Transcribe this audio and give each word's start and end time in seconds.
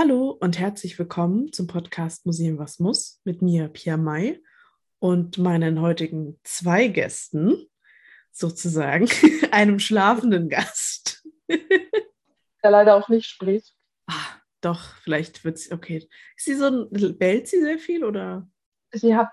Hallo 0.00 0.30
und 0.30 0.60
herzlich 0.60 0.96
willkommen 0.96 1.52
zum 1.52 1.66
Podcast 1.66 2.24
Museum 2.24 2.56
Was 2.58 2.78
muss 2.78 3.20
mit 3.24 3.42
mir, 3.42 3.66
Pia 3.66 3.96
May, 3.96 4.40
und 5.00 5.38
meinen 5.38 5.80
heutigen 5.80 6.38
zwei 6.44 6.86
Gästen, 6.86 7.66
sozusagen 8.30 9.08
einem 9.50 9.80
schlafenden 9.80 10.48
Gast. 10.48 11.26
Der 11.48 12.70
leider 12.70 12.94
auch 12.94 13.08
nicht 13.08 13.26
spricht. 13.26 13.74
Ah, 14.06 14.36
doch, 14.60 14.94
vielleicht 15.02 15.44
wird 15.44 15.58
sie, 15.58 15.72
okay. 15.72 16.08
Ist 16.36 16.44
sie 16.44 16.54
so 16.54 16.66
ein, 16.66 17.18
bellt 17.18 17.48
sie 17.48 17.60
sehr 17.60 17.80
viel 17.80 18.04
oder? 18.04 18.48
Sie 18.92 19.16
hat 19.16 19.32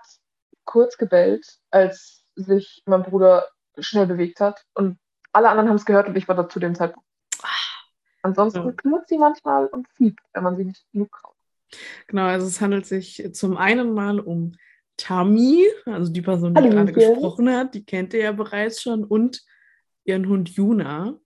kurz 0.64 0.98
gebellt, 0.98 1.46
als 1.70 2.24
sich 2.34 2.82
mein 2.86 3.04
Bruder 3.04 3.46
schnell 3.78 4.08
bewegt 4.08 4.40
hat 4.40 4.64
und 4.74 4.98
alle 5.32 5.48
anderen 5.48 5.68
haben 5.68 5.76
es 5.76 5.86
gehört 5.86 6.08
und 6.08 6.16
ich 6.16 6.26
war 6.26 6.34
da 6.34 6.48
zu 6.48 6.58
dem 6.58 6.74
Zeitpunkt 6.74 7.06
Ansonsten 8.26 8.64
ja. 8.64 8.72
knurrt 8.72 9.06
sie 9.08 9.18
manchmal 9.18 9.66
und 9.68 9.86
fiebt, 9.96 10.20
wenn 10.32 10.42
man 10.42 10.56
sie 10.56 10.64
nicht 10.64 10.84
genug 10.92 11.12
kauft. 11.12 11.36
Genau, 12.08 12.24
also 12.24 12.46
es 12.46 12.60
handelt 12.60 12.86
sich 12.86 13.30
zum 13.32 13.56
einen 13.56 13.94
mal 13.94 14.18
um 14.18 14.52
Tami, 14.96 15.64
also 15.84 16.10
die 16.10 16.22
Person, 16.22 16.54
die 16.54 16.68
gerade 16.68 16.92
gesprochen 16.92 17.48
hat, 17.50 17.74
die 17.74 17.84
kennt 17.84 18.14
ihr 18.14 18.20
ja 18.20 18.32
bereits 18.32 18.82
schon, 18.82 19.04
und 19.04 19.44
ihren 20.04 20.28
Hund 20.28 20.48
Juna, 20.48 21.20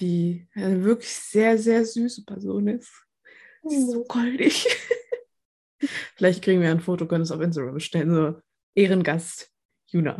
die 0.00 0.46
eine 0.54 0.84
wirklich 0.84 1.12
sehr, 1.12 1.58
sehr 1.58 1.84
süße 1.84 2.24
Person 2.24 2.68
ist. 2.68 2.92
Sie 3.64 3.76
ist 3.76 3.90
so 3.90 4.00
mhm. 4.00 4.08
goldig. 4.08 4.66
Vielleicht 6.14 6.44
kriegen 6.44 6.60
wir 6.60 6.70
ein 6.70 6.80
Foto, 6.80 7.06
können 7.06 7.22
es 7.22 7.32
auf 7.32 7.40
Instagram 7.40 7.74
bestellen, 7.74 8.14
so 8.14 8.40
Ehrengast 8.76 9.50
Juna. 9.86 10.18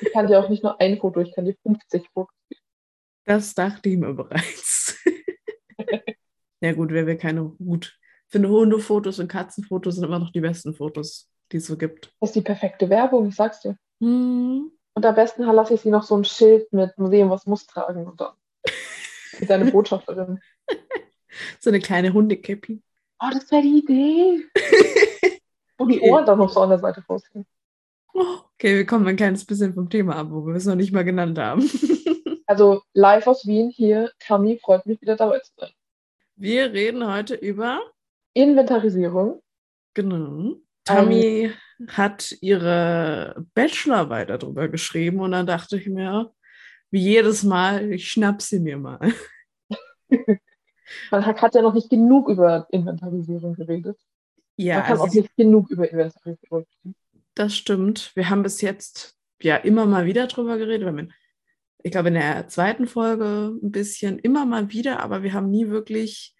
ich 0.00 0.12
kann 0.12 0.28
dir 0.28 0.38
auch 0.38 0.48
nicht 0.48 0.62
nur 0.62 0.80
ein 0.80 0.98
Foto, 0.98 1.20
ich 1.20 1.34
kann 1.34 1.44
dir 1.44 1.56
50 1.62 2.08
Fotos. 2.12 2.36
Das 3.24 3.54
dachte 3.54 3.88
ich 3.88 3.96
mir 3.96 4.12
bereits. 4.12 4.81
Ja 6.62 6.72
gut, 6.72 6.90
wer 6.90 7.06
will 7.06 7.16
keine 7.16 7.44
gut. 7.44 7.98
Ich 8.26 8.32
finde 8.32 8.48
Hundefotos 8.48 9.18
und 9.18 9.28
Katzenfotos 9.28 9.96
sind 9.96 10.04
immer 10.04 10.18
noch 10.18 10.32
die 10.32 10.40
besten 10.40 10.74
Fotos, 10.74 11.28
die 11.50 11.58
es 11.58 11.66
so 11.66 11.76
gibt. 11.76 12.14
Das 12.20 12.30
ist 12.30 12.36
die 12.36 12.40
perfekte 12.40 12.88
Werbung, 12.88 13.28
ich 13.28 13.34
sag's 13.34 13.60
dir. 13.60 13.76
Hm. 14.00 14.70
Und 14.94 15.06
am 15.06 15.14
besten 15.14 15.42
lasse 15.42 15.74
ich 15.74 15.80
sie 15.82 15.90
noch 15.90 16.02
so 16.02 16.16
ein 16.16 16.24
Schild 16.24 16.72
mit 16.72 16.96
Museum, 16.98 17.30
was 17.30 17.46
muss 17.46 17.66
tragen 17.66 18.06
und 18.06 18.20
dann 18.20 18.32
mit 19.38 19.50
deine 19.50 19.64
Botschafterin. 19.72 20.40
so 21.60 21.70
eine 21.70 21.80
kleine 21.80 22.12
Hundekäppi. 22.12 22.82
Oh, 23.20 23.30
das 23.32 23.50
wäre 23.50 23.62
die 23.62 23.78
Idee. 23.78 24.44
Und 25.78 25.88
die 25.88 26.00
Ohren 26.00 26.24
dann 26.26 26.38
noch 26.38 26.50
so 26.50 26.60
an 26.60 26.70
der 26.70 26.78
Seite 26.78 27.04
rausgehen. 27.08 27.44
Okay, 28.12 28.76
wir 28.76 28.86
kommen 28.86 29.06
ein 29.06 29.16
kleines 29.16 29.44
bisschen 29.44 29.74
vom 29.74 29.90
Thema 29.90 30.16
ab, 30.16 30.28
wo 30.30 30.46
wir 30.46 30.54
es 30.54 30.66
noch 30.66 30.74
nicht 30.76 30.92
mal 30.92 31.04
genannt 31.04 31.38
haben. 31.38 31.68
Also 32.44 32.82
live 32.92 33.26
aus 33.28 33.46
Wien 33.46 33.70
hier. 33.70 34.10
Kami 34.18 34.58
freut 34.58 34.84
mich 34.84 35.00
wieder 35.00 35.16
dabei 35.16 35.38
zu 35.38 35.52
sein. 35.56 35.70
Wir 36.36 36.72
reden 36.72 37.06
heute 37.06 37.34
über 37.34 37.80
Inventarisierung. 38.34 39.42
Genau. 39.94 40.56
Ähm, 40.88 41.52
hat 41.88 42.36
ihre 42.40 43.44
Bachelorarbeit 43.54 44.30
darüber 44.30 44.68
geschrieben 44.68 45.20
und 45.20 45.32
dann 45.32 45.46
dachte 45.46 45.76
ich 45.76 45.86
mir, 45.86 46.32
wie 46.90 47.00
jedes 47.00 47.42
Mal, 47.42 47.92
ich 47.92 48.10
schnapp 48.10 48.42
sie 48.42 48.60
mir 48.60 48.78
mal. 48.78 49.00
Man 51.10 51.24
hat 51.24 51.54
ja 51.54 51.62
noch 51.62 51.74
nicht 51.74 51.88
genug 51.88 52.28
über 52.28 52.66
Inventarisierung 52.70 53.54
geredet. 53.54 53.98
Ja, 54.56 54.76
Man 54.76 54.82
kann 54.84 54.92
also 54.92 55.04
auch 55.04 55.14
nicht 55.14 55.36
genug 55.36 55.70
über 55.70 55.90
Inventarisierung 55.90 56.66
reden. 56.84 56.94
Das 57.34 57.56
stimmt. 57.56 58.12
Wir 58.14 58.28
haben 58.28 58.42
bis 58.42 58.60
jetzt 58.60 59.16
ja 59.40 59.56
immer 59.56 59.86
mal 59.86 60.04
wieder 60.04 60.26
drüber 60.26 60.58
geredet. 60.58 60.82
Wir 60.82 60.88
haben 60.88 61.12
ich 61.82 61.90
glaube, 61.90 62.08
in 62.08 62.14
der 62.14 62.48
zweiten 62.48 62.86
Folge 62.86 63.58
ein 63.62 63.72
bisschen 63.72 64.18
immer 64.18 64.46
mal 64.46 64.70
wieder, 64.70 65.00
aber 65.00 65.22
wir 65.22 65.32
haben 65.32 65.50
nie 65.50 65.68
wirklich 65.68 66.34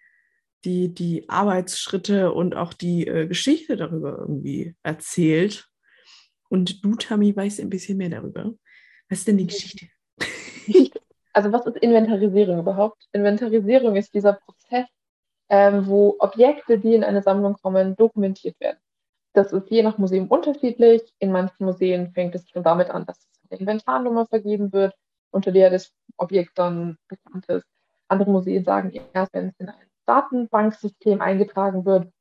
die, 0.65 0.93
die 0.93 1.27
Arbeitsschritte 1.29 2.31
und 2.31 2.55
auch 2.55 2.73
die 2.73 3.07
äh, 3.07 3.27
Geschichte 3.27 3.75
darüber 3.75 4.17
irgendwie 4.19 4.75
erzählt. 4.83 5.67
Und 6.49 6.83
du, 6.85 6.95
Tami, 6.95 7.35
weißt 7.35 7.59
ein 7.59 7.69
bisschen 7.69 7.97
mehr 7.97 8.09
darüber. 8.09 8.53
Was 9.09 9.19
ist 9.19 9.27
denn 9.27 9.37
die 9.37 9.47
Geschichte? 9.47 9.87
Also 11.35 11.51
was 11.51 11.65
ist 11.65 11.77
Inventarisierung 11.77 12.59
überhaupt? 12.59 13.07
Inventarisierung 13.11 13.95
ist 13.95 14.13
dieser 14.13 14.33
Prozess, 14.33 14.85
ähm, 15.49 15.87
wo 15.87 16.15
Objekte, 16.19 16.77
die 16.77 16.93
in 16.93 17.03
eine 17.03 17.23
Sammlung 17.23 17.55
kommen, 17.55 17.95
dokumentiert 17.95 18.55
werden. 18.59 18.77
Das 19.33 19.51
ist 19.51 19.67
je 19.71 19.81
nach 19.81 19.97
Museum 19.97 20.27
unterschiedlich. 20.27 21.01
In 21.17 21.31
manchen 21.31 21.65
Museen 21.65 22.11
fängt 22.13 22.35
es 22.35 22.47
schon 22.51 22.61
damit 22.61 22.91
an, 22.91 23.07
dass 23.07 23.27
eine 23.49 23.61
Inventarnummer 23.61 24.27
vergeben 24.27 24.71
wird 24.73 24.93
unter 25.33 25.51
der 25.51 25.69
das 25.69 25.91
Objekt 26.17 26.57
dann 26.57 26.97
bekannt 27.07 27.45
ist. 27.47 27.65
Andere 28.07 28.31
Museen 28.31 28.63
sagen 28.63 28.91
erst, 29.13 29.33
wenn 29.33 29.49
es 29.49 29.55
in 29.59 29.69
ein 29.69 29.87
Datenbanksystem 30.05 31.21
eingetragen 31.21 31.85
wird, 31.85 32.11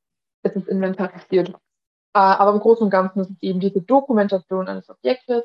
ist 0.42 0.56
es 0.56 0.68
inventarisiert. 0.68 1.50
Äh, 1.50 2.18
aber 2.18 2.52
im 2.52 2.60
Großen 2.60 2.84
und 2.84 2.90
Ganzen 2.90 3.20
ist 3.20 3.30
es 3.30 3.42
eben 3.42 3.60
diese 3.60 3.82
Dokumentation 3.82 4.68
eines 4.68 4.88
Objektes. 4.88 5.44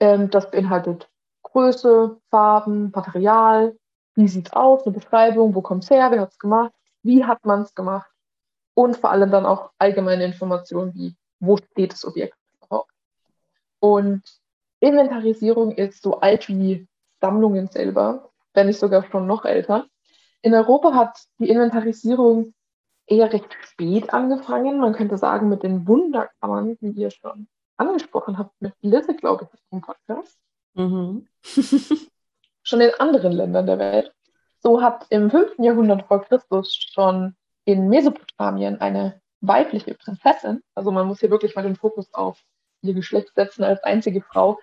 Ähm, 0.00 0.30
das 0.30 0.50
beinhaltet 0.50 1.08
Größe, 1.42 2.18
Farben, 2.30 2.90
Material, 2.94 3.76
wie 4.14 4.28
sieht 4.28 4.48
es 4.48 4.52
aus, 4.52 4.84
eine 4.84 4.94
Beschreibung, 4.94 5.54
wo 5.54 5.62
kommt 5.62 5.84
es 5.84 5.90
her, 5.90 6.10
wer 6.10 6.20
hat 6.20 6.32
es 6.32 6.38
gemacht, 6.38 6.72
wie 7.02 7.24
hat 7.24 7.44
man 7.44 7.62
es 7.62 7.74
gemacht 7.74 8.10
und 8.74 8.96
vor 8.96 9.10
allem 9.10 9.30
dann 9.30 9.46
auch 9.46 9.70
allgemeine 9.78 10.24
Informationen 10.24 10.94
wie, 10.94 11.16
wo 11.40 11.56
steht 11.56 11.92
das 11.92 12.04
Objekt 12.04 12.36
überhaupt. 12.60 12.92
Und 13.80 14.22
Inventarisierung 14.80 15.72
ist 15.72 16.02
so 16.02 16.20
alt 16.20 16.48
wie 16.48 16.86
Sammlungen 17.20 17.68
selber, 17.68 18.30
wenn 18.54 18.66
nicht 18.66 18.78
sogar 18.78 19.04
schon 19.10 19.26
noch 19.26 19.44
älter. 19.44 19.86
In 20.42 20.54
Europa 20.54 20.94
hat 20.94 21.18
die 21.38 21.48
Inventarisierung 21.48 22.54
eher 23.06 23.32
recht 23.32 23.48
spät 23.60 24.12
angefangen. 24.12 24.78
Man 24.78 24.92
könnte 24.92 25.16
sagen, 25.16 25.48
mit 25.48 25.62
den 25.62 25.86
Wunderkammern, 25.86 26.76
die 26.80 26.90
ihr 26.90 27.10
schon 27.10 27.48
angesprochen 27.76 28.38
habt, 28.38 28.52
mit 28.60 28.74
Lisse, 28.80 29.14
glaube 29.14 29.48
ich, 29.52 29.60
im 29.70 29.80
Podcast. 29.80 30.38
Mhm. 30.74 31.26
schon 32.62 32.80
in 32.80 32.90
anderen 32.98 33.32
Ländern 33.32 33.66
der 33.66 33.78
Welt. 33.78 34.12
So 34.60 34.82
hat 34.82 35.06
im 35.10 35.30
5. 35.30 35.58
Jahrhundert 35.58 36.06
vor 36.06 36.22
Christus 36.24 36.74
schon 36.74 37.34
in 37.64 37.88
Mesopotamien 37.88 38.80
eine 38.80 39.20
weibliche 39.40 39.94
Prinzessin, 39.94 40.62
also 40.74 40.90
man 40.90 41.06
muss 41.06 41.20
hier 41.20 41.30
wirklich 41.30 41.54
mal 41.54 41.62
den 41.62 41.76
Fokus 41.76 42.12
auf 42.12 42.42
ihr 42.82 42.94
Geschlecht 42.94 43.34
setzen 43.34 43.64
als 43.64 43.82
einzige 43.84 44.20
Frau, 44.20 44.58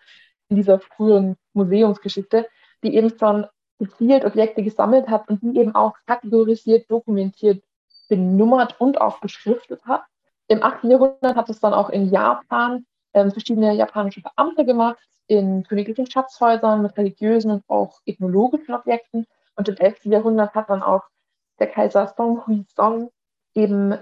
in 0.49 0.57
dieser 0.57 0.79
frühen 0.79 1.37
Museumsgeschichte, 1.53 2.47
die 2.83 2.95
eben 2.95 3.17
schon 3.17 3.47
gezielt 3.79 4.25
Objekte 4.25 4.63
gesammelt 4.63 5.09
hat 5.09 5.27
und 5.29 5.41
die 5.41 5.59
eben 5.59 5.75
auch 5.75 5.95
kategorisiert, 6.05 6.89
dokumentiert, 6.89 7.63
benummert 8.07 8.79
und 8.79 9.01
auch 9.01 9.19
beschriftet 9.19 9.83
hat. 9.85 10.03
Im 10.47 10.63
8. 10.63 10.85
Jahrhundert 10.85 11.35
hat 11.35 11.49
es 11.49 11.59
dann 11.59 11.73
auch 11.73 11.89
in 11.89 12.09
Japan 12.09 12.85
ähm, 13.13 13.31
verschiedene 13.31 13.73
japanische 13.73 14.21
Beamte 14.21 14.65
gemacht, 14.65 15.03
in 15.27 15.63
königlichen 15.63 16.09
Schatzhäusern 16.09 16.83
mit 16.83 16.95
religiösen 16.97 17.51
und 17.51 17.63
auch 17.67 17.99
ethnologischen 18.05 18.75
Objekten. 18.75 19.25
Und 19.55 19.69
im 19.69 19.77
11. 19.77 20.05
Jahrhundert 20.05 20.53
hat 20.53 20.69
dann 20.69 20.83
auch 20.83 21.03
der 21.59 21.67
Kaiser 21.67 22.13
Song 22.15 22.45
Hui-song 22.45 23.09
eben 23.55 23.97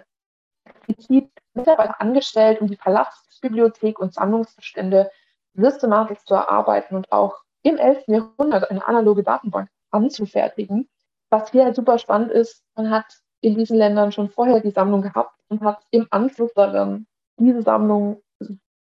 explizit 0.66 1.30
Mitarbeiter 1.54 2.02
angestellt, 2.02 2.60
um 2.62 2.68
die 2.68 2.76
Palastbibliothek 2.76 4.00
und 4.00 4.14
Sammlungsbestände 4.14 5.12
systematisch 5.54 6.24
zu 6.26 6.34
erarbeiten 6.34 6.96
und 6.96 7.12
auch 7.12 7.38
im 7.64 7.78
11. 7.78 8.04
Jahrhundert 8.08 8.70
eine 8.70 8.86
analoge 8.86 9.24
Datenbank 9.24 9.70
anzufertigen. 9.92 10.90
Was 11.30 11.52
hier 11.52 11.66
halt 11.66 11.76
super 11.76 11.98
spannend 11.98 12.32
ist, 12.32 12.64
man 12.76 12.90
hat 12.90 13.06
in 13.42 13.56
diesen 13.56 13.78
Ländern 13.78 14.12
schon 14.12 14.30
vorher 14.30 14.60
die 14.60 14.72
Sammlung 14.72 15.02
gehabt 15.02 15.40
und 15.50 15.62
hat 15.62 15.84
im 15.92 16.08
Anschluss 16.10 16.54
daran 16.54 17.08
diese 17.38 17.62
Sammlung 17.62 18.22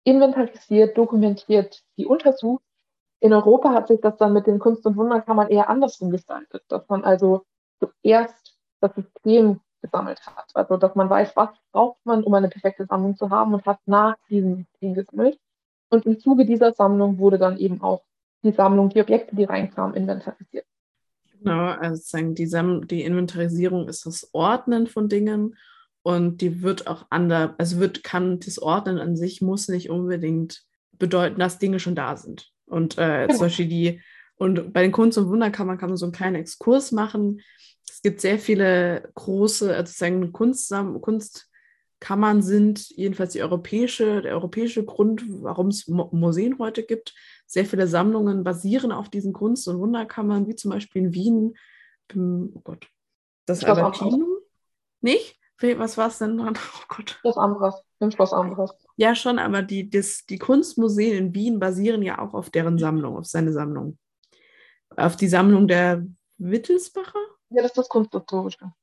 inventarisiert, 0.03 0.97
dokumentiert, 0.97 1.83
die 1.97 2.05
untersucht. 2.05 2.63
In 3.19 3.33
Europa 3.33 3.73
hat 3.73 3.87
sich 3.87 4.01
das 4.01 4.17
dann 4.17 4.33
mit 4.33 4.47
den 4.47 4.59
Kunst- 4.59 4.85
und 4.85 4.97
Wunderkammern 4.97 5.49
eher 5.49 5.69
andersrum 5.69 6.11
gestaltet, 6.11 6.63
dass 6.67 6.87
man 6.89 7.03
also 7.03 7.45
zuerst 7.79 8.57
das 8.81 8.93
System 8.95 9.61
gesammelt 9.81 10.25
hat. 10.25 10.49
Also, 10.53 10.77
dass 10.77 10.95
man 10.95 11.09
weiß, 11.09 11.35
was 11.35 11.49
braucht 11.71 12.05
man, 12.05 12.23
um 12.23 12.33
eine 12.33 12.49
perfekte 12.49 12.85
Sammlung 12.85 13.15
zu 13.15 13.29
haben 13.29 13.53
und 13.53 13.65
hat 13.65 13.79
nach 13.85 14.15
diesem 14.29 14.57
System 14.57 14.93
gesammelt. 14.93 15.39
Und 15.93 16.07
im 16.07 16.19
Zuge 16.19 16.43
dieser 16.43 16.73
Sammlung 16.73 17.19
wurde 17.19 17.37
dann 17.37 17.55
eben 17.59 17.79
auch 17.83 18.03
die 18.41 18.51
Sammlung, 18.51 18.89
die 18.89 18.99
Objekte, 18.99 19.35
die 19.35 19.43
reinkamen, 19.43 19.95
inventarisiert. 19.95 20.65
Genau, 21.37 21.65
also 21.67 21.97
sozusagen 21.97 22.33
die, 22.33 22.47
Sam 22.47 22.87
die 22.87 23.03
Inventarisierung 23.03 23.87
ist 23.87 24.07
das 24.07 24.27
Ordnen 24.33 24.87
von 24.87 25.07
Dingen 25.07 25.55
und 26.01 26.41
die 26.41 26.63
wird 26.63 26.87
auch 26.87 27.05
anders, 27.11 27.51
also 27.59 27.77
wird, 27.77 28.03
kann 28.03 28.39
das 28.39 28.57
Ordnen 28.57 28.97
an 28.97 29.15
sich 29.15 29.43
muss 29.43 29.67
nicht 29.67 29.91
unbedingt 29.91 30.63
bedeuten, 30.93 31.39
dass 31.39 31.59
Dinge 31.59 31.79
schon 31.79 31.93
da 31.93 32.17
sind. 32.17 32.49
Und 32.65 32.97
äh, 32.97 33.27
genau. 33.27 33.33
zum 33.35 33.45
Beispiel 33.45 33.67
die, 33.67 34.01
und 34.33 34.73
bei 34.73 34.81
den 34.81 34.91
Kunst- 34.91 35.19
und 35.19 35.27
Wunderkammern 35.27 35.77
kann 35.77 35.89
man 35.89 35.97
so 35.97 36.07
einen 36.07 36.13
kleinen 36.13 36.37
Exkurs 36.37 36.91
machen. 36.91 37.39
Es 37.87 38.01
gibt 38.01 38.19
sehr 38.19 38.39
viele 38.39 39.11
große, 39.13 39.69
also 39.69 39.91
sozusagen 39.91 40.31
Kunstsam 40.31 40.99
Kunst, 41.01 41.51
Kammern 42.03 42.41
sind, 42.41 42.89
jedenfalls 42.89 43.31
die 43.31 43.41
europäische, 43.41 44.21
der 44.21 44.33
europäische 44.33 44.83
Grund, 44.83 45.23
warum 45.25 45.67
es 45.67 45.87
Museen 45.87 46.59
heute 46.59 46.83
gibt. 46.83 47.15
Sehr 47.47 47.65
viele 47.65 47.87
Sammlungen 47.87 48.43
basieren 48.43 48.91
auf 48.91 49.07
diesen 49.07 49.31
Kunst- 49.31 49.69
und 49.69 49.79
Wunderkammern, 49.79 50.45
wie 50.45 50.55
zum 50.55 50.71
Beispiel 50.71 51.03
in 51.03 51.13
Wien, 51.13 51.57
oh 52.13 52.59
Gott, 52.61 52.89
das 53.45 53.63
Albertinum? 53.63 54.35
Nicht? 54.99 55.39
Was 55.61 55.97
war 55.97 56.09
es 56.09 56.17
denn 56.17 56.37
dran? 56.37 56.55
Oh 56.75 56.85
Gott. 56.89 57.21
Das 57.23 57.37
Ambras, 57.37 57.81
im 58.01 58.11
Schloss 58.11 58.33
Ambras. 58.33 58.75
Ja, 58.97 59.15
schon, 59.15 59.39
aber 59.39 59.61
die, 59.61 59.89
das, 59.89 60.25
die 60.25 60.37
Kunstmuseen 60.37 61.17
in 61.17 61.33
Wien 61.33 61.57
basieren 61.57 62.01
ja 62.01 62.19
auch 62.19 62.33
auf 62.33 62.49
deren 62.49 62.77
Sammlung, 62.77 63.15
auf 63.15 63.27
seine 63.27 63.53
Sammlung. 63.53 63.97
Auf 64.97 65.15
die 65.15 65.29
Sammlung 65.29 65.69
der 65.69 66.05
Wittelsbacher? 66.37 67.19
Ja, 67.49 67.61
das 67.61 67.71
ist 67.71 67.77
das 67.77 67.87
Kunsthistorische. 67.87 68.73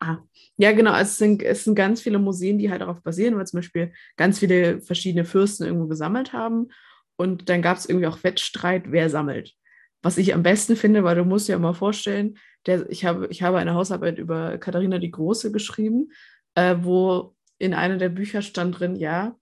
Ah, 0.00 0.18
ja, 0.56 0.72
genau. 0.72 0.96
Es, 0.96 1.16
sind, 1.16 1.42
es 1.42 1.64
sind 1.64 1.74
ganz 1.74 2.00
viele 2.00 2.18
Museen, 2.18 2.58
die 2.58 2.70
halt 2.70 2.82
darauf 2.82 3.02
basieren, 3.02 3.36
weil 3.36 3.46
zum 3.46 3.58
Beispiel 3.58 3.92
ganz 4.16 4.38
viele 4.38 4.80
verschiedene 4.80 5.24
Fürsten 5.24 5.64
irgendwo 5.64 5.86
gesammelt 5.86 6.32
haben. 6.32 6.68
Und 7.16 7.48
dann 7.48 7.62
gab 7.62 7.76
es 7.76 7.86
irgendwie 7.86 8.06
auch 8.06 8.22
Wettstreit, 8.24 8.90
wer 8.90 9.08
sammelt. 9.08 9.54
Was 10.02 10.18
ich 10.18 10.34
am 10.34 10.42
besten 10.42 10.76
finde, 10.76 11.04
weil 11.04 11.16
du 11.16 11.24
musst 11.24 11.48
dir 11.48 11.52
ja 11.52 11.58
mal 11.58 11.74
vorstellen, 11.74 12.36
der, 12.66 12.90
ich, 12.90 13.04
habe, 13.04 13.26
ich 13.30 13.42
habe 13.42 13.58
eine 13.58 13.74
Hausarbeit 13.74 14.18
über 14.18 14.58
Katharina 14.58 14.98
die 14.98 15.10
Große 15.10 15.52
geschrieben, 15.52 16.10
äh, 16.54 16.76
wo 16.80 17.34
in 17.58 17.72
einem 17.72 17.98
der 17.98 18.08
Bücher 18.08 18.42
stand 18.42 18.78
drin, 18.78 18.96
ja, 18.96 19.36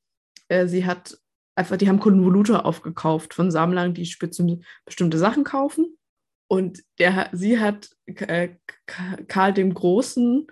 äh, 0.49 0.67
sie 0.67 0.85
hat 0.85 1.19
einfach, 1.57 1.77
die 1.77 1.89
haben 1.89 2.01
Konvolutor 2.01 2.65
aufgekauft 2.65 3.35
von 3.35 3.51
Sammlern, 3.51 3.95
die 3.95 4.09
bestimmte 4.85 5.19
Sachen 5.19 5.45
kaufen. 5.45 5.97
Und 6.53 6.83
der, 6.99 7.31
sie 7.33 7.59
hat 7.59 7.89
äh, 8.05 8.51
Karl 9.27 9.55
dem 9.55 9.73
Großen, 9.73 10.47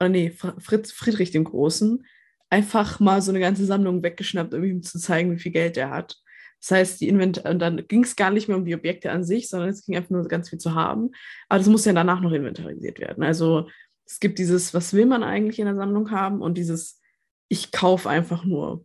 oder 0.00 0.08
nee, 0.08 0.30
Fritz, 0.58 0.90
Friedrich 0.90 1.30
dem 1.30 1.44
Großen, 1.44 2.04
einfach 2.50 2.98
mal 2.98 3.22
so 3.22 3.30
eine 3.30 3.38
ganze 3.38 3.64
Sammlung 3.64 4.02
weggeschnappt, 4.02 4.52
um 4.52 4.64
ihm 4.64 4.82
zu 4.82 4.98
zeigen, 4.98 5.30
wie 5.30 5.38
viel 5.38 5.52
Geld 5.52 5.76
er 5.76 5.90
hat. 5.90 6.16
Das 6.60 6.72
heißt, 6.72 7.00
die 7.00 7.06
Invent 7.06 7.38
und 7.44 7.60
dann 7.60 7.86
ging 7.86 8.02
es 8.02 8.16
gar 8.16 8.32
nicht 8.32 8.48
mehr 8.48 8.56
um 8.56 8.64
die 8.64 8.74
Objekte 8.74 9.12
an 9.12 9.22
sich, 9.22 9.48
sondern 9.48 9.68
es 9.68 9.86
ging 9.86 9.94
einfach 9.94 10.10
nur 10.10 10.26
ganz 10.26 10.50
viel 10.50 10.58
zu 10.58 10.74
haben. 10.74 11.12
Aber 11.48 11.58
das 11.58 11.68
muss 11.68 11.84
ja 11.84 11.92
danach 11.92 12.20
noch 12.20 12.32
inventarisiert 12.32 12.98
werden. 12.98 13.22
Also 13.22 13.68
es 14.04 14.18
gibt 14.18 14.40
dieses, 14.40 14.74
was 14.74 14.92
will 14.92 15.06
man 15.06 15.22
eigentlich 15.22 15.60
in 15.60 15.66
der 15.66 15.76
Sammlung 15.76 16.10
haben 16.10 16.42
und 16.42 16.58
dieses, 16.58 17.00
ich 17.46 17.70
kaufe 17.70 18.10
einfach 18.10 18.44
nur. 18.44 18.84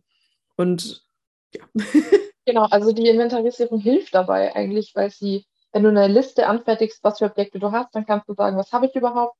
Und 0.56 1.04
ja. 1.52 1.64
genau, 2.46 2.66
also 2.66 2.92
die 2.92 3.08
Inventarisierung 3.08 3.80
hilft 3.80 4.14
dabei 4.14 4.54
eigentlich, 4.54 4.92
weil 4.94 5.10
sie, 5.10 5.44
wenn 5.72 5.82
du 5.82 5.88
eine 5.90 6.08
Liste 6.08 6.46
anfertigst, 6.46 7.02
was 7.04 7.18
für 7.18 7.26
Objekte 7.26 7.58
du 7.58 7.72
hast, 7.72 7.94
dann 7.94 8.06
kannst 8.06 8.28
du 8.28 8.34
sagen, 8.34 8.56
was 8.56 8.72
habe 8.72 8.86
ich 8.86 8.94
überhaupt, 8.94 9.36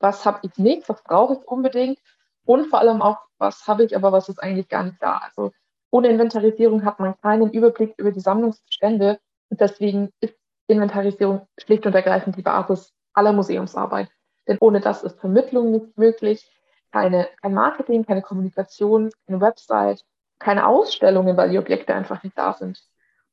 was 0.00 0.24
habe 0.24 0.40
ich 0.42 0.56
nicht, 0.58 0.88
was 0.88 1.02
brauche 1.02 1.34
ich 1.34 1.48
unbedingt 1.48 1.98
und 2.44 2.66
vor 2.66 2.80
allem 2.80 3.02
auch, 3.02 3.18
was 3.38 3.66
habe 3.66 3.84
ich, 3.84 3.94
aber 3.94 4.12
was 4.12 4.28
ist 4.28 4.42
eigentlich 4.42 4.68
gar 4.68 4.84
nicht 4.84 5.00
da. 5.00 5.18
Also 5.18 5.52
ohne 5.90 6.08
Inventarisierung 6.08 6.84
hat 6.84 7.00
man 7.00 7.18
keinen 7.20 7.50
Überblick 7.50 7.94
über 7.96 8.12
die 8.12 8.20
Sammlungsbestände 8.20 9.20
und 9.50 9.60
deswegen 9.60 10.10
ist 10.20 10.34
Inventarisierung 10.66 11.46
schlicht 11.58 11.86
und 11.86 11.94
ergreifend 11.94 12.36
die 12.36 12.42
Basis 12.42 12.92
aller 13.14 13.32
Museumsarbeit. 13.32 14.08
Denn 14.46 14.58
ohne 14.60 14.80
das 14.80 15.02
ist 15.02 15.18
Vermittlung 15.20 15.72
nicht 15.72 15.96
möglich, 15.96 16.50
keine, 16.92 17.28
kein 17.42 17.54
Marketing, 17.54 18.04
keine 18.04 18.22
Kommunikation, 18.22 19.10
keine 19.26 19.40
Website, 19.40 20.04
keine 20.38 20.66
Ausstellungen, 20.66 21.36
weil 21.36 21.50
die 21.50 21.58
Objekte 21.58 21.94
einfach 21.94 22.22
nicht 22.22 22.36
da 22.36 22.54
sind. 22.54 22.82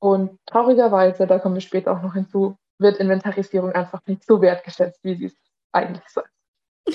Und 0.05 0.37
traurigerweise, 0.45 1.25
da 1.25 1.39
kommen 1.39 1.55
wir 1.55 1.61
später 1.61 1.91
auch 1.91 2.03
noch 2.03 2.13
hinzu, 2.13 2.59
wird 2.77 2.99
Inventarisierung 2.99 3.71
einfach 3.71 4.01
nicht 4.05 4.23
so 4.23 4.39
wertgeschätzt, 4.39 4.99
wie 5.01 5.15
sie 5.15 5.25
es 5.25 5.35
eigentlich 5.71 6.07
soll. 6.09 6.25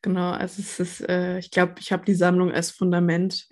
Genau, 0.00 0.32
also 0.32 0.60
es 0.60 0.80
ist, 0.80 1.08
äh, 1.08 1.38
ich 1.38 1.50
glaube, 1.50 1.74
ich 1.78 1.90
habe 1.90 2.04
die 2.04 2.14
Sammlung 2.14 2.52
als 2.52 2.70
Fundament 2.70 3.48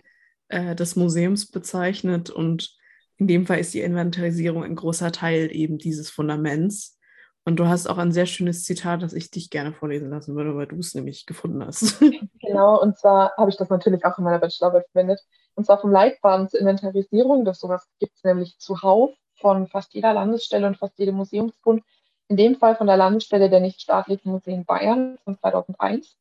äh, 0.49 0.75
des 0.75 0.97
Museums 0.97 1.51
bezeichnet. 1.51 2.29
Und 2.29 2.77
in 3.17 3.27
dem 3.27 3.47
Fall 3.47 3.59
ist 3.59 3.73
die 3.73 3.81
Inventarisierung 3.81 4.63
ein 4.63 4.75
großer 4.75 5.13
Teil 5.13 5.49
eben 5.51 5.79
dieses 5.79 6.11
Fundaments. 6.11 6.99
Und 7.45 7.57
du 7.57 7.69
hast 7.69 7.89
auch 7.89 7.99
ein 7.99 8.13
sehr 8.13 8.27
schönes 8.27 8.65
Zitat, 8.65 9.03
das 9.03 9.15
ich 9.15 9.31
dich 9.31 9.49
gerne 9.49 9.73
vorlesen 9.73 10.11
lassen 10.11 10.35
würde, 10.35 10.55
weil 10.55 10.67
du 10.67 10.77
es 10.77 10.95
nämlich 10.95 11.27
gefunden 11.27 11.65
hast. 11.65 12.01
Genau, 12.41 12.81
und 12.83 12.99
zwar 12.99 13.33
habe 13.37 13.51
ich 13.51 13.57
das 13.57 13.71
natürlich 13.71 14.05
auch 14.05 14.19
in 14.19 14.25
meiner 14.25 14.39
Bachelorarbeit 14.39 14.87
verwendet. 14.93 15.21
Und 15.54 15.64
zwar 15.66 15.78
vom 15.78 15.90
Leitfaden 15.90 16.49
zur 16.49 16.60
Inventarisierung. 16.60 17.44
Das 17.44 17.60
sowas 17.60 17.88
gibt 17.99 18.16
es 18.16 18.25
nämlich 18.25 18.58
zuhauf 18.58 19.10
von 19.37 19.66
fast 19.66 19.93
jeder 19.94 20.14
Landesstelle 20.14 20.66
und 20.66 20.76
fast 20.76 20.99
jedem 20.99 21.16
Museumsbund. 21.16 21.82
In 22.28 22.37
dem 22.37 22.56
Fall 22.56 22.76
von 22.76 22.87
der 22.87 22.96
Landesstelle 22.96 23.50
der 23.50 23.60
nichtstaatlichen 23.60 24.32
Museen 24.32 24.64
Bayern 24.64 25.19
von 25.25 25.37
2001. 25.37 26.16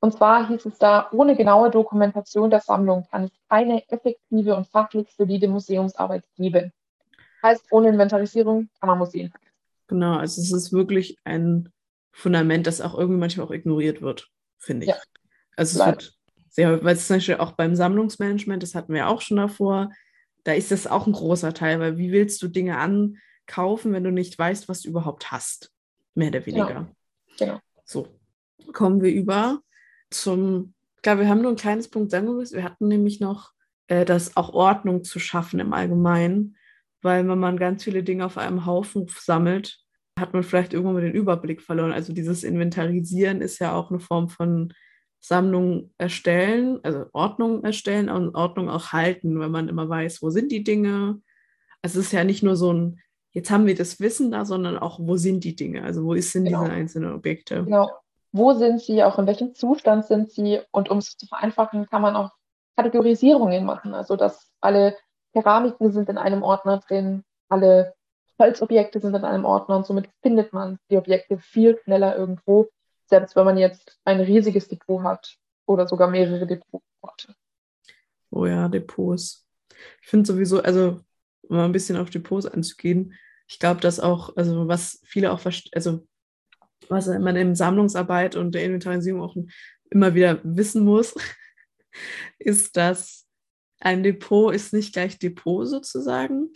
Und 0.00 0.12
zwar 0.12 0.48
hieß 0.48 0.66
es 0.66 0.78
da, 0.78 1.08
ohne 1.12 1.36
genaue 1.36 1.70
Dokumentation 1.70 2.50
der 2.50 2.60
Sammlung 2.60 3.06
kann 3.10 3.24
es 3.24 3.30
keine 3.48 3.88
effektive 3.88 4.56
und 4.56 4.66
fachlich 4.66 5.08
solide 5.16 5.48
Museumsarbeit 5.48 6.24
geben. 6.36 6.72
Heißt, 7.42 7.66
ohne 7.70 7.88
Inventarisierung 7.88 8.68
kann 8.80 8.88
man 8.88 8.98
Museen 8.98 9.30
vergessen. 9.30 9.54
Genau, 9.86 10.16
also 10.16 10.40
es 10.40 10.52
ist 10.52 10.72
wirklich 10.72 11.16
ein 11.24 11.70
Fundament, 12.12 12.66
das 12.66 12.80
auch 12.80 12.98
irgendwie 12.98 13.18
manchmal 13.18 13.46
auch 13.46 13.50
ignoriert 13.50 14.02
wird, 14.02 14.30
finde 14.58 14.86
ich. 14.86 14.90
Ja. 14.90 14.96
Also 15.56 15.80
es 15.80 15.86
wird 15.86 16.14
sehr, 16.54 16.84
weil 16.84 16.94
es 16.94 17.08
zum 17.08 17.16
Beispiel 17.16 17.36
auch 17.36 17.52
beim 17.52 17.74
Sammlungsmanagement, 17.74 18.62
das 18.62 18.76
hatten 18.76 18.94
wir 18.94 19.08
auch 19.08 19.20
schon 19.20 19.38
davor, 19.38 19.90
da 20.44 20.52
ist 20.52 20.70
das 20.70 20.86
auch 20.86 21.06
ein 21.06 21.12
großer 21.12 21.52
Teil, 21.52 21.80
weil 21.80 21.98
wie 21.98 22.12
willst 22.12 22.40
du 22.42 22.48
Dinge 22.48 22.78
ankaufen, 22.78 23.92
wenn 23.92 24.04
du 24.04 24.12
nicht 24.12 24.38
weißt, 24.38 24.68
was 24.68 24.82
du 24.82 24.88
überhaupt 24.88 25.32
hast? 25.32 25.72
Mehr 26.14 26.28
oder 26.28 26.46
weniger. 26.46 26.66
Genau. 26.66 26.86
genau. 27.38 27.60
So, 27.84 28.06
kommen 28.72 29.02
wir 29.02 29.12
über 29.12 29.60
zum, 30.10 30.74
ich 30.94 31.02
glaube, 31.02 31.22
wir 31.22 31.28
haben 31.28 31.42
nur 31.42 31.50
ein 31.50 31.56
kleines 31.56 31.88
Punkt 31.88 32.12
sagen 32.12 32.32
müssen. 32.36 32.56
Wir 32.56 32.64
hatten 32.64 32.86
nämlich 32.86 33.18
noch 33.18 33.50
äh, 33.88 34.04
das 34.04 34.36
auch 34.36 34.54
Ordnung 34.54 35.02
zu 35.02 35.18
schaffen 35.18 35.58
im 35.58 35.72
Allgemeinen, 35.72 36.56
weil 37.02 37.26
wenn 37.26 37.38
man 37.38 37.56
ganz 37.56 37.82
viele 37.82 38.04
Dinge 38.04 38.24
auf 38.24 38.38
einem 38.38 38.64
Haufen 38.64 39.08
sammelt, 39.08 39.80
hat 40.20 40.34
man 40.34 40.44
vielleicht 40.44 40.72
irgendwann 40.72 40.94
mal 40.94 41.02
den 41.02 41.14
Überblick 41.14 41.62
verloren. 41.62 41.92
Also 41.92 42.12
dieses 42.12 42.44
Inventarisieren 42.44 43.40
ist 43.40 43.58
ja 43.58 43.74
auch 43.74 43.90
eine 43.90 43.98
Form 43.98 44.28
von 44.28 44.72
Sammlung 45.24 45.90
erstellen, 45.96 46.80
also 46.82 47.06
Ordnung 47.12 47.64
erstellen 47.64 48.10
und 48.10 48.34
Ordnung 48.34 48.68
auch 48.68 48.92
halten, 48.92 49.38
weil 49.38 49.48
man 49.48 49.68
immer 49.68 49.88
weiß, 49.88 50.22
wo 50.22 50.30
sind 50.30 50.52
die 50.52 50.64
Dinge. 50.64 51.20
Also 51.82 52.00
es 52.00 52.06
ist 52.06 52.12
ja 52.12 52.24
nicht 52.24 52.42
nur 52.42 52.56
so 52.56 52.72
ein, 52.72 53.00
jetzt 53.30 53.50
haben 53.50 53.66
wir 53.66 53.74
das 53.74 54.00
Wissen 54.00 54.30
da, 54.30 54.44
sondern 54.44 54.78
auch, 54.78 54.98
wo 55.00 55.16
sind 55.16 55.44
die 55.44 55.56
Dinge? 55.56 55.82
Also 55.82 56.04
wo 56.04 56.14
sind 56.16 56.44
genau. 56.44 56.62
diese 56.62 56.72
einzelnen 56.72 57.14
Objekte? 57.14 57.64
Genau 57.64 57.90
wo 58.34 58.52
sind 58.52 58.80
sie, 58.80 59.04
auch 59.04 59.16
in 59.20 59.28
welchem 59.28 59.54
Zustand 59.54 60.06
sind 60.06 60.32
sie. 60.32 60.60
Und 60.72 60.90
um 60.90 60.98
es 60.98 61.16
zu 61.16 61.26
vereinfachen, 61.26 61.86
kann 61.86 62.02
man 62.02 62.16
auch 62.16 62.30
Kategorisierungen 62.76 63.64
machen. 63.64 63.94
Also 63.94 64.16
dass 64.16 64.50
alle 64.60 64.96
Keramiken 65.32 65.92
sind 65.92 66.08
in 66.08 66.18
einem 66.18 66.42
Ordner 66.42 66.78
drin, 66.78 67.22
alle 67.48 67.94
Holzobjekte 68.40 68.98
sind 68.98 69.14
in 69.14 69.24
einem 69.24 69.44
Ordner 69.44 69.76
und 69.76 69.86
somit 69.86 70.08
findet 70.20 70.52
man 70.52 70.78
die 70.90 70.96
Objekte 70.96 71.38
viel 71.38 71.78
schneller 71.84 72.16
irgendwo, 72.16 72.66
selbst 73.06 73.36
wenn 73.36 73.44
man 73.44 73.58
jetzt 73.58 73.98
ein 74.04 74.20
riesiges 74.20 74.68
Depot 74.68 75.02
hat 75.02 75.36
oder 75.66 75.86
sogar 75.86 76.08
mehrere 76.08 76.46
Depots. 76.46 77.28
Oh 78.30 78.46
ja, 78.46 78.68
Depots. 78.68 79.46
Ich 80.02 80.08
finde 80.08 80.26
sowieso, 80.26 80.62
also 80.62 81.00
um 81.42 81.56
mal 81.56 81.64
ein 81.64 81.72
bisschen 81.72 81.96
auf 81.96 82.10
Depots 82.10 82.46
anzugehen, 82.46 83.14
ich 83.46 83.58
glaube, 83.58 83.80
dass 83.80 84.00
auch, 84.00 84.36
also 84.36 84.68
was 84.68 85.00
viele 85.04 85.30
auch, 85.30 85.40
also 85.72 86.06
was 86.88 87.06
man 87.06 87.36
in 87.36 87.54
Sammlungsarbeit 87.54 88.36
und 88.36 88.54
der 88.54 88.64
Inventarisierung 88.64 89.22
auch 89.22 89.36
immer 89.90 90.14
wieder 90.14 90.40
wissen 90.42 90.84
muss, 90.84 91.14
ist, 92.38 92.76
dass 92.76 93.26
ein 93.80 94.02
Depot 94.02 94.54
ist 94.54 94.72
nicht 94.72 94.94
gleich 94.94 95.18
Depot 95.18 95.68
sozusagen. 95.68 96.52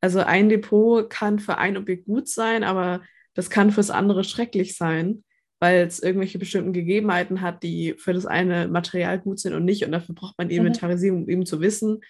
Also 0.00 0.20
ein 0.20 0.48
Depot 0.48 1.08
kann 1.10 1.38
für 1.38 1.58
ein 1.58 1.76
Objekt 1.76 2.06
gut 2.06 2.28
sein, 2.28 2.64
aber 2.64 3.02
das 3.34 3.50
kann 3.50 3.70
fürs 3.70 3.90
andere 3.90 4.24
schrecklich 4.24 4.76
sein, 4.76 5.24
weil 5.60 5.86
es 5.86 6.00
irgendwelche 6.00 6.38
bestimmten 6.38 6.72
Gegebenheiten 6.72 7.42
hat, 7.42 7.62
die 7.62 7.94
für 7.98 8.12
das 8.12 8.26
eine 8.26 8.66
Material 8.66 9.20
gut 9.20 9.38
sind 9.38 9.54
und 9.54 9.64
nicht. 9.64 9.84
Und 9.84 9.92
dafür 9.92 10.14
braucht 10.14 10.38
man 10.38 10.48
die 10.48 10.58
mhm. 10.58 10.66
Inventarisierung, 10.66 11.24
um 11.24 11.28
eben 11.28 11.46
zu 11.46 11.60
wissen, 11.60 12.00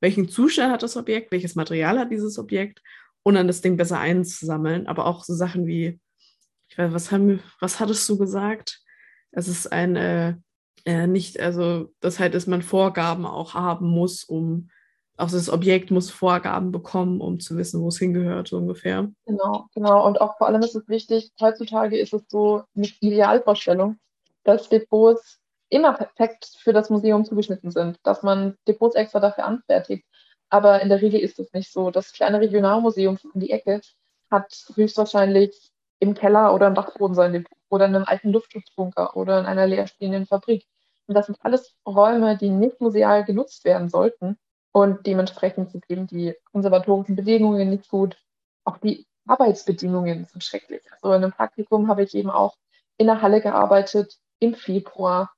welchen 0.00 0.28
Zustand 0.28 0.72
hat 0.72 0.82
das 0.82 0.96
Objekt, 0.96 1.32
welches 1.32 1.54
Material 1.54 1.98
hat 1.98 2.10
dieses 2.10 2.38
Objekt 2.38 2.80
und 3.22 3.34
dann 3.34 3.46
das 3.46 3.60
Ding 3.60 3.76
besser 3.76 3.98
einzusammeln. 3.98 4.86
Aber 4.86 5.06
auch 5.06 5.24
so 5.24 5.34
Sachen 5.34 5.66
wie 5.66 6.00
ich 6.68 6.78
weiß, 6.78 6.92
was 6.92 7.12
haben 7.12 7.40
was 7.60 7.80
hattest 7.80 8.08
du 8.08 8.16
gesagt? 8.16 8.80
Es 9.30 9.46
ist 9.46 9.70
ein 9.70 9.96
äh, 9.96 10.34
äh, 10.84 11.06
nicht, 11.06 11.38
also 11.38 11.92
das 12.00 12.18
halt, 12.18 12.34
dass 12.34 12.46
man 12.46 12.62
Vorgaben 12.62 13.26
auch 13.26 13.54
haben 13.54 13.88
muss, 13.88 14.24
um 14.24 14.70
auch 15.16 15.30
das 15.30 15.50
Objekt 15.50 15.90
muss 15.90 16.10
Vorgaben 16.10 16.72
bekommen, 16.72 17.20
um 17.20 17.38
zu 17.38 17.56
wissen, 17.56 17.82
wo 17.82 17.88
es 17.88 17.98
hingehört, 17.98 18.48
so 18.48 18.56
ungefähr. 18.56 19.10
Genau, 19.26 19.66
genau. 19.74 20.06
Und 20.06 20.20
auch 20.20 20.38
vor 20.38 20.46
allem 20.46 20.62
ist 20.62 20.74
es 20.74 20.88
wichtig, 20.88 21.30
heutzutage 21.40 21.98
ist 21.98 22.12
es 22.12 22.22
so 22.28 22.64
eine 22.74 22.88
Idealvorstellung, 23.00 23.98
dass 24.44 24.68
Depots 24.68 25.38
immer 25.68 25.94
perfekt 25.94 26.50
für 26.58 26.72
das 26.72 26.90
Museum 26.90 27.24
zugeschnitten 27.24 27.70
sind, 27.70 27.98
dass 28.02 28.22
man 28.22 28.56
Depots 28.68 28.94
extra 28.94 29.20
dafür 29.20 29.44
anfertigt. 29.44 30.04
Aber 30.50 30.82
in 30.82 30.88
der 30.90 31.00
Regel 31.00 31.20
ist 31.20 31.38
es 31.38 31.52
nicht 31.52 31.72
so. 31.72 31.90
Das 31.90 32.12
kleine 32.12 32.40
Regionalmuseum 32.40 33.18
um 33.32 33.40
die 33.40 33.50
Ecke 33.50 33.80
hat 34.30 34.52
höchstwahrscheinlich 34.74 35.70
im 35.98 36.14
Keller 36.14 36.52
oder 36.54 36.66
im 36.66 36.74
Dachboden 36.74 37.14
sein 37.14 37.32
Depot 37.32 37.56
oder 37.70 37.86
in 37.86 37.94
einem 37.94 38.04
alten 38.06 38.32
Luftschutzbunker 38.32 39.16
oder 39.16 39.40
in 39.40 39.46
einer 39.46 39.66
leerstehenden 39.66 40.26
Fabrik. 40.26 40.66
Und 41.06 41.14
das 41.14 41.26
sind 41.26 41.38
alles 41.42 41.74
Räume, 41.86 42.36
die 42.36 42.50
nicht 42.50 42.80
museal 42.80 43.24
genutzt 43.24 43.64
werden 43.64 43.88
sollten. 43.88 44.36
Und 44.72 45.06
dementsprechend 45.06 45.70
sind 45.70 45.84
eben 45.88 46.06
die 46.06 46.34
konservatorischen 46.50 47.14
Bedingungen 47.14 47.70
nicht 47.70 47.88
gut. 47.88 48.16
Auch 48.64 48.78
die 48.78 49.06
Arbeitsbedingungen 49.26 50.24
sind 50.24 50.42
schrecklich. 50.42 50.82
Also 50.92 51.14
in 51.14 51.22
einem 51.22 51.32
Praktikum 51.32 51.88
habe 51.88 52.02
ich 52.02 52.14
eben 52.14 52.30
auch 52.30 52.56
in 52.96 53.06
der 53.06 53.22
Halle 53.22 53.40
gearbeitet 53.40 54.18
im 54.38 54.54
Februar. 54.54 55.32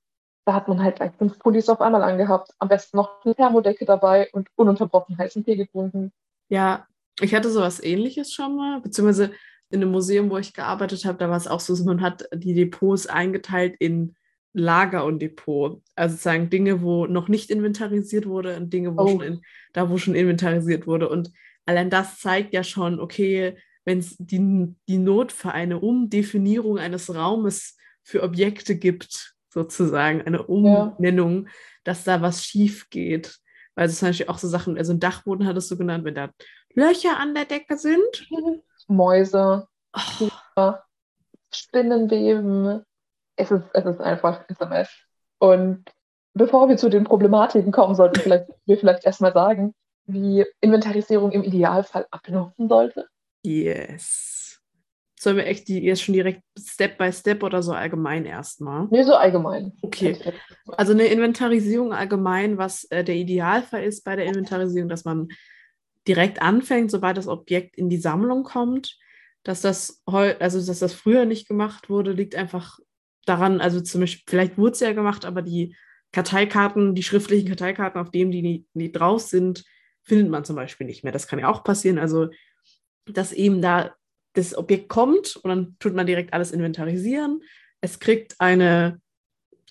da 0.47 0.55
hat 0.55 0.69
man 0.69 0.83
halt 0.83 0.97
gleich 0.97 1.13
fünf 1.17 1.39
Pullis 1.39 1.69
auf 1.69 1.81
einmal 1.81 2.03
angehabt. 2.03 2.53
Am 2.59 2.69
besten 2.69 2.99
noch 2.99 3.25
eine 3.25 3.35
Thermodecke 3.35 3.87
dabei 3.87 4.29
und 4.33 4.49
ununterbrochen 4.57 5.17
heißen 5.17 5.45
Tee 5.45 5.57
getrunken. 5.57 6.13
Ja, 6.49 6.87
ich 7.21 7.35
hatte 7.35 7.51
sowas 7.51 7.83
ähnliches 7.83 8.33
schon 8.33 8.57
mal, 8.57 8.81
beziehungsweise 8.81 9.33
in 9.71 9.83
einem 9.83 9.91
Museum, 9.91 10.31
wo 10.31 10.37
ich 10.37 10.53
gearbeitet 10.53 11.05
habe, 11.05 11.19
da 11.19 11.31
war 11.31 11.37
es 11.37 11.49
auch 11.49 11.61
so, 11.61 11.83
man 11.85 12.03
hat 12.03 12.29
die 12.35 12.55
Depots 12.55 13.07
eingeteilt 13.07 13.77
in 13.79 14.15
Lager 14.55 15.05
und 15.05 15.21
Depot. 15.21 15.83
Also 15.95 16.15
sozusagen 16.15 16.49
Dinge, 16.49 16.81
wo 16.81 17.07
noch 17.07 17.29
nicht 17.29 17.51
inventarisiert 17.51 18.27
wurde 18.27 18.57
und 18.57 18.73
Dinge, 18.73 18.97
wo 18.97 19.03
oh. 19.03 19.09
schon 19.09 19.21
in, 19.23 19.41
da 19.73 19.91
wo 19.91 19.99
schon 19.99 20.15
inventarisiert 20.15 20.87
wurde. 20.87 21.09
Und 21.09 21.31
allein 21.67 21.91
das 21.91 22.21
zeigt 22.21 22.55
ja 22.55 22.65
schon, 22.65 23.01
okay, 23.01 23.59
wenn 23.85 23.99
es 23.99 24.17
die, 24.19 24.75
die 24.89 24.99
Not 24.99 25.33
für 25.33 25.53
eine 25.53 25.81
Umdefinierung 25.81 26.79
eines 26.79 27.15
Raumes 27.15 27.77
für 28.03 28.23
Objekte 28.23 28.77
gibt, 28.77 29.35
sozusagen, 29.51 30.23
eine 30.23 30.45
Umnennung, 30.45 31.45
ja. 31.45 31.51
dass 31.85 32.05
da 32.05 32.23
was 32.23 32.45
schief 32.45 32.89
geht. 32.91 33.39
Weil 33.75 33.89
es 33.89 33.99
zum 33.99 34.09
Beispiel 34.09 34.29
auch 34.29 34.39
so 34.39 34.49
Sachen, 34.49 34.79
also 34.79 34.93
ein 34.93 35.01
Dachboden 35.01 35.47
hattest 35.47 35.71
du 35.71 35.77
genannt, 35.77 36.05
wenn 36.05 36.15
da 36.15 36.31
Löcher 36.75 37.19
an 37.19 37.35
der 37.35 37.45
Decke 37.45 37.77
sind. 37.77 38.29
Mäuse, 38.87 39.67
oh. 40.57 40.73
Spinnenweben. 41.53 42.85
Es 43.37 43.51
ist, 43.51 43.65
es 43.73 43.85
ist 43.85 44.01
einfach 44.01 44.45
SMS. 44.49 44.89
Und 45.39 45.85
bevor 46.35 46.69
wir 46.69 46.77
zu 46.77 46.89
den 46.89 47.05
Problematiken 47.05 47.73
kommen, 47.73 47.95
sollten 47.95 48.21
vielleicht, 48.21 48.47
wir 48.67 48.79
vielleicht 48.79 49.05
erstmal 49.05 49.33
sagen, 49.33 49.75
wie 50.07 50.45
Inventarisierung 50.61 51.33
im 51.33 51.43
Idealfall 51.43 52.07
ablaufen 52.11 52.69
sollte. 52.69 53.09
Yes. 53.43 54.61
Sollen 55.19 55.37
wir 55.37 55.47
echt 55.47 55.69
die 55.69 55.83
jetzt 55.83 56.03
schon 56.03 56.13
direkt 56.13 56.43
Step 56.59 56.99
by 56.99 57.11
Step 57.11 57.43
oder 57.43 57.63
so 57.63 57.73
allgemein 57.73 58.27
erstmal? 58.27 58.89
Nee, 58.91 59.05
so 59.05 59.15
allgemein. 59.15 59.73
Okay. 59.81 60.19
Also 60.67 60.93
eine 60.93 61.07
Inventarisierung 61.07 61.95
allgemein, 61.95 62.59
was 62.59 62.85
äh, 62.91 63.05
der 63.05 63.15
Idealfall 63.15 63.85
ist 63.85 64.05
bei 64.05 64.17
der 64.17 64.27
Inventarisierung, 64.27 64.89
dass 64.89 65.07
man 65.07 65.29
direkt 66.07 66.43
anfängt, 66.43 66.91
sobald 66.91 67.17
das 67.17 67.29
Objekt 67.29 67.77
in 67.79 67.89
die 67.89 67.97
Sammlung 67.97 68.43
kommt. 68.45 68.99
Dass 69.45 69.61
das 69.61 70.03
also 70.07 70.67
dass 70.67 70.79
das 70.79 70.93
früher 70.93 71.25
nicht 71.27 71.49
gemacht 71.49 71.89
wurde, 71.89 72.13
liegt 72.13 72.35
einfach 72.35 72.79
daran, 73.25 73.61
also 73.61 73.81
zum 73.81 74.03
Beispiel, 74.03 74.25
vielleicht 74.29 74.59
wurde 74.59 74.73
es 74.73 74.81
ja 74.81 74.93
gemacht, 74.93 75.25
aber 75.25 75.43
die 75.43 75.77
Karteikarten, 76.13 76.95
die 76.95 77.03
schriftlichen 77.03 77.49
Karteikarten, 77.49 78.01
auf 78.01 78.11
denen 78.11 78.31
die, 78.31 78.67
die, 78.73 78.93
drauf 78.93 79.23
sind, 79.23 79.65
findet 80.03 80.31
man 80.31 80.45
zum 80.45 80.57
Beispiel 80.57 80.87
nicht 80.87 81.03
mehr. 81.03 81.13
Das 81.13 81.27
kann 81.27 81.39
ja 81.39 81.49
auch 81.49 81.65
passieren. 81.65 81.99
Also 81.99 82.29
dass 83.07 83.33
eben 83.33 83.61
da 83.61 83.95
das 84.35 84.57
Objekt 84.57 84.89
kommt 84.89 85.37
und 85.37 85.49
dann 85.49 85.77
tut 85.79 85.95
man 85.95 86.07
direkt 86.07 86.33
alles 86.33 86.51
inventarisieren. 86.53 87.43
Es 87.81 88.01
kriegt 88.01 88.41
eine, 88.41 89.01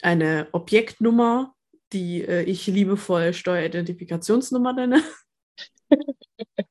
eine 0.02 0.48
Objektnummer, 0.52 1.54
die 1.92 2.22
äh, 2.24 2.44
ich 2.44 2.68
liebevoll 2.68 3.34
Steueridentifikationsnummer 3.34 4.74
nenne. 4.74 5.04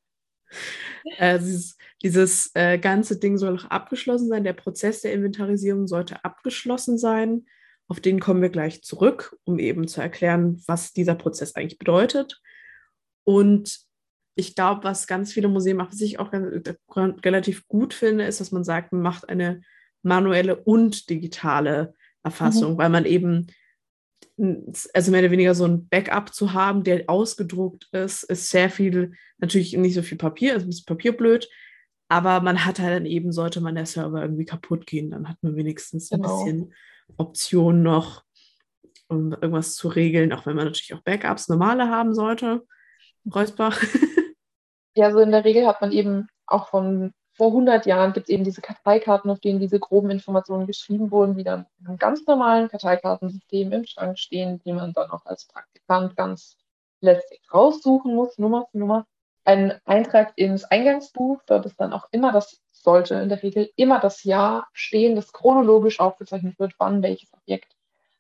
äh, 1.19 1.39
dieses, 1.39 1.77
dieses 2.03 2.51
äh, 2.55 2.79
ganze 2.79 3.19
Ding 3.19 3.39
soll 3.39 3.57
auch 3.57 3.65
abgeschlossen 3.65 4.29
sein. 4.29 4.45
Der 4.45 4.53
Prozess 4.53 5.03
der 5.03 5.13
Inventarisierung 5.13 5.87
sollte 5.87 6.25
abgeschlossen 6.25 6.99
sein. 6.99 7.47
Auf 7.89 8.01
den 8.01 8.21
kommen 8.21 8.43
wir 8.43 8.49
gleich 8.49 8.83
zurück, 8.83 9.37
um 9.45 9.59
eben 9.59 9.89
zu 9.89 10.01
erklären, 10.01 10.63
was 10.67 10.93
dieser 10.93 11.15
Prozess 11.15 11.55
eigentlich 11.55 11.79
bedeutet. 11.79 12.41
Und 13.25 13.81
ich 14.35 14.55
glaube, 14.55 14.85
was 14.85 15.07
ganz 15.07 15.33
viele 15.33 15.49
Museen 15.49 15.77
machen, 15.77 15.93
was 15.93 16.01
ich 16.01 16.19
auch 16.19 16.33
relativ 16.33 17.69
gut 17.69 17.93
finde, 17.93 18.25
ist, 18.25 18.41
dass 18.41 18.53
man 18.53 18.65
sagt, 18.65 18.93
man 18.93 19.03
macht 19.03 19.29
eine 19.29 19.61
manuelle 20.03 20.57
und 20.57 21.11
digitale 21.11 21.95
Erfassung, 22.23 22.75
mhm. 22.75 22.79
weil 22.79 22.89
man 22.89 23.05
eben, 23.05 23.49
also 24.95 25.11
mehr 25.11 25.21
oder 25.21 25.31
weniger 25.31 25.55
so 25.55 25.65
ein 25.65 25.89
Backup 25.89 26.35
zu 26.35 26.53
haben, 26.53 26.85
der 26.85 27.09
ausgedruckt 27.09 27.89
ist, 27.93 28.25
ist 28.25 28.51
sehr 28.51 28.71
viel, 28.71 29.13
natürlich 29.39 29.77
nicht 29.77 29.95
so 29.95 30.03
viel 30.03 30.19
Papier, 30.19 30.55
also 30.55 30.67
ein 30.67 30.71
bisschen 30.71 30.87
papierblöd, 30.87 31.49
aber 32.09 32.41
man 32.41 32.65
hat 32.65 32.79
halt 32.79 32.95
dann 32.95 33.07
eben, 33.07 33.33
sollte 33.33 33.61
man 33.61 33.75
der 33.75 33.87
Server 33.87 34.23
irgendwie 34.23 34.45
kaputt 34.45 34.87
gehen, 34.87 35.11
dann 35.11 35.29
hat 35.29 35.37
man 35.43 35.57
wenigstens 35.57 36.11
genau. 36.11 36.41
ein 36.41 36.45
bisschen 36.45 36.75
Optionen 37.17 37.83
noch, 37.83 38.25
um 39.09 39.33
irgendwas 39.33 39.75
zu 39.75 39.89
regeln, 39.89 40.33
auch 40.33 40.47
wenn 40.47 40.57
man 40.57 40.67
natürlich 40.67 40.95
auch 40.95 41.03
Backups 41.03 41.49
normale 41.49 41.89
haben 41.89 42.15
sollte. 42.15 42.63
Räusper. 43.33 43.73
Ja, 44.95 45.11
so 45.11 45.21
in 45.21 45.31
der 45.31 45.47
Regel 45.47 45.67
hat 45.67 45.81
man 45.81 45.91
eben 45.91 46.29
auch 46.47 46.69
von 46.69 47.15
vor 47.35 47.49
100 47.49 47.87
Jahren 47.87 48.13
gibt 48.13 48.29
es 48.29 48.35
eben 48.35 48.45
diese 48.45 48.61
Karteikarten, 48.61 49.31
auf 49.31 49.41
denen 49.41 49.59
diese 49.59 49.81
groben 49.81 50.11
Informationen 50.11 50.67
geschrieben 50.67 51.11
wurden, 51.11 51.37
die 51.37 51.45
dann 51.45 51.67
in 51.81 51.87
einem 51.87 51.99
ganz 51.99 52.27
normalen 52.27 52.69
Karteikartensystem 52.69 53.73
im 53.73 53.85
Schrank 53.87 54.19
stehen, 54.19 54.61
die 54.65 54.73
man 54.73 54.93
dann 54.93 55.11
auch 55.11 55.25
als 55.25 55.47
Praktikant 55.47 56.17
ganz 56.17 56.57
letztlich 57.01 57.41
raussuchen 57.53 58.15
muss, 58.15 58.39
Nummer 58.39 58.67
für 58.71 58.79
Nummer. 58.79 59.07
Ein 59.45 59.81
Eintrag 59.85 60.33
ins 60.37 60.65
Eingangsbuch, 60.65 61.41
dort 61.47 61.67
ist 61.67 61.81
dann 61.81 61.93
auch 61.93 62.07
immer 62.13 62.33
das, 62.33 62.61
sollte 62.71 63.17
in 63.17 63.29
der 63.29 63.43
Regel 63.43 63.71
immer 63.77 63.99
das 63.99 64.23
Jahr 64.25 64.69
stehen, 64.73 65.17
das 65.17 65.33
chronologisch 65.33 66.01
aufgezeichnet 66.01 66.59
wird, 66.59 66.75
wann 66.79 67.03
welches 67.03 67.33
Objekt 67.33 67.75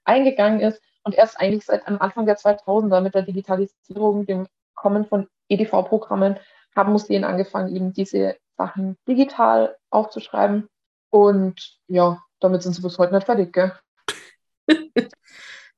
eingegangen 0.04 0.61
ist. 0.61 0.83
Und 1.04 1.14
erst 1.14 1.38
eigentlich 1.38 1.64
seit 1.64 1.87
am 1.87 1.99
Anfang 1.99 2.26
der 2.26 2.38
2000er 2.38 3.00
mit 3.00 3.14
der 3.14 3.23
Digitalisierung, 3.23 4.26
dem 4.26 4.49
Kommen 4.75 5.04
von 5.04 5.28
EDV-Programmen, 5.49 6.38
haben 6.75 6.92
Museen 6.92 7.25
angefangen, 7.25 7.75
eben 7.75 7.92
diese 7.92 8.37
Sachen 8.56 8.97
digital 9.09 9.76
aufzuschreiben. 9.90 10.68
Und 11.11 11.78
ja, 11.88 12.23
damit 12.40 12.62
sind 12.62 12.75
sie 12.75 12.82
bis 12.82 12.99
heute 12.99 13.14
nicht 13.14 13.26
fertig, 13.26 13.52
gell? 13.52 13.73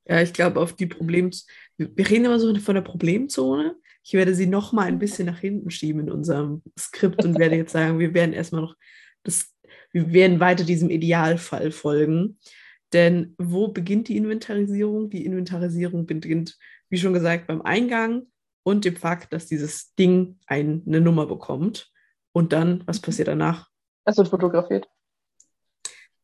ja, 0.06 0.20
ich 0.20 0.32
glaube, 0.32 0.60
auf 0.60 0.74
die 0.74 0.86
Problem... 0.86 1.30
Wir 1.76 2.08
reden 2.08 2.26
immer 2.26 2.38
so 2.38 2.54
von 2.56 2.76
der 2.76 2.82
Problemzone. 2.82 3.76
Ich 4.04 4.12
werde 4.12 4.34
sie 4.34 4.46
noch 4.46 4.72
mal 4.72 4.86
ein 4.86 4.98
bisschen 4.98 5.26
nach 5.26 5.38
hinten 5.38 5.70
schieben 5.70 6.02
in 6.02 6.10
unserem 6.10 6.62
Skript 6.78 7.24
und 7.24 7.38
werde 7.38 7.56
jetzt 7.56 7.72
sagen, 7.72 7.98
wir 7.98 8.14
werden 8.14 8.32
erstmal 8.32 8.62
noch 8.62 8.76
das, 9.24 9.52
wir 9.90 10.12
werden 10.12 10.40
weiter 10.40 10.64
diesem 10.64 10.90
Idealfall 10.90 11.72
folgen. 11.72 12.38
Denn 12.92 13.34
wo 13.38 13.68
beginnt 13.68 14.08
die 14.08 14.16
Inventarisierung? 14.16 15.10
Die 15.10 15.24
Inventarisierung 15.24 16.06
beginnt, 16.06 16.56
wie 16.90 16.98
schon 16.98 17.12
gesagt, 17.12 17.48
beim 17.48 17.62
Eingang 17.62 18.26
und 18.62 18.84
dem 18.84 18.96
Fakt, 18.96 19.32
dass 19.32 19.46
dieses 19.46 19.94
Ding 19.94 20.38
eine 20.46 20.82
Nummer 20.86 21.26
bekommt. 21.26 21.92
Und 22.34 22.52
dann, 22.52 22.82
was 22.86 23.00
passiert 23.00 23.28
danach? 23.28 23.68
Es 24.04 24.16
wird 24.16 24.28
fotografiert. 24.28 24.88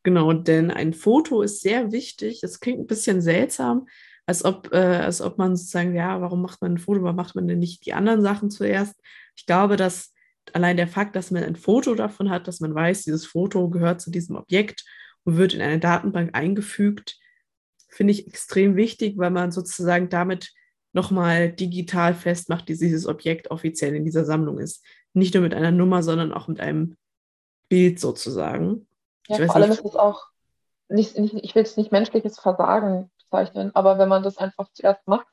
Genau, 0.03 0.33
denn 0.33 0.69
ein 0.69 0.93
Foto 0.93 1.41
ist 1.41 1.61
sehr 1.61 1.91
wichtig. 1.91 2.43
Es 2.43 2.59
klingt 2.59 2.79
ein 2.79 2.87
bisschen 2.87 3.21
seltsam, 3.21 3.87
als 4.25 4.43
ob, 4.43 4.73
äh, 4.73 4.77
als 4.77 5.21
ob 5.21 5.37
man 5.37 5.55
sozusagen, 5.55 5.95
ja, 5.95 6.19
warum 6.21 6.41
macht 6.41 6.61
man 6.61 6.73
ein 6.73 6.77
Foto, 6.79 7.01
warum 7.01 7.15
macht 7.15 7.35
man 7.35 7.47
denn 7.47 7.59
nicht 7.59 7.85
die 7.85 7.93
anderen 7.93 8.21
Sachen 8.21 8.51
zuerst? 8.51 8.95
Ich 9.35 9.45
glaube, 9.45 9.77
dass 9.77 10.13
allein 10.53 10.75
der 10.75 10.87
Fakt, 10.87 11.15
dass 11.15 11.31
man 11.31 11.43
ein 11.43 11.55
Foto 11.55 11.95
davon 11.95 12.29
hat, 12.29 12.47
dass 12.47 12.59
man 12.59 12.75
weiß, 12.75 13.03
dieses 13.03 13.25
Foto 13.25 13.69
gehört 13.69 14.01
zu 14.01 14.11
diesem 14.11 14.35
Objekt 14.35 14.83
und 15.23 15.37
wird 15.37 15.53
in 15.53 15.61
eine 15.61 15.79
Datenbank 15.79 16.35
eingefügt, 16.35 17.19
finde 17.87 18.11
ich 18.11 18.27
extrem 18.27 18.75
wichtig, 18.75 19.17
weil 19.17 19.31
man 19.31 19.51
sozusagen 19.51 20.09
damit 20.09 20.51
nochmal 20.93 21.51
digital 21.53 22.13
festmacht, 22.13 22.69
dass 22.69 22.79
dieses 22.79 23.07
Objekt 23.07 23.49
offiziell 23.49 23.95
in 23.95 24.03
dieser 24.03 24.25
Sammlung 24.25 24.59
ist. 24.59 24.83
Nicht 25.13 25.33
nur 25.33 25.43
mit 25.43 25.53
einer 25.53 25.71
Nummer, 25.71 26.03
sondern 26.03 26.33
auch 26.33 26.47
mit 26.47 26.59
einem 26.59 26.95
Bild 27.69 27.99
sozusagen. 27.99 28.87
Ja, 29.27 29.45
vor 29.45 29.55
allem 29.55 29.71
ist 29.71 29.85
es 29.85 29.95
auch, 29.95 30.27
nicht, 30.89 31.17
nicht, 31.17 31.33
ich 31.35 31.55
will 31.55 31.63
es 31.63 31.77
nicht 31.77 31.91
menschliches 31.91 32.39
Versagen 32.39 33.09
bezeichnen, 33.17 33.71
aber 33.73 33.97
wenn 33.97 34.09
man 34.09 34.23
das 34.23 34.37
einfach 34.37 34.69
zuerst 34.73 35.07
macht, 35.07 35.27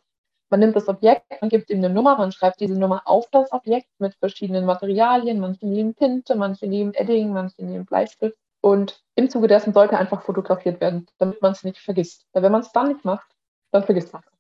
man 0.51 0.61
nimmt 0.61 0.77
das 0.77 0.89
Objekt, 0.89 1.27
man 1.41 1.51
gibt 1.51 1.69
ihm 1.71 1.79
eine 1.79 1.91
Nummer, 1.91 2.17
man 2.17 2.33
schreibt 2.33 2.61
diese 2.61 2.79
Nummer 2.79 3.03
auf 3.05 3.29
das 3.31 3.53
Objekt 3.53 3.89
mit 3.99 4.15
verschiedenen 4.15 4.65
Materialien, 4.65 5.41
manche 5.41 5.67
nehmen 5.67 5.95
Tinte, 5.95 6.37
manche 6.37 6.67
nehmen 6.67 6.95
Edding, 6.95 7.33
manche 7.33 7.65
nehmen 7.65 7.85
Bleistift. 7.85 8.39
Und 8.61 9.03
im 9.15 9.29
Zuge 9.29 9.47
dessen 9.47 9.73
sollte 9.73 9.99
einfach 9.99 10.23
fotografiert 10.23 10.81
werden, 10.81 11.07
damit 11.19 11.43
man 11.43 11.53
es 11.53 11.65
nicht 11.65 11.79
vergisst. 11.79 12.27
Weil 12.33 12.43
wenn 12.43 12.53
man 12.53 12.63
es 12.63 12.73
dann 12.73 12.89
nicht 12.89 13.05
macht, 13.05 13.29
dann 13.71 13.85
vergisst 13.85 14.13
man 14.13 14.23
es 14.25 14.39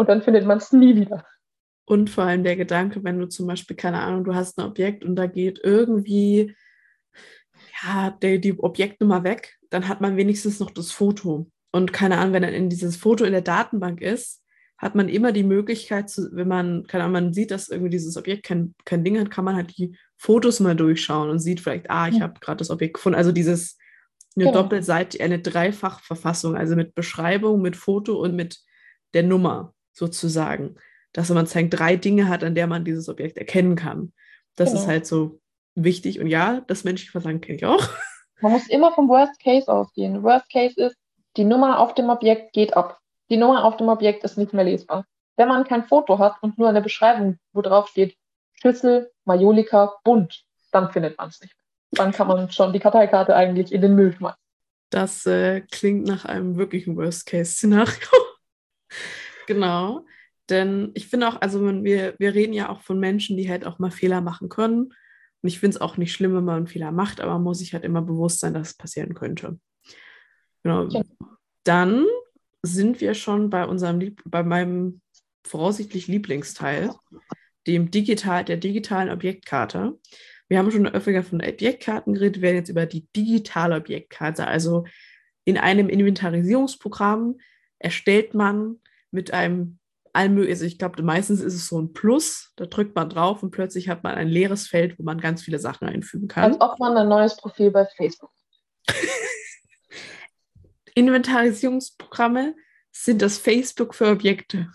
und 0.00 0.08
dann 0.08 0.22
findet 0.22 0.46
man 0.46 0.56
es 0.56 0.72
nie 0.72 0.96
wieder. 0.96 1.26
Und 1.90 2.08
vor 2.08 2.22
allem 2.22 2.44
der 2.44 2.54
Gedanke, 2.54 3.02
wenn 3.02 3.18
du 3.18 3.26
zum 3.26 3.48
Beispiel, 3.48 3.74
keine 3.74 3.98
Ahnung, 3.98 4.22
du 4.22 4.32
hast 4.32 4.56
ein 4.56 4.64
Objekt 4.64 5.04
und 5.04 5.16
da 5.16 5.26
geht 5.26 5.58
irgendwie 5.64 6.54
ja, 7.82 8.16
die, 8.22 8.40
die 8.40 8.56
Objektnummer 8.56 9.24
weg, 9.24 9.56
dann 9.70 9.88
hat 9.88 10.00
man 10.00 10.16
wenigstens 10.16 10.60
noch 10.60 10.70
das 10.70 10.92
Foto. 10.92 11.50
Und 11.72 11.92
keine 11.92 12.18
Ahnung, 12.18 12.32
wenn 12.32 12.42
dann 12.42 12.54
in 12.54 12.70
dieses 12.70 12.94
Foto 12.94 13.24
in 13.24 13.32
der 13.32 13.40
Datenbank 13.40 14.00
ist, 14.02 14.40
hat 14.78 14.94
man 14.94 15.08
immer 15.08 15.32
die 15.32 15.42
Möglichkeit, 15.42 16.08
zu, 16.08 16.30
wenn 16.30 16.46
man, 16.46 16.86
keine 16.86 17.02
Ahnung, 17.02 17.24
man 17.24 17.34
sieht, 17.34 17.50
dass 17.50 17.68
irgendwie 17.68 17.90
dieses 17.90 18.16
Objekt 18.16 18.44
kein, 18.44 18.76
kein 18.84 19.02
Ding 19.02 19.18
hat, 19.18 19.32
kann 19.32 19.44
man 19.44 19.56
halt 19.56 19.76
die 19.76 19.96
Fotos 20.16 20.60
mal 20.60 20.76
durchschauen 20.76 21.28
und 21.28 21.40
sieht 21.40 21.58
vielleicht, 21.58 21.90
ah, 21.90 22.06
ich 22.06 22.18
ja. 22.18 22.20
habe 22.20 22.38
gerade 22.38 22.58
das 22.58 22.70
Objekt 22.70 22.94
gefunden. 22.94 23.18
Also 23.18 23.32
dieses 23.32 23.78
eine 24.36 24.44
genau. 24.44 24.62
Doppelseite, 24.62 25.20
eine 25.20 25.40
Dreifachverfassung, 25.40 26.54
also 26.54 26.76
mit 26.76 26.94
Beschreibung, 26.94 27.60
mit 27.60 27.74
Foto 27.74 28.14
und 28.14 28.36
mit 28.36 28.60
der 29.12 29.24
Nummer 29.24 29.74
sozusagen. 29.92 30.76
Dass 31.12 31.28
man 31.30 31.46
zeigt, 31.46 31.78
drei 31.78 31.96
Dinge 31.96 32.28
hat, 32.28 32.44
an 32.44 32.54
der 32.54 32.66
man 32.66 32.84
dieses 32.84 33.08
Objekt 33.08 33.36
erkennen 33.36 33.76
kann. 33.76 34.12
Das 34.56 34.70
genau. 34.70 34.80
ist 34.80 34.88
halt 34.88 35.06
so 35.06 35.40
wichtig. 35.74 36.20
Und 36.20 36.26
ja, 36.26 36.60
das 36.66 36.84
menschliche 36.84 37.12
Versagen 37.12 37.40
kenne 37.40 37.56
ich 37.56 37.66
auch. 37.66 37.82
Man 38.40 38.52
muss 38.52 38.68
immer 38.68 38.92
vom 38.92 39.08
Worst 39.08 39.38
Case 39.42 39.70
ausgehen. 39.70 40.22
Worst 40.22 40.50
Case 40.50 40.74
ist, 40.80 40.96
die 41.36 41.44
Nummer 41.44 41.78
auf 41.78 41.94
dem 41.94 42.08
Objekt 42.08 42.52
geht 42.52 42.76
ab. 42.76 42.98
Die 43.28 43.36
Nummer 43.36 43.64
auf 43.64 43.76
dem 43.76 43.88
Objekt 43.88 44.24
ist 44.24 44.38
nicht 44.38 44.52
mehr 44.52 44.64
lesbar. 44.64 45.04
Wenn 45.36 45.48
man 45.48 45.64
kein 45.64 45.84
Foto 45.84 46.18
hat 46.18 46.36
und 46.42 46.58
nur 46.58 46.68
eine 46.68 46.82
Beschreibung, 46.82 47.38
wo 47.52 47.62
drauf 47.62 47.88
steht 47.88 48.16
Schüssel, 48.54 49.10
Majolika, 49.24 49.94
bunt, 50.04 50.44
dann 50.72 50.90
findet 50.90 51.18
man 51.18 51.28
es 51.28 51.40
nicht 51.40 51.54
mehr. 51.54 52.04
Dann 52.04 52.12
kann 52.12 52.28
man 52.28 52.50
schon 52.50 52.72
die 52.72 52.78
Karteikarte 52.78 53.34
eigentlich 53.34 53.72
in 53.72 53.80
den 53.80 53.94
Müll 53.94 54.12
schmeißen. 54.12 54.38
Das 54.90 55.24
äh, 55.26 55.60
klingt 55.60 56.06
nach 56.06 56.24
einem 56.24 56.56
wirklichen 56.56 56.96
Worst-Case-Szenario. 56.96 58.08
genau. 59.46 60.04
Denn 60.50 60.90
ich 60.94 61.06
finde 61.06 61.28
auch, 61.28 61.40
also 61.40 61.62
wir, 61.84 62.14
wir 62.18 62.34
reden 62.34 62.52
ja 62.52 62.68
auch 62.68 62.82
von 62.82 62.98
Menschen, 62.98 63.36
die 63.36 63.48
halt 63.48 63.64
auch 63.64 63.78
mal 63.78 63.90
Fehler 63.90 64.20
machen 64.20 64.48
können. 64.48 64.92
Und 65.42 65.48
ich 65.48 65.60
finde 65.60 65.76
es 65.76 65.80
auch 65.80 65.96
nicht 65.96 66.12
schlimm, 66.12 66.34
wenn 66.34 66.44
man 66.44 66.56
einen 66.56 66.66
Fehler 66.66 66.92
macht, 66.92 67.20
aber 67.20 67.32
man 67.34 67.44
muss 67.44 67.60
sich 67.60 67.72
halt 67.72 67.84
immer 67.84 68.02
bewusst 68.02 68.40
sein, 68.40 68.52
dass 68.52 68.70
es 68.70 68.76
passieren 68.76 69.14
könnte. 69.14 69.58
Genau. 70.62 70.88
Ja. 70.88 71.02
Dann 71.64 72.04
sind 72.62 73.00
wir 73.00 73.14
schon 73.14 73.48
bei 73.48 73.64
unserem 73.64 74.14
bei 74.24 74.42
meinem 74.42 75.00
voraussichtlich 75.46 76.08
Lieblingsteil, 76.08 76.90
dem 77.66 77.90
digital, 77.90 78.44
der 78.44 78.58
digitalen 78.58 79.10
Objektkarte. 79.10 79.98
Wir 80.48 80.58
haben 80.58 80.70
schon 80.70 80.86
öfter 80.86 81.22
von 81.22 81.40
Objektkarten 81.40 82.14
geredet, 82.14 82.36
wir 82.36 82.42
werden 82.42 82.56
jetzt 82.56 82.68
über 82.68 82.86
die 82.86 83.06
digitale 83.16 83.76
Objektkarte. 83.76 84.46
Also 84.46 84.84
in 85.44 85.56
einem 85.56 85.88
Inventarisierungsprogramm 85.88 87.38
erstellt 87.78 88.34
man 88.34 88.76
mit 89.10 89.32
einem 89.32 89.79
allmöglichen, 90.12 90.52
also 90.52 90.64
ich 90.64 90.78
glaube, 90.78 91.02
meistens 91.02 91.40
ist 91.40 91.54
es 91.54 91.68
so 91.68 91.80
ein 91.80 91.92
Plus, 91.92 92.52
da 92.56 92.66
drückt 92.66 92.94
man 92.94 93.08
drauf 93.08 93.42
und 93.42 93.50
plötzlich 93.50 93.88
hat 93.88 94.02
man 94.02 94.14
ein 94.14 94.28
leeres 94.28 94.66
Feld, 94.66 94.98
wo 94.98 95.02
man 95.02 95.18
ganz 95.18 95.42
viele 95.42 95.58
Sachen 95.58 95.88
einfügen 95.88 96.28
kann. 96.28 96.44
Als 96.44 96.60
ob 96.60 96.78
man 96.78 96.96
ein 96.96 97.08
neues 97.08 97.36
Profil 97.36 97.70
bei 97.70 97.86
Facebook. 97.86 98.30
Inventarisierungsprogramme 100.94 102.54
sind 102.90 103.22
das 103.22 103.38
Facebook 103.38 103.94
für 103.94 104.10
Objekte. 104.10 104.70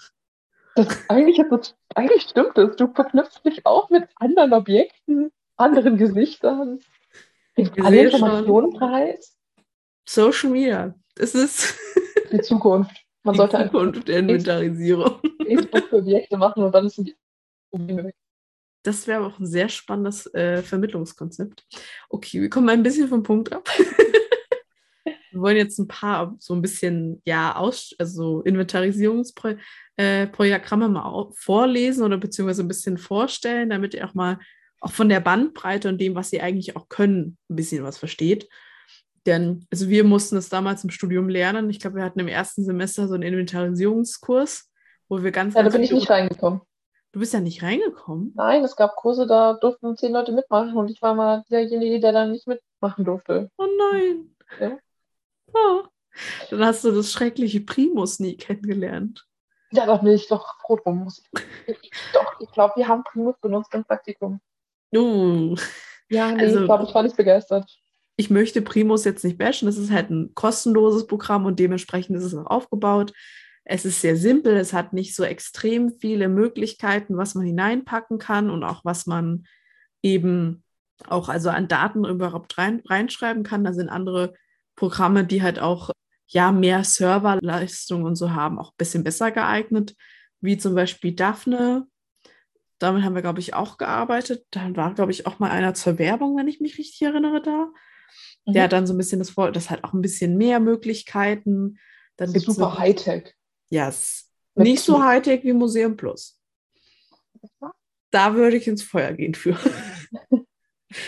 Das, 0.76 0.98
eigentlich, 1.10 1.42
das, 1.50 1.76
eigentlich 1.96 2.24
stimmt 2.24 2.58
es. 2.58 2.76
Du 2.76 2.92
verknüpfst 2.94 3.42
dich 3.46 3.66
auch 3.66 3.90
mit 3.90 4.08
anderen 4.16 4.54
Objekten, 4.54 5.32
anderen 5.56 5.98
Gesichtern. 5.98 6.80
Alle 7.82 8.04
Informationen 8.04 8.74
preis. 8.74 9.38
Social 10.06 10.50
Media. 10.50 10.94
Das 11.16 11.34
ist 11.34 11.76
die 12.32 12.42
Zukunft. 12.42 13.05
Man 13.26 13.36
sollte 13.36 13.64
Zukunft 13.64 14.08
der 14.08 14.20
Inventarisierung. 14.20 15.20
Objekte 15.92 16.38
machen 16.38 16.64
und 16.64 16.74
dann 16.74 16.90
sind 16.90 17.10
die 17.10 17.16
Probleme 17.72 18.06
weg. 18.06 18.16
Das 18.84 19.08
wäre 19.08 19.26
auch 19.26 19.40
ein 19.40 19.48
sehr 19.48 19.68
spannendes 19.68 20.32
äh, 20.36 20.62
Vermittlungskonzept. 20.62 21.66
Okay, 22.08 22.40
wir 22.42 22.50
kommen 22.52 22.70
ein 22.70 22.84
bisschen 22.84 23.08
vom 23.08 23.24
Punkt 23.24 23.52
ab. 23.52 23.68
wir 25.04 25.42
wollen 25.42 25.58
jetzt 25.58 25.80
ein 25.80 25.88
paar 25.88 26.36
so 26.40 26.54
ein 26.54 26.62
bisschen, 26.62 27.22
ja, 27.26 27.56
aus, 27.56 27.96
also 27.98 28.42
Inventarisierungsprogramme 28.44 29.60
äh, 29.98 30.88
mal 30.88 31.32
vorlesen 31.34 32.04
oder 32.04 32.18
beziehungsweise 32.18 32.64
ein 32.64 32.68
bisschen 32.68 33.00
vorstellen, 33.00 33.72
damit 33.72 33.96
ihr 33.96 34.08
auch 34.08 34.14
mal 34.14 34.38
auch 34.82 34.92
von 34.92 35.10
der 35.10 35.20
Bandbreite 35.20 35.90
und 35.90 36.00
dem, 36.00 36.14
was 36.14 36.30
sie 36.30 36.42
eigentlich 36.42 36.76
auch 36.76 36.90
können, 36.90 37.38
ein 37.50 37.56
bisschen 37.56 37.84
was 37.84 37.98
versteht. 37.98 38.48
Denn, 39.26 39.66
also 39.72 39.90
wir 39.90 40.04
mussten 40.04 40.38
es 40.38 40.50
damals 40.50 40.84
im 40.84 40.92
Studium 40.92 41.30
lernen. 41.30 41.70
Ich 41.70 41.80
glaube, 41.80 41.98
wir 41.98 42.04
hatten 42.04 42.20
im 42.20 42.28
ersten 42.28 42.64
Semester 42.64 43.08
so 43.08 43.16
einen 43.16 43.24
Inventarisierungskurs, 43.24 44.70
wo 45.10 45.24
wir 45.24 45.32
ganz. 45.32 45.56
Ja, 45.56 45.64
da 45.64 45.70
bin 45.70 45.84
ich 45.84 45.92
nicht 45.92 46.10
reingekommen. 46.10 46.62
Du 47.12 47.20
bist 47.20 47.34
ja 47.34 47.40
nicht 47.40 47.64
reingekommen? 47.64 48.34
Nein, 48.36 48.64
es 48.64 48.76
gab 48.76 48.98
Kurse, 48.98 49.26
da 49.26 49.54
durften 49.54 49.96
zehn 49.96 50.12
Leute 50.12 50.34
mitmachen 50.34 50.76
und 50.76 50.92
ich 50.92 51.02
war 51.02 51.16
mal 51.16 51.46
derjenige, 51.50 52.02
der 52.02 52.12
dann 52.12 52.34
nicht 52.34 52.46
mitmachen 52.46 53.06
durfte. 53.06 53.50
Oh 53.58 53.68
nein. 53.92 54.36
Ja. 54.60 54.78
Oh. 55.54 55.84
Dann 56.50 56.66
hast 56.66 56.84
du 56.84 56.92
das 56.92 57.12
schreckliche 57.12 57.62
Primus 57.62 58.20
nie 58.20 58.36
kennengelernt. 58.36 59.26
Ja, 59.72 59.86
doch 59.86 60.02
nicht, 60.02 60.30
doch 60.30 60.60
froh 60.60 60.76
drum. 60.76 61.10
Ich, 61.68 61.92
doch, 62.14 62.40
ich 62.42 62.52
glaube, 62.52 62.74
wir 62.76 62.88
haben 62.88 63.04
Primus 63.04 63.36
benutzt 63.40 63.74
im 63.74 63.86
Praktikum. 63.86 64.40
Uh. 64.94 65.56
Ja, 66.10 66.32
nee, 66.32 66.44
also, 66.44 66.60
ich 66.60 66.66
glaube, 66.66 66.84
ich 66.84 66.94
war 66.94 67.04
nicht 67.04 67.18
begeistert 67.18 67.80
ich 68.18 68.30
möchte 68.30 68.62
Primus 68.62 69.04
jetzt 69.04 69.24
nicht 69.24 69.38
bashen. 69.38 69.66
Das 69.66 69.78
ist 69.78 69.92
halt 69.92 70.10
ein 70.10 70.34
kostenloses 70.36 71.08
Programm 71.08 71.46
und 71.46 71.60
dementsprechend 71.60 72.16
ist 72.18 72.24
es 72.24 72.36
auch 72.36 72.48
aufgebaut. 72.48 73.14
Es 73.66 73.84
ist 73.84 74.02
sehr 74.02 74.16
simpel, 74.16 74.56
es 74.56 74.74
hat 74.74 74.94
nicht 74.94 75.16
so 75.16 75.24
extrem 75.24 75.92
viele 76.00 76.30
Möglichkeiten, 76.30 77.18
was 77.18 77.36
man 77.36 77.46
hineinpacken 77.46 78.20
kann 78.20 78.50
und 78.50 78.64
auch 78.64 78.86
was 78.86 79.08
man 79.08 79.46
eben 80.04 80.64
auch 81.08 81.30
also 81.30 81.50
an 81.50 81.68
Daten 81.68 82.06
überhaupt 82.06 82.58
rein, 82.58 82.82
reinschreiben 82.86 83.44
kann. 83.44 83.64
Da 83.64 83.74
sind 83.74 83.90
andere 83.90 84.34
Programme, 84.76 85.26
die 85.26 85.42
halt 85.42 85.60
auch 85.60 85.92
ja 86.28 86.52
mehr 86.52 86.84
Serverleistung 86.84 88.04
und 88.04 88.16
so 88.16 88.32
haben, 88.34 88.60
auch 88.60 88.72
ein 88.72 88.78
bisschen 88.78 89.04
besser 89.04 89.32
geeignet, 89.32 89.96
wie 90.42 90.58
zum 90.58 90.76
Beispiel 90.76 91.14
Daphne. 91.14 91.88
Damit 92.80 93.04
haben 93.04 93.16
wir, 93.16 93.22
glaube 93.22 93.40
ich, 93.40 93.54
auch 93.54 93.78
gearbeitet. 93.78 94.46
Da 94.52 94.76
war, 94.76 94.94
glaube 94.94 95.12
ich, 95.12 95.28
auch 95.28 95.40
mal 95.40 95.50
einer 95.50 95.74
zur 95.74 95.98
Werbung, 95.98 96.38
wenn 96.38 96.48
ich 96.48 96.60
mich 96.60 96.78
richtig 96.78 97.02
erinnere, 97.02 97.42
da. 97.42 97.70
Mhm. 98.46 98.54
Der 98.54 98.64
hat 98.64 98.74
dann 98.74 98.88
so 98.88 98.94
ein 98.94 98.98
bisschen 98.98 99.20
das 99.20 99.32
Vor, 99.32 99.52
das 99.52 99.70
hat 99.70 99.84
auch 99.84 99.94
ein 99.94 100.02
bisschen 100.02 100.38
mehr 100.38 100.60
Möglichkeiten. 100.60 101.80
Dann 102.18 102.34
das 102.34 102.36
ist 102.36 102.46
super 102.46 102.78
Hightech. 102.78 103.36
Ja, 103.70 103.88
yes. 103.88 104.32
nicht 104.56 104.84
so 104.84 105.04
Hightech 105.04 105.44
wie 105.44 105.54
Museum 105.54 105.98
Plus. 105.98 106.40
Da 108.12 108.34
würde 108.36 108.58
ich 108.58 108.68
ins 108.68 108.84
Feuer 108.84 109.12
gehen 109.14 109.36
für. 109.36 109.58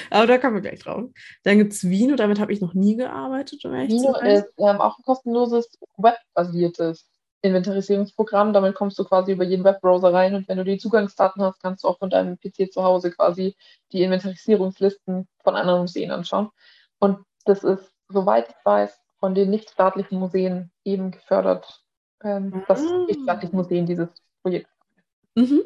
Aber 0.10 0.28
da 0.28 0.38
kommen 0.38 0.56
wir 0.56 0.62
gleich 0.62 0.80
drauf. 0.80 1.10
Dann 1.44 1.58
gibt 1.58 1.74
es 1.74 1.88
Vino, 1.88 2.16
damit 2.16 2.40
habe 2.40 2.52
ich 2.52 2.62
noch 2.62 2.74
nie 2.74 2.96
gearbeitet. 2.96 3.64
Vino 3.64 4.18
ist 4.20 4.52
ähm, 4.58 4.82
auch 4.82 4.98
ein 4.98 5.04
kostenloses 5.04 5.70
webbasiertes 5.96 7.10
Inventarisierungsprogramm. 7.42 8.54
Damit 8.54 8.76
kommst 8.76 9.00
du 9.00 9.06
quasi 9.06 9.32
über 9.32 9.44
jeden 9.44 9.64
Webbrowser 9.64 10.14
rein 10.14 10.36
und 10.36 10.48
wenn 10.48 10.58
du 10.58 10.66
die 10.66 10.78
Zugangsdaten 10.78 11.42
hast, 11.42 11.62
kannst 11.62 11.84
du 11.84 11.88
auch 11.88 12.00
von 12.00 12.10
deinem 12.10 12.38
PC 12.38 12.72
zu 12.72 12.84
Hause 12.84 13.12
quasi 13.12 13.56
die 13.92 14.02
Inventarisierungslisten 14.02 15.28
von 15.44 15.56
anderen 15.56 15.82
Museen 15.82 16.12
anschauen. 16.12 16.50
Und 17.00 17.20
das 17.48 17.64
ist, 17.64 17.94
soweit 18.10 18.50
ich 18.50 18.66
weiß, 18.66 19.00
von 19.20 19.36
den 19.36 19.50
nichtstaatlichen 19.50 20.20
Museen 20.20 20.72
eben 20.84 21.12
gefördert, 21.12 21.84
ähm, 22.24 22.64
dass 22.68 22.82
ah. 22.82 23.06
nichtstaatliche 23.08 23.56
Museen 23.56 23.86
dieses 23.86 24.10
Projekt 24.42 24.70
Mhm. 25.38 25.64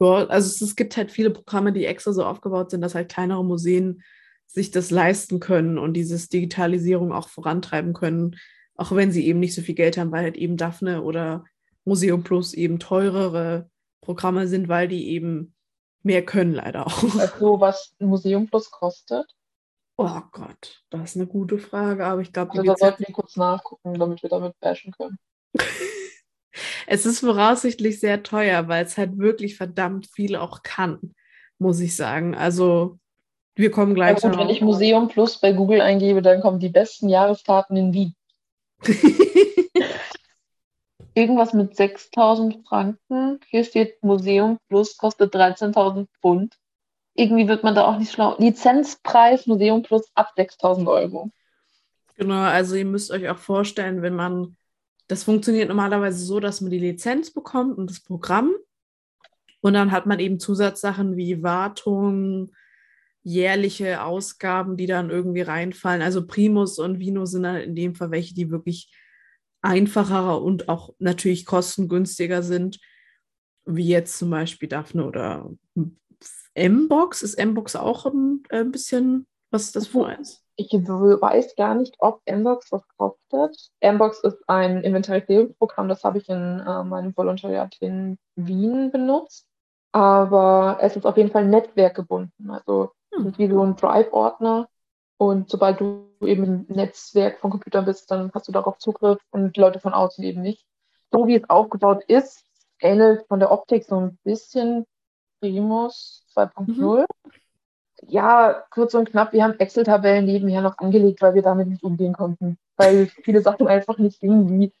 Ja, 0.00 0.26
also 0.26 0.64
es, 0.64 0.76
gibt 0.76 0.96
halt 0.96 1.12
viele 1.12 1.30
Programme, 1.30 1.72
die 1.72 1.86
extra 1.86 2.12
so 2.12 2.24
aufgebaut 2.24 2.70
sind, 2.70 2.80
dass 2.80 2.94
halt 2.94 3.08
kleinere 3.08 3.44
Museen 3.44 4.02
sich 4.46 4.70
das 4.70 4.90
leisten 4.90 5.40
können 5.40 5.78
und 5.78 5.94
dieses 5.94 6.28
Digitalisierung 6.28 7.12
auch 7.12 7.28
vorantreiben 7.28 7.92
können, 7.94 8.36
auch 8.74 8.92
wenn 8.92 9.12
sie 9.12 9.26
eben 9.26 9.38
nicht 9.38 9.54
so 9.54 9.62
viel 9.62 9.74
Geld 9.74 9.96
haben, 9.96 10.10
weil 10.10 10.24
halt 10.24 10.36
eben 10.36 10.56
Daphne 10.56 11.02
oder 11.02 11.44
Museum 11.84 12.24
Plus 12.24 12.54
eben 12.54 12.78
teurere 12.78 13.70
Programme 14.00 14.48
sind, 14.48 14.68
weil 14.68 14.88
die 14.88 15.08
eben 15.10 15.54
mehr 16.02 16.24
können 16.24 16.54
leider 16.54 16.86
auch. 16.86 17.02
Also 17.18 17.60
was 17.60 17.94
Museum 17.98 18.48
Plus 18.48 18.70
kostet? 18.70 19.26
Oh 20.00 20.20
Gott, 20.30 20.84
das 20.90 21.10
ist 21.10 21.16
eine 21.16 21.26
gute 21.26 21.58
Frage, 21.58 22.06
aber 22.06 22.20
ich 22.20 22.32
glaube, 22.32 22.52
also 22.52 22.62
da 22.62 22.76
sollten 22.76 23.04
wir 23.04 23.12
kurz 23.12 23.34
nachgucken, 23.34 23.98
damit 23.98 24.22
wir 24.22 24.30
damit 24.30 24.54
bashen 24.60 24.92
können. 24.92 25.18
es 26.86 27.04
ist 27.04 27.18
voraussichtlich 27.18 27.98
sehr 27.98 28.22
teuer, 28.22 28.68
weil 28.68 28.84
es 28.84 28.96
halt 28.96 29.18
wirklich 29.18 29.56
verdammt 29.56 30.06
viel 30.06 30.36
auch 30.36 30.62
kann, 30.62 31.16
muss 31.58 31.80
ich 31.80 31.96
sagen. 31.96 32.36
Also 32.36 33.00
wir 33.56 33.72
kommen 33.72 33.96
gleich. 33.96 34.22
Ja, 34.22 34.28
gut, 34.28 34.38
wenn 34.38 34.50
ich 34.50 34.60
Museum 34.60 35.08
Plus 35.08 35.40
bei 35.40 35.52
Google 35.52 35.80
eingebe, 35.80 36.22
dann 36.22 36.42
kommen 36.42 36.60
die 36.60 36.68
besten 36.68 37.08
Jahreskarten 37.08 37.76
in 37.76 37.92
Wien. 37.92 38.14
Irgendwas 41.14 41.54
mit 41.54 41.74
6000 41.74 42.64
Franken. 42.68 43.40
Hier 43.48 43.64
steht 43.64 44.00
Museum 44.04 44.58
Plus 44.68 44.96
kostet 44.96 45.34
13.000 45.34 46.06
Pfund 46.20 46.56
irgendwie 47.18 47.48
wird 47.48 47.64
man 47.64 47.74
da 47.74 47.84
auch 47.84 47.98
nicht 47.98 48.12
schlau. 48.12 48.36
Lizenzpreis 48.38 49.46
Museum 49.46 49.82
Plus 49.82 50.08
ab 50.14 50.32
6000 50.36 50.88
Euro. 50.88 51.30
Genau, 52.14 52.42
also 52.42 52.76
ihr 52.76 52.84
müsst 52.84 53.10
euch 53.10 53.28
auch 53.28 53.38
vorstellen, 53.38 54.02
wenn 54.02 54.14
man, 54.14 54.56
das 55.08 55.24
funktioniert 55.24 55.68
normalerweise 55.68 56.24
so, 56.24 56.40
dass 56.40 56.60
man 56.60 56.70
die 56.70 56.78
Lizenz 56.78 57.32
bekommt 57.32 57.76
und 57.76 57.90
das 57.90 58.00
Programm. 58.00 58.52
Und 59.60 59.74
dann 59.74 59.90
hat 59.90 60.06
man 60.06 60.20
eben 60.20 60.38
Zusatzsachen 60.38 61.16
wie 61.16 61.42
Wartung, 61.42 62.52
jährliche 63.24 64.02
Ausgaben, 64.04 64.76
die 64.76 64.86
dann 64.86 65.10
irgendwie 65.10 65.42
reinfallen. 65.42 66.02
Also 66.02 66.24
Primus 66.24 66.78
und 66.78 67.00
Vino 67.00 67.26
sind 67.26 67.42
dann 67.42 67.56
in 67.56 67.74
dem 67.74 67.94
Fall 67.96 68.12
welche, 68.12 68.34
die 68.34 68.50
wirklich 68.50 68.92
einfacher 69.60 70.40
und 70.40 70.68
auch 70.68 70.94
natürlich 71.00 71.44
kostengünstiger 71.44 72.44
sind, 72.44 72.78
wie 73.66 73.88
jetzt 73.88 74.18
zum 74.18 74.30
Beispiel 74.30 74.68
Daphne 74.68 75.04
oder 75.04 75.50
M-Box? 76.58 77.22
Ist 77.22 77.34
M-Box 77.34 77.76
auch 77.76 78.06
ein, 78.06 78.42
äh, 78.50 78.60
ein 78.60 78.72
bisschen, 78.72 79.26
was 79.50 79.64
ist 79.64 79.76
das 79.76 79.86
für 79.86 80.06
eins? 80.06 80.42
Ich 80.56 80.72
weiß 80.72 81.54
gar 81.54 81.74
nicht, 81.76 81.94
ob 81.98 82.20
M-Box 82.24 82.72
was 82.72 82.82
kostet. 82.96 83.70
M-Box 83.80 84.20
ist 84.24 84.38
ein 84.48 84.82
Inventarisierungsprogramm, 84.82 85.88
das 85.88 86.02
habe 86.02 86.18
ich 86.18 86.28
in 86.28 86.60
äh, 86.60 86.82
meinem 86.82 87.16
Volontariat 87.16 87.76
in 87.80 88.18
Wien 88.34 88.90
benutzt. 88.90 89.46
Aber 89.92 90.78
es 90.80 90.96
ist 90.96 91.06
auf 91.06 91.16
jeden 91.16 91.30
Fall 91.30 91.46
netzwerkgebunden. 91.46 92.50
Also 92.50 92.90
hm. 93.14 93.22
es 93.22 93.32
ist 93.32 93.38
wie 93.38 93.48
so 93.48 93.62
ein 93.62 93.76
Drive-Ordner, 93.76 94.68
Und 95.16 95.48
sobald 95.48 95.80
du 95.80 96.10
eben 96.22 96.44
im 96.44 96.66
Netzwerk 96.68 97.38
von 97.38 97.50
Computern 97.50 97.84
bist, 97.84 98.10
dann 98.10 98.30
hast 98.34 98.48
du 98.48 98.52
darauf 98.52 98.78
Zugriff 98.78 99.20
und 99.30 99.56
Leute 99.56 99.80
von 99.80 99.94
außen 99.94 100.22
eben 100.24 100.42
nicht. 100.42 100.66
So 101.12 101.26
wie 101.26 101.36
es 101.36 101.48
aufgebaut 101.48 102.04
ist, 102.08 102.44
ähnelt 102.80 103.26
von 103.28 103.38
der 103.38 103.50
Optik 103.50 103.84
so 103.84 103.98
ein 103.98 104.18
bisschen 104.24 104.86
Primus 105.40 106.24
2.0. 106.34 107.00
Mhm. 107.00 107.06
Ja, 108.06 108.64
kurz 108.70 108.94
und 108.94 109.10
knapp, 109.10 109.32
wir 109.32 109.42
haben 109.42 109.58
Excel-Tabellen 109.58 110.24
nebenher 110.24 110.62
noch 110.62 110.78
angelegt, 110.78 111.20
weil 111.20 111.34
wir 111.34 111.42
damit 111.42 111.68
nicht 111.68 111.82
umgehen 111.82 112.12
konnten. 112.12 112.58
Weil 112.76 113.06
viele 113.24 113.42
Sachen 113.42 113.66
einfach 113.66 113.98
nicht 113.98 114.20
gingen, 114.20 114.48
wie 114.48 114.72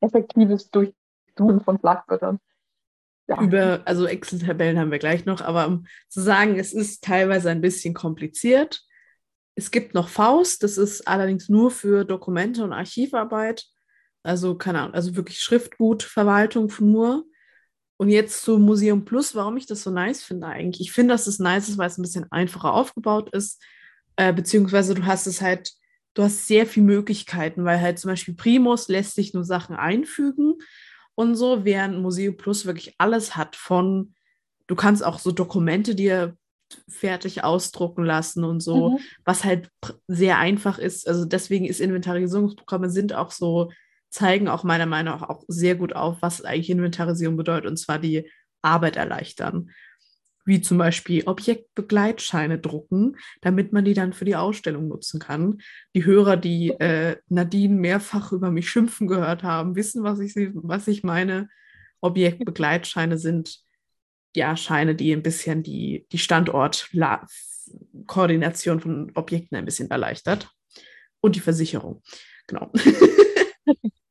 effektives 0.00 0.70
Durchsuchen 0.70 1.60
von 1.60 1.78
Schlagwörtern. 1.78 2.38
Ja. 3.28 3.40
Über, 3.40 3.82
also 3.84 4.06
Excel-Tabellen 4.06 4.78
haben 4.78 4.90
wir 4.90 4.98
gleich 4.98 5.26
noch, 5.26 5.40
aber 5.40 5.66
um 5.66 5.86
zu 6.08 6.20
sagen, 6.20 6.58
es 6.58 6.72
ist 6.72 7.04
teilweise 7.04 7.50
ein 7.50 7.60
bisschen 7.60 7.94
kompliziert. 7.94 8.82
Es 9.54 9.70
gibt 9.70 9.94
noch 9.94 10.08
Faust, 10.08 10.62
das 10.62 10.78
ist 10.78 11.06
allerdings 11.06 11.48
nur 11.48 11.70
für 11.70 12.04
Dokumente 12.04 12.64
und 12.64 12.72
Archivarbeit. 12.72 13.66
Also, 14.22 14.56
keine 14.56 14.80
Ahnung, 14.80 14.94
also 14.94 15.14
wirklich 15.14 15.40
Schriftgutverwaltung 15.40 16.72
nur. 16.80 17.24
Und 18.02 18.08
jetzt 18.08 18.42
zu 18.42 18.58
Museum 18.58 19.04
Plus, 19.04 19.36
warum 19.36 19.56
ich 19.56 19.66
das 19.66 19.84
so 19.84 19.90
nice 19.92 20.24
finde 20.24 20.48
eigentlich. 20.48 20.88
Ich 20.88 20.92
finde, 20.92 21.14
dass 21.14 21.28
es 21.28 21.38
nice 21.38 21.68
ist, 21.68 21.78
weil 21.78 21.86
es 21.86 21.98
ein 21.98 22.02
bisschen 22.02 22.26
einfacher 22.32 22.74
aufgebaut 22.74 23.30
ist, 23.30 23.62
äh, 24.16 24.32
beziehungsweise 24.32 24.94
du 24.94 25.06
hast 25.06 25.28
es 25.28 25.40
halt, 25.40 25.70
du 26.14 26.24
hast 26.24 26.48
sehr 26.48 26.66
viele 26.66 26.86
Möglichkeiten, 26.86 27.64
weil 27.64 27.80
halt 27.80 28.00
zum 28.00 28.10
Beispiel 28.10 28.34
Primus 28.34 28.88
lässt 28.88 29.14
sich 29.14 29.34
nur 29.34 29.44
Sachen 29.44 29.76
einfügen 29.76 30.54
und 31.14 31.36
so, 31.36 31.64
während 31.64 32.02
Museum 32.02 32.36
Plus 32.36 32.66
wirklich 32.66 32.96
alles 32.98 33.36
hat 33.36 33.54
von, 33.54 34.14
du 34.66 34.74
kannst 34.74 35.04
auch 35.04 35.20
so 35.20 35.30
Dokumente 35.30 35.94
dir 35.94 36.36
fertig 36.88 37.44
ausdrucken 37.44 38.04
lassen 38.04 38.42
und 38.42 38.64
so, 38.64 38.90
mhm. 38.90 38.98
was 39.24 39.44
halt 39.44 39.68
sehr 40.08 40.38
einfach 40.38 40.80
ist. 40.80 41.06
Also 41.06 41.24
deswegen 41.24 41.66
ist 41.66 41.80
Inventarisierungsprogramme 41.80 42.90
sind 42.90 43.14
auch 43.14 43.30
so, 43.30 43.70
zeigen 44.12 44.46
auch 44.46 44.62
meiner 44.62 44.86
Meinung 44.86 45.18
nach 45.18 45.28
auch 45.28 45.42
sehr 45.48 45.74
gut 45.74 45.96
auf, 45.96 46.18
was 46.20 46.44
eigentlich 46.44 46.70
Inventarisierung 46.70 47.36
bedeutet, 47.36 47.68
und 47.68 47.78
zwar 47.78 47.98
die 47.98 48.30
Arbeit 48.60 48.96
erleichtern. 48.96 49.70
Wie 50.44 50.60
zum 50.60 50.76
Beispiel 50.76 51.22
Objektbegleitscheine 51.24 52.58
drucken, 52.58 53.16
damit 53.40 53.72
man 53.72 53.84
die 53.84 53.94
dann 53.94 54.12
für 54.12 54.24
die 54.24 54.36
Ausstellung 54.36 54.88
nutzen 54.88 55.20
kann. 55.20 55.62
Die 55.94 56.04
Hörer, 56.04 56.36
die 56.36 56.70
äh, 56.70 57.16
Nadine 57.28 57.74
mehrfach 57.74 58.32
über 58.32 58.50
mich 58.50 58.68
schimpfen 58.68 59.06
gehört 59.06 59.44
haben, 59.44 59.76
wissen, 59.76 60.02
was 60.02 60.18
ich, 60.18 60.34
was 60.54 60.88
ich 60.88 61.04
meine. 61.04 61.48
Objektbegleitscheine 62.00 63.18
sind 63.18 63.60
ja, 64.34 64.56
Scheine, 64.56 64.94
die 64.94 65.12
ein 65.12 65.22
bisschen 65.22 65.62
die, 65.62 66.06
die 66.10 66.18
Standortkoordination 66.18 68.80
von 68.80 69.12
Objekten 69.14 69.56
ein 69.56 69.64
bisschen 69.64 69.90
erleichtert. 69.90 70.50
Und 71.20 71.36
die 71.36 71.40
Versicherung. 71.40 72.02
Genau. 72.48 72.72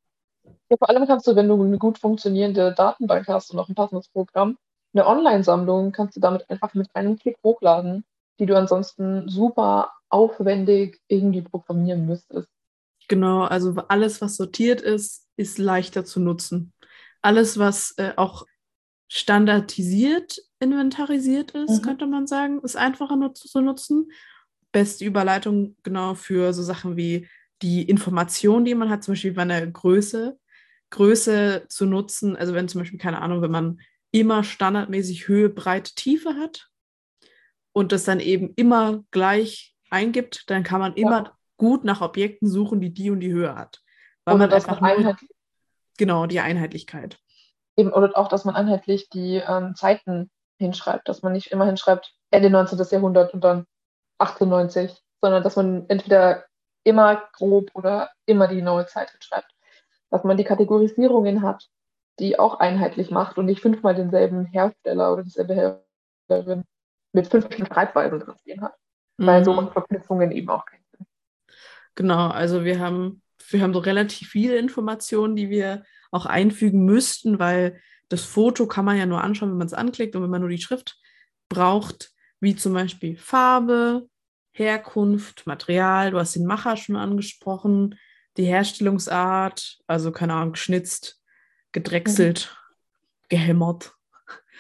Ja, 0.72 0.78
vor 0.78 0.90
allem 0.90 1.06
kannst 1.06 1.28
du, 1.28 1.36
wenn 1.36 1.50
du 1.50 1.62
eine 1.62 1.78
gut 1.78 1.98
funktionierende 1.98 2.74
Datenbank 2.74 3.28
hast 3.28 3.52
und 3.52 3.60
auch 3.60 3.68
ein 3.68 3.76
passendes 3.76 4.08
Programm, 4.08 4.58
eine 4.94 5.06
Online-Sammlung 5.06 5.92
kannst 5.92 6.16
du 6.16 6.22
damit 6.22 6.50
einfach 6.50 6.74
mit 6.74 6.88
einem 6.94 7.18
Klick 7.20 7.36
hochladen, 7.44 8.06
die 8.40 8.46
du 8.46 8.56
ansonsten 8.56 9.28
super 9.28 9.92
aufwendig 10.08 11.02
irgendwie 11.10 11.42
programmieren 11.42 12.06
müsstest. 12.06 12.48
Genau, 13.10 13.42
also 13.42 13.76
alles, 13.90 14.22
was 14.22 14.38
sortiert 14.38 14.80
ist, 14.80 15.28
ist 15.36 15.58
leichter 15.58 16.06
zu 16.06 16.22
nutzen. 16.22 16.72
Alles, 17.22 17.60
was 17.60 17.94
äh, 17.98 18.14
auch 18.16 18.46
standardisiert 19.10 20.38
inventarisiert 20.62 21.52
ist, 21.52 21.82
mhm. 21.82 21.86
könnte 21.86 22.08
man 22.08 22.28
sagen, 22.28 22.62
ist 22.62 22.78
einfacher 22.78 23.18
nutz 23.18 23.42
zu 23.42 23.60
nutzen. 23.60 24.10
Beste 24.72 25.04
Überleitung 25.04 25.76
genau 25.84 26.16
für 26.16 26.54
so 26.54 26.64
Sachen 26.64 26.96
wie 26.96 27.28
die 27.62 27.84
Information, 27.84 28.64
die 28.64 28.74
man 28.74 28.90
hat, 28.90 29.04
zum 29.04 29.12
Beispiel 29.14 29.34
bei 29.34 29.42
einer 29.42 29.68
Größe, 29.68 30.40
Größe 30.92 31.66
zu 31.68 31.86
nutzen. 31.86 32.36
Also 32.36 32.54
wenn 32.54 32.68
zum 32.68 32.82
Beispiel, 32.82 33.00
keine 33.00 33.22
Ahnung, 33.22 33.42
wenn 33.42 33.52
man 33.52 33.82
immer 34.12 34.44
standardmäßig 34.44 35.28
Höhe, 35.28 35.50
Breite, 35.50 35.96
Tiefe 35.96 36.36
hat 36.36 36.70
und 37.74 37.92
das 37.92 38.04
dann 38.04 38.20
eben 38.20 38.54
immer 38.56 39.04
gleich 39.12 39.76
eingibt, 39.90 40.50
dann 40.50 40.64
kann 40.64 40.80
man 40.80 40.94
immer 40.94 41.24
ja. 41.24 41.38
gut 41.58 41.84
nach 41.84 42.02
Objekten 42.02 42.48
suchen, 42.48 42.82
die 42.82 42.94
die 42.94 43.10
und 43.10 43.22
die 43.22 43.32
Höhe 43.32 43.56
hat. 43.56 43.82
Weil 44.26 44.36
Oder 44.36 44.48
man 44.48 44.54
einfach 44.54 44.82
nur, 44.82 45.18
genau 45.98 46.28
die 46.28 46.40
Einheitlichkeit 46.40 47.18
eben, 47.82 47.92
oder 47.92 48.18
auch, 48.18 48.28
dass 48.28 48.46
man 48.46 48.56
einheitlich 48.56 49.10
die 49.10 49.38
ähm, 49.38 49.76
Zeiten 49.76 50.30
hinschreibt, 50.58 51.08
dass 51.08 51.22
man 51.22 51.34
nicht 51.34 51.52
immer 51.52 51.66
hinschreibt 51.66 52.14
Ende 52.30 52.50
19. 52.50 52.80
Jahrhundert 52.92 53.34
und 53.34 53.44
dann 53.44 53.66
1890, 54.20 54.96
sondern 55.22 55.44
dass 55.44 55.56
man 55.56 55.86
entweder 55.90 56.46
immer 56.84 57.24
grob 57.34 57.72
oder 57.74 58.12
immer 58.26 58.48
die 58.48 58.62
neue 58.62 58.86
Zeit 58.86 59.12
hinschreibt. 59.12 59.52
Dass 60.12 60.24
man 60.24 60.38
die 60.38 60.44
Kategorisierungen 60.44 61.42
hat, 61.42 61.68
die 62.20 62.38
auch 62.38 62.60
einheitlich 62.60 63.10
macht 63.10 63.38
und 63.38 63.46
nicht 63.46 63.62
fünfmal 63.62 63.96
denselben 63.96 64.46
Hersteller 64.46 65.14
oder 65.14 65.24
dieselbe 65.24 65.56
Herstellerin 65.56 66.66
mit 67.14 67.28
fünf 67.28 67.48
Schreibweisen 67.56 68.20
drin 68.20 68.36
stehen 68.42 68.62
hat. 68.62 68.76
Mhm. 69.18 69.26
Weil 69.26 69.46
so 69.46 69.54
machen 69.54 69.72
Verknüpfungen 69.72 70.32
eben 70.32 70.50
auch 70.50 70.66
keinen 70.66 70.84
Sinn. 70.92 71.08
Genau, 71.96 72.28
also 72.28 72.64
wir 72.64 72.80
haben, 72.80 73.22
wir 73.50 73.62
haben 73.62 73.74
so 73.74 73.80
relativ 73.80 74.30
viele 74.30 74.58
Informationen, 74.58 75.36
die 75.36 75.50
wir 75.50 75.84
auch 76.12 76.26
einfügen 76.26 76.86
müssten, 76.86 77.40
weil 77.40 77.82
das 78.10 78.24
Foto 78.24 78.68
kann 78.68 78.86
man 78.86 78.98
ja 78.98 79.06
nur 79.06 79.24
anschauen, 79.24 79.52
wenn 79.52 79.58
man 79.58 79.68
es 79.68 79.74
anklickt 79.74 80.16
und 80.16 80.24
wenn 80.24 80.30
man 80.30 80.42
nur 80.42 80.50
die 80.50 80.62
Schrift 80.62 81.00
braucht, 81.50 82.12
wie 82.42 82.56
zum 82.56 82.74
Beispiel 82.74 83.18
Farbe, 83.18 84.08
Herkunft, 84.54 85.48
Material. 85.48 86.12
Du 86.12 86.20
hast 86.20 86.36
den 86.36 86.46
Macher 86.46 86.76
schon 86.76 86.98
angesprochen, 86.98 87.96
die 88.38 88.46
Herstellungsart, 88.46 89.80
also 89.88 90.12
keine 90.12 90.34
Ahnung, 90.34 90.54
geschnitzt, 90.54 91.22
gedrechselt, 91.72 92.50
mhm. 92.52 93.28
gehämmert. 93.30 93.94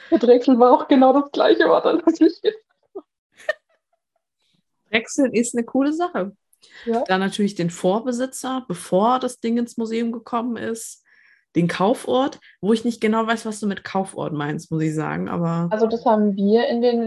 Gedrechselt 0.09 0.59
war 0.59 0.71
auch 0.71 0.87
genau 0.87 1.13
das 1.13 1.31
gleiche 1.31 1.65
Wort, 1.65 1.85
an 1.85 2.01
das 2.05 2.19
ich 2.19 2.41
Drechseln 4.89 5.33
ist 5.33 5.55
eine 5.55 5.63
coole 5.63 5.93
Sache. 5.93 6.35
Ja. 6.85 7.03
Dann 7.05 7.21
natürlich 7.21 7.55
den 7.55 7.69
Vorbesitzer, 7.69 8.65
bevor 8.67 9.19
das 9.19 9.39
Ding 9.39 9.57
ins 9.57 9.77
Museum 9.77 10.11
gekommen 10.11 10.57
ist 10.57 11.01
den 11.55 11.67
Kaufort, 11.67 12.39
wo 12.61 12.73
ich 12.73 12.85
nicht 12.85 13.01
genau 13.01 13.27
weiß, 13.27 13.45
was 13.45 13.59
du 13.59 13.67
mit 13.67 13.83
Kaufort 13.83 14.33
meinst, 14.33 14.71
muss 14.71 14.83
ich 14.83 14.95
sagen. 14.95 15.27
Aber 15.27 15.67
also 15.71 15.87
das 15.87 16.05
haben 16.05 16.35
wir 16.35 16.67
in 16.67 16.81
den 16.81 17.01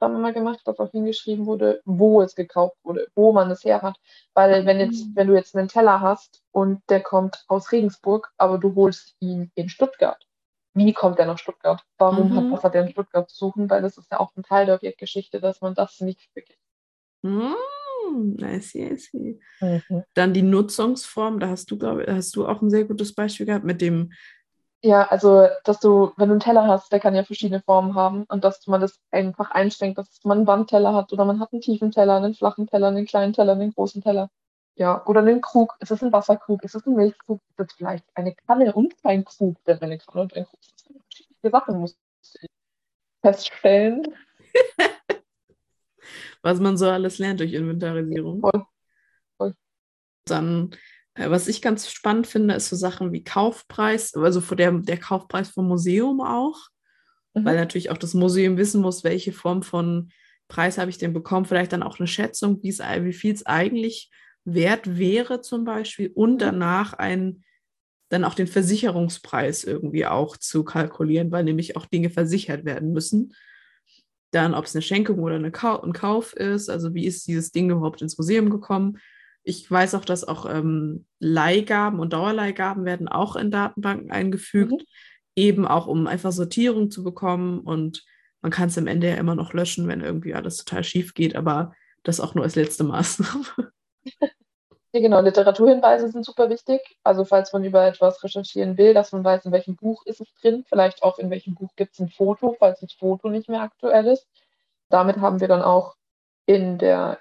Inventarisierungsprogrammen 0.00 0.22
mal 0.22 0.32
gemacht, 0.32 0.60
dass 0.64 0.78
auch 0.78 0.90
hingeschrieben 0.90 1.46
wurde, 1.46 1.80
wo 1.84 2.22
es 2.22 2.34
gekauft 2.34 2.76
wurde, 2.82 3.06
wo 3.14 3.32
man 3.32 3.50
es 3.50 3.64
her 3.64 3.82
hat. 3.82 3.96
Weil 4.34 4.66
wenn 4.66 4.78
jetzt, 4.78 5.06
mhm. 5.06 5.16
wenn 5.16 5.26
du 5.28 5.34
jetzt 5.34 5.54
einen 5.56 5.68
Teller 5.68 6.00
hast 6.00 6.42
und 6.52 6.82
der 6.88 7.02
kommt 7.02 7.44
aus 7.48 7.72
Regensburg, 7.72 8.32
aber 8.38 8.58
du 8.58 8.74
holst 8.74 9.14
ihn 9.20 9.50
in 9.54 9.68
Stuttgart. 9.68 10.26
Wie 10.74 10.92
kommt 10.92 11.18
der 11.18 11.26
nach 11.26 11.38
Stuttgart? 11.38 11.82
Warum 11.98 12.30
mhm. 12.30 12.36
hat, 12.36 12.52
was 12.52 12.64
hat 12.64 12.74
er 12.74 12.82
in 12.82 12.90
Stuttgart 12.90 13.28
zu 13.28 13.36
suchen? 13.36 13.68
Weil 13.68 13.82
das 13.82 13.98
ist 13.98 14.10
ja 14.10 14.20
auch 14.20 14.34
ein 14.36 14.42
Teil 14.42 14.66
der 14.66 14.76
Objektgeschichte, 14.76 15.40
dass 15.40 15.60
man 15.60 15.74
das 15.74 16.00
nicht 16.00 16.28
vergisst. 16.32 16.60
Mhm. 17.22 17.54
I 18.40 18.60
see, 18.60 18.92
I 18.92 18.96
see. 18.96 19.40
Mhm. 19.60 20.04
Dann 20.14 20.32
die 20.32 20.42
Nutzungsform, 20.42 21.38
da 21.38 21.48
hast 21.48 21.70
du, 21.70 21.78
glaube 21.78 22.06
hast 22.08 22.34
du 22.34 22.46
auch 22.46 22.62
ein 22.62 22.70
sehr 22.70 22.84
gutes 22.84 23.14
Beispiel 23.14 23.46
gehabt 23.46 23.64
mit 23.64 23.80
dem. 23.80 24.12
Ja, 24.82 25.06
also, 25.08 25.46
dass 25.64 25.78
du, 25.80 26.12
wenn 26.16 26.28
du 26.28 26.34
einen 26.34 26.40
Teller 26.40 26.66
hast, 26.66 26.90
der 26.90 27.00
kann 27.00 27.14
ja 27.14 27.22
verschiedene 27.22 27.60
Formen 27.60 27.94
haben 27.94 28.24
und 28.24 28.44
dass 28.44 28.66
man 28.66 28.80
das 28.80 28.98
einfach 29.10 29.50
einschränkt, 29.50 29.98
dass 29.98 30.24
man 30.24 30.38
einen 30.38 30.46
Wandteller 30.46 30.94
hat 30.94 31.12
oder 31.12 31.26
man 31.26 31.38
hat 31.38 31.52
einen 31.52 31.60
tiefen 31.60 31.90
Teller, 31.90 32.16
einen 32.16 32.34
flachen 32.34 32.66
Teller, 32.66 32.88
einen 32.88 33.06
kleinen 33.06 33.34
Teller, 33.34 33.52
einen 33.52 33.74
großen 33.74 34.02
Teller. 34.02 34.30
Ja, 34.76 35.04
oder 35.06 35.20
einen 35.20 35.42
Krug. 35.42 35.76
Ist 35.80 35.90
es 35.90 36.02
ein 36.02 36.12
Wasserkrug? 36.12 36.64
Ist 36.64 36.74
es 36.74 36.86
ein 36.86 36.94
Milchkrug? 36.94 37.42
Ist 37.50 37.70
es 37.72 37.76
vielleicht 37.76 38.04
eine 38.14 38.34
Kanne 38.34 38.72
und 38.72 38.94
ein 39.02 39.24
Krug? 39.24 39.62
Denn 39.66 39.78
eine 39.80 39.98
Kanne 39.98 40.22
und 40.22 40.34
ein 40.34 40.46
Krug 40.46 40.60
sind 40.62 41.02
verschiedene 41.02 41.50
Sachen, 41.50 41.80
muss 41.80 41.98
ich 42.40 42.48
feststellen. 43.20 44.14
was 46.42 46.60
man 46.60 46.76
so 46.76 46.88
alles 46.88 47.18
lernt 47.18 47.40
durch 47.40 47.52
Inventarisierung. 47.52 48.40
Voll. 48.40 48.66
Voll. 49.36 49.54
Dann, 50.24 50.70
was 51.16 51.48
ich 51.48 51.62
ganz 51.62 51.90
spannend 51.90 52.26
finde, 52.26 52.54
ist 52.54 52.68
so 52.68 52.76
Sachen 52.76 53.12
wie 53.12 53.24
Kaufpreis, 53.24 54.14
also 54.14 54.40
der, 54.54 54.72
der 54.72 54.98
Kaufpreis 54.98 55.50
vom 55.50 55.68
Museum 55.68 56.20
auch, 56.20 56.68
mhm. 57.34 57.44
weil 57.44 57.56
natürlich 57.56 57.90
auch 57.90 57.98
das 57.98 58.14
Museum 58.14 58.56
wissen 58.56 58.80
muss, 58.80 59.04
welche 59.04 59.32
Form 59.32 59.62
von 59.62 60.10
Preis 60.48 60.78
habe 60.78 60.90
ich 60.90 60.98
denn 60.98 61.12
bekommen, 61.12 61.46
vielleicht 61.46 61.72
dann 61.72 61.82
auch 61.82 61.98
eine 61.98 62.08
Schätzung, 62.08 62.60
wie 62.62 63.12
viel 63.12 63.34
es 63.34 63.46
eigentlich 63.46 64.10
wert 64.44 64.98
wäre 64.98 65.40
zum 65.40 65.64
Beispiel 65.64 66.10
und 66.14 66.34
mhm. 66.34 66.38
danach 66.38 66.94
ein 66.94 67.44
dann 68.08 68.24
auch 68.24 68.34
den 68.34 68.48
Versicherungspreis 68.48 69.62
irgendwie 69.62 70.04
auch 70.04 70.36
zu 70.36 70.64
kalkulieren, 70.64 71.30
weil 71.30 71.44
nämlich 71.44 71.76
auch 71.76 71.86
Dinge 71.86 72.10
versichert 72.10 72.64
werden 72.64 72.92
müssen 72.92 73.34
dann 74.30 74.54
ob 74.54 74.64
es 74.64 74.74
eine 74.74 74.82
Schenkung 74.82 75.18
oder 75.20 75.36
eine 75.36 75.50
Kau 75.50 75.80
ein 75.80 75.92
Kauf 75.92 76.32
ist, 76.34 76.70
also 76.70 76.94
wie 76.94 77.06
ist 77.06 77.26
dieses 77.26 77.52
Ding 77.52 77.70
überhaupt 77.70 78.02
ins 78.02 78.16
Museum 78.16 78.50
gekommen. 78.50 78.98
Ich 79.42 79.70
weiß 79.70 79.94
auch, 79.94 80.04
dass 80.04 80.26
auch 80.26 80.46
ähm, 80.46 81.06
Leihgaben 81.18 81.98
und 81.98 82.12
Dauerleihgaben 82.12 82.84
werden 82.84 83.08
auch 83.08 83.36
in 83.36 83.50
Datenbanken 83.50 84.10
eingefügt, 84.10 84.72
mhm. 84.72 84.84
eben 85.34 85.66
auch 85.66 85.86
um 85.86 86.06
einfach 86.06 86.32
Sortierung 86.32 86.90
zu 86.90 87.02
bekommen 87.02 87.60
und 87.60 88.04
man 88.42 88.52
kann 88.52 88.68
es 88.68 88.78
am 88.78 88.86
Ende 88.86 89.08
ja 89.08 89.16
immer 89.16 89.34
noch 89.34 89.52
löschen, 89.52 89.86
wenn 89.88 90.00
irgendwie 90.00 90.34
alles 90.34 90.56
total 90.56 90.84
schief 90.84 91.14
geht, 91.14 91.36
aber 91.36 91.74
Das 92.02 92.20
auch 92.20 92.34
nur 92.34 92.44
als 92.44 92.56
letzte 92.56 92.84
Maßnahme. 92.84 93.44
Ja, 94.92 95.00
genau. 95.00 95.20
Literaturhinweise 95.20 96.08
sind 96.08 96.24
super 96.24 96.50
wichtig. 96.50 96.80
Also 97.04 97.24
falls 97.24 97.52
man 97.52 97.62
über 97.62 97.86
etwas 97.86 98.24
recherchieren 98.24 98.76
will, 98.76 98.92
dass 98.92 99.12
man 99.12 99.22
weiß, 99.22 99.44
in 99.44 99.52
welchem 99.52 99.76
Buch 99.76 100.04
ist 100.04 100.20
es 100.20 100.34
drin, 100.34 100.64
vielleicht 100.68 101.04
auch 101.04 101.18
in 101.18 101.30
welchem 101.30 101.54
Buch 101.54 101.70
gibt 101.76 101.92
es 101.92 102.00
ein 102.00 102.08
Foto, 102.08 102.56
falls 102.58 102.80
das 102.80 102.92
Foto 102.94 103.28
nicht 103.28 103.48
mehr 103.48 103.62
aktuell 103.62 104.08
ist. 104.08 104.26
Damit 104.88 105.18
haben 105.18 105.40
wir 105.40 105.46
dann 105.46 105.62
auch 105.62 105.94
in 106.44 106.78
der 106.78 107.20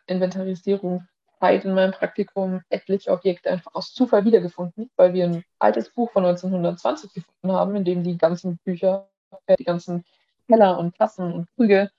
Inventarisierungszeit 1.39 1.65
in 1.65 1.73
meinem 1.73 1.91
Praktikum 1.91 2.61
etliche 2.69 3.11
Objekte 3.11 3.49
einfach 3.49 3.73
aus 3.73 3.93
Zufall 3.93 4.25
wiedergefunden, 4.25 4.89
weil 4.95 5.13
wir 5.13 5.25
ein 5.25 5.43
altes 5.59 5.89
Buch 5.89 6.11
von 6.11 6.25
1920 6.25 7.13
gefunden 7.13 7.51
haben, 7.51 7.75
in 7.75 7.85
dem 7.85 8.03
die 8.03 8.17
ganzen 8.17 8.57
Bücher, 8.63 9.09
äh, 9.45 9.55
die 9.57 9.63
ganzen 9.63 10.03
Keller 10.47 10.77
und 10.77 10.95
Tassen 10.97 11.31
und 11.31 11.47
Krüge 11.55 11.91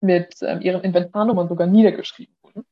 mit 0.00 0.36
ähm, 0.42 0.60
ihren 0.60 0.82
Inventarnummern 0.82 1.48
sogar 1.48 1.66
niedergeschrieben 1.66 2.34
wurden. 2.42 2.66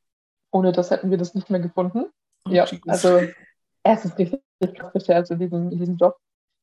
Ohne 0.51 0.71
das 0.71 0.91
hätten 0.91 1.09
wir 1.09 1.17
das 1.17 1.33
nicht 1.33 1.49
mehr 1.49 1.61
gefunden. 1.61 2.11
Oh, 2.45 2.51
ja, 2.51 2.65
Jesus. 2.65 2.87
also 2.87 3.21
es 3.83 4.05
ist 4.05 4.17
richtig 4.17 4.41
krass 4.75 5.09
also 5.09 5.35
diesen, 5.35 5.69
diesen 5.69 5.97
Job. 5.97 6.17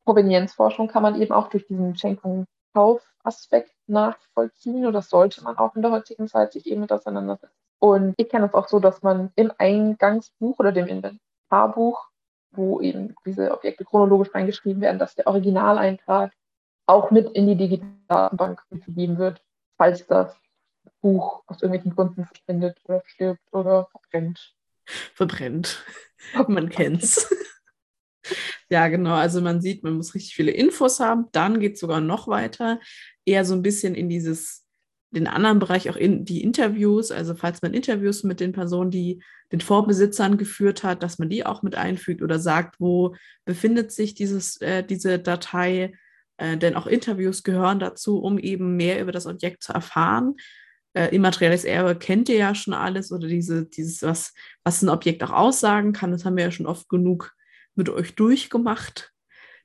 Provenienzforschung 0.05 0.89
kann 0.89 1.03
man 1.03 1.21
eben 1.21 1.33
auch 1.33 1.49
durch 1.49 1.67
diesen 1.67 1.97
Schenkung-Kauf-Aspekt 1.97 3.75
nachvollziehen 3.87 4.87
oder 4.87 5.03
sollte 5.03 5.43
man 5.43 5.59
auch 5.59 5.75
in 5.75 5.83
der 5.83 5.91
heutigen 5.91 6.29
Zeit 6.29 6.53
sich 6.53 6.67
eben 6.67 6.83
mit 6.83 6.93
auseinandersetzen. 6.93 7.58
Und 7.81 8.15
ich 8.17 8.29
kenne 8.29 8.47
es 8.47 8.55
auch 8.55 8.69
so, 8.69 8.81
dass 8.81 9.03
man 9.03 9.31
im 9.37 9.53
Eingangsbuch 9.59 10.59
oder 10.59 10.73
dem 10.73 10.87
Inventarbuch, 10.87 12.09
wo 12.51 12.81
eben 12.81 13.15
diese 13.25 13.53
Objekte 13.53 13.85
chronologisch 13.85 14.35
reingeschrieben 14.35 14.83
werden, 14.83 14.99
dass 14.99 15.15
der 15.15 15.27
Originaleintrag 15.27 16.33
auch 16.87 17.11
mit 17.11 17.31
in 17.33 17.47
die 17.47 17.57
Digitalbank 17.57 18.63
gegeben 18.71 19.19
wird, 19.19 19.43
falls 19.77 20.07
das 20.07 20.35
Buch 21.01 21.43
aus 21.47 21.63
irgendwelchen 21.63 21.95
Gründen 21.95 22.25
verschwindet 22.25 22.79
oder 22.85 23.03
stirbt 23.07 23.43
oder 23.53 23.87
verbrennt 23.93 24.59
verbrennt. 25.15 25.85
man 26.49 26.69
kennt's. 26.69 27.33
ja, 28.71 28.89
genau. 28.89 29.15
Also 29.15 29.41
man 29.41 29.61
sieht, 29.61 29.83
man 29.85 29.95
muss 29.95 30.15
richtig 30.15 30.35
viele 30.35 30.51
Infos 30.51 31.01
haben. 31.01 31.27
Dann 31.33 31.61
geht 31.61 31.75
es 31.75 31.81
sogar 31.81 32.01
noch 32.01 32.29
weiter. 32.29 32.81
Eher 33.25 33.45
so 33.45 33.55
ein 33.55 33.63
bisschen 33.63 33.95
in 33.95 34.09
dieses, 34.09 34.67
den 35.11 35.27
anderen 35.27 35.59
Bereich, 35.59 35.89
auch 35.89 35.97
in 35.97 36.25
die 36.25 36.43
Interviews. 36.43 37.11
Also 37.11 37.35
falls 37.35 37.63
man 37.63 37.75
Interviews 37.75 38.25
mit 38.25 38.41
den 38.41 38.53
Personen, 38.53 38.91
die 38.91 39.23
den 39.53 39.61
Vorbesitzern 39.61 40.37
geführt 40.37 40.85
hat, 40.85 41.03
dass 41.03 41.19
man 41.19 41.31
die 41.31 41.47
auch 41.47 41.63
mit 41.63 41.75
einfügt 41.75 42.23
oder 42.23 42.39
sagt, 42.39 42.79
wo 42.79 43.15
befindet 43.45 43.93
sich 43.93 44.15
dieses, 44.15 44.61
äh, 44.61 44.85
diese 44.85 45.19
Datei. 45.19 45.95
Äh, 46.37 46.59
denn 46.59 46.77
auch 46.77 46.87
Interviews 46.87 47.43
gehören 47.43 47.79
dazu, 47.79 48.21
um 48.21 48.39
eben 48.39 48.77
mehr 48.77 49.01
über 49.01 49.13
das 49.13 49.27
Objekt 49.27 49.63
zu 49.63 49.73
erfahren 49.73 50.37
äh, 50.95 51.15
immaterielles 51.15 51.65
Erbe 51.65 51.97
kennt 51.97 52.29
ihr 52.29 52.37
ja 52.37 52.55
schon 52.55 52.75
alles 52.75 53.13
oder 53.13 53.29
diese, 53.29 53.67
dieses, 53.67 54.03
was, 54.03 54.35
was 54.65 54.83
ein 54.83 54.89
Objekt 54.89 55.23
auch 55.23 55.31
aussagen 55.31 55.93
kann, 55.93 56.11
das 56.11 56.25
haben 56.25 56.37
wir 56.37 56.45
ja 56.45 56.51
schon 56.51 56.67
oft 56.67 56.89
genug 56.89 57.35
mit 57.75 57.89
euch 57.89 58.15
durchgemacht. 58.15 59.13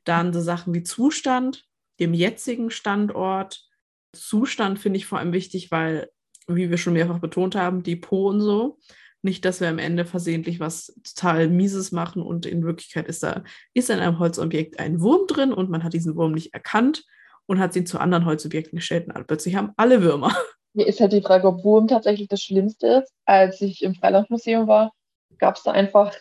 Dann 0.03 0.33
so 0.33 0.41
Sachen 0.41 0.73
wie 0.73 0.83
Zustand, 0.83 1.65
dem 1.99 2.13
jetzigen 2.13 2.69
Standort. 2.69 3.67
Zustand 4.13 4.79
finde 4.79 4.97
ich 4.97 5.05
vor 5.05 5.19
allem 5.19 5.33
wichtig, 5.33 5.71
weil, 5.71 6.09
wie 6.47 6.69
wir 6.69 6.77
schon 6.77 6.93
mehrfach 6.93 7.19
betont 7.19 7.55
haben, 7.55 7.83
Depot 7.83 8.33
und 8.33 8.41
so. 8.41 8.77
Nicht, 9.21 9.45
dass 9.45 9.61
wir 9.61 9.69
am 9.69 9.79
Ende 9.79 10.05
versehentlich 10.05 10.59
was 10.59 10.93
total 11.03 11.47
Mieses 11.47 11.91
machen 11.91 12.21
und 12.21 12.45
in 12.45 12.63
Wirklichkeit 12.63 13.07
ist 13.07 13.23
da, 13.23 13.43
ist 13.73 13.89
in 13.89 13.99
einem 13.99 14.19
Holzobjekt 14.19 14.79
ein 14.79 14.99
Wurm 15.01 15.27
drin 15.27 15.53
und 15.53 15.69
man 15.69 15.83
hat 15.83 15.93
diesen 15.93 16.15
Wurm 16.15 16.33
nicht 16.33 16.53
erkannt 16.53 17.05
und 17.45 17.59
hat 17.59 17.75
ihn 17.75 17.85
zu 17.85 17.99
anderen 17.99 18.25
Holzobjekten 18.25 18.77
gestellt 18.77 19.07
und 19.07 19.27
plötzlich 19.27 19.55
haben 19.55 19.71
alle 19.77 20.01
Würmer. 20.01 20.35
Mir 20.73 20.87
ist 20.87 20.99
halt 20.99 21.13
die 21.13 21.21
Frage, 21.21 21.47
ob 21.47 21.63
Wurm 21.63 21.87
tatsächlich 21.87 22.27
das 22.27 22.41
Schlimmste 22.41 22.87
ist. 22.87 23.13
Als 23.25 23.61
ich 23.61 23.83
im 23.83 23.95
Freilandmuseum 23.95 24.67
war, 24.67 24.91
gab 25.37 25.55
es 25.55 25.63
da 25.63 25.71
einfach 25.71 26.15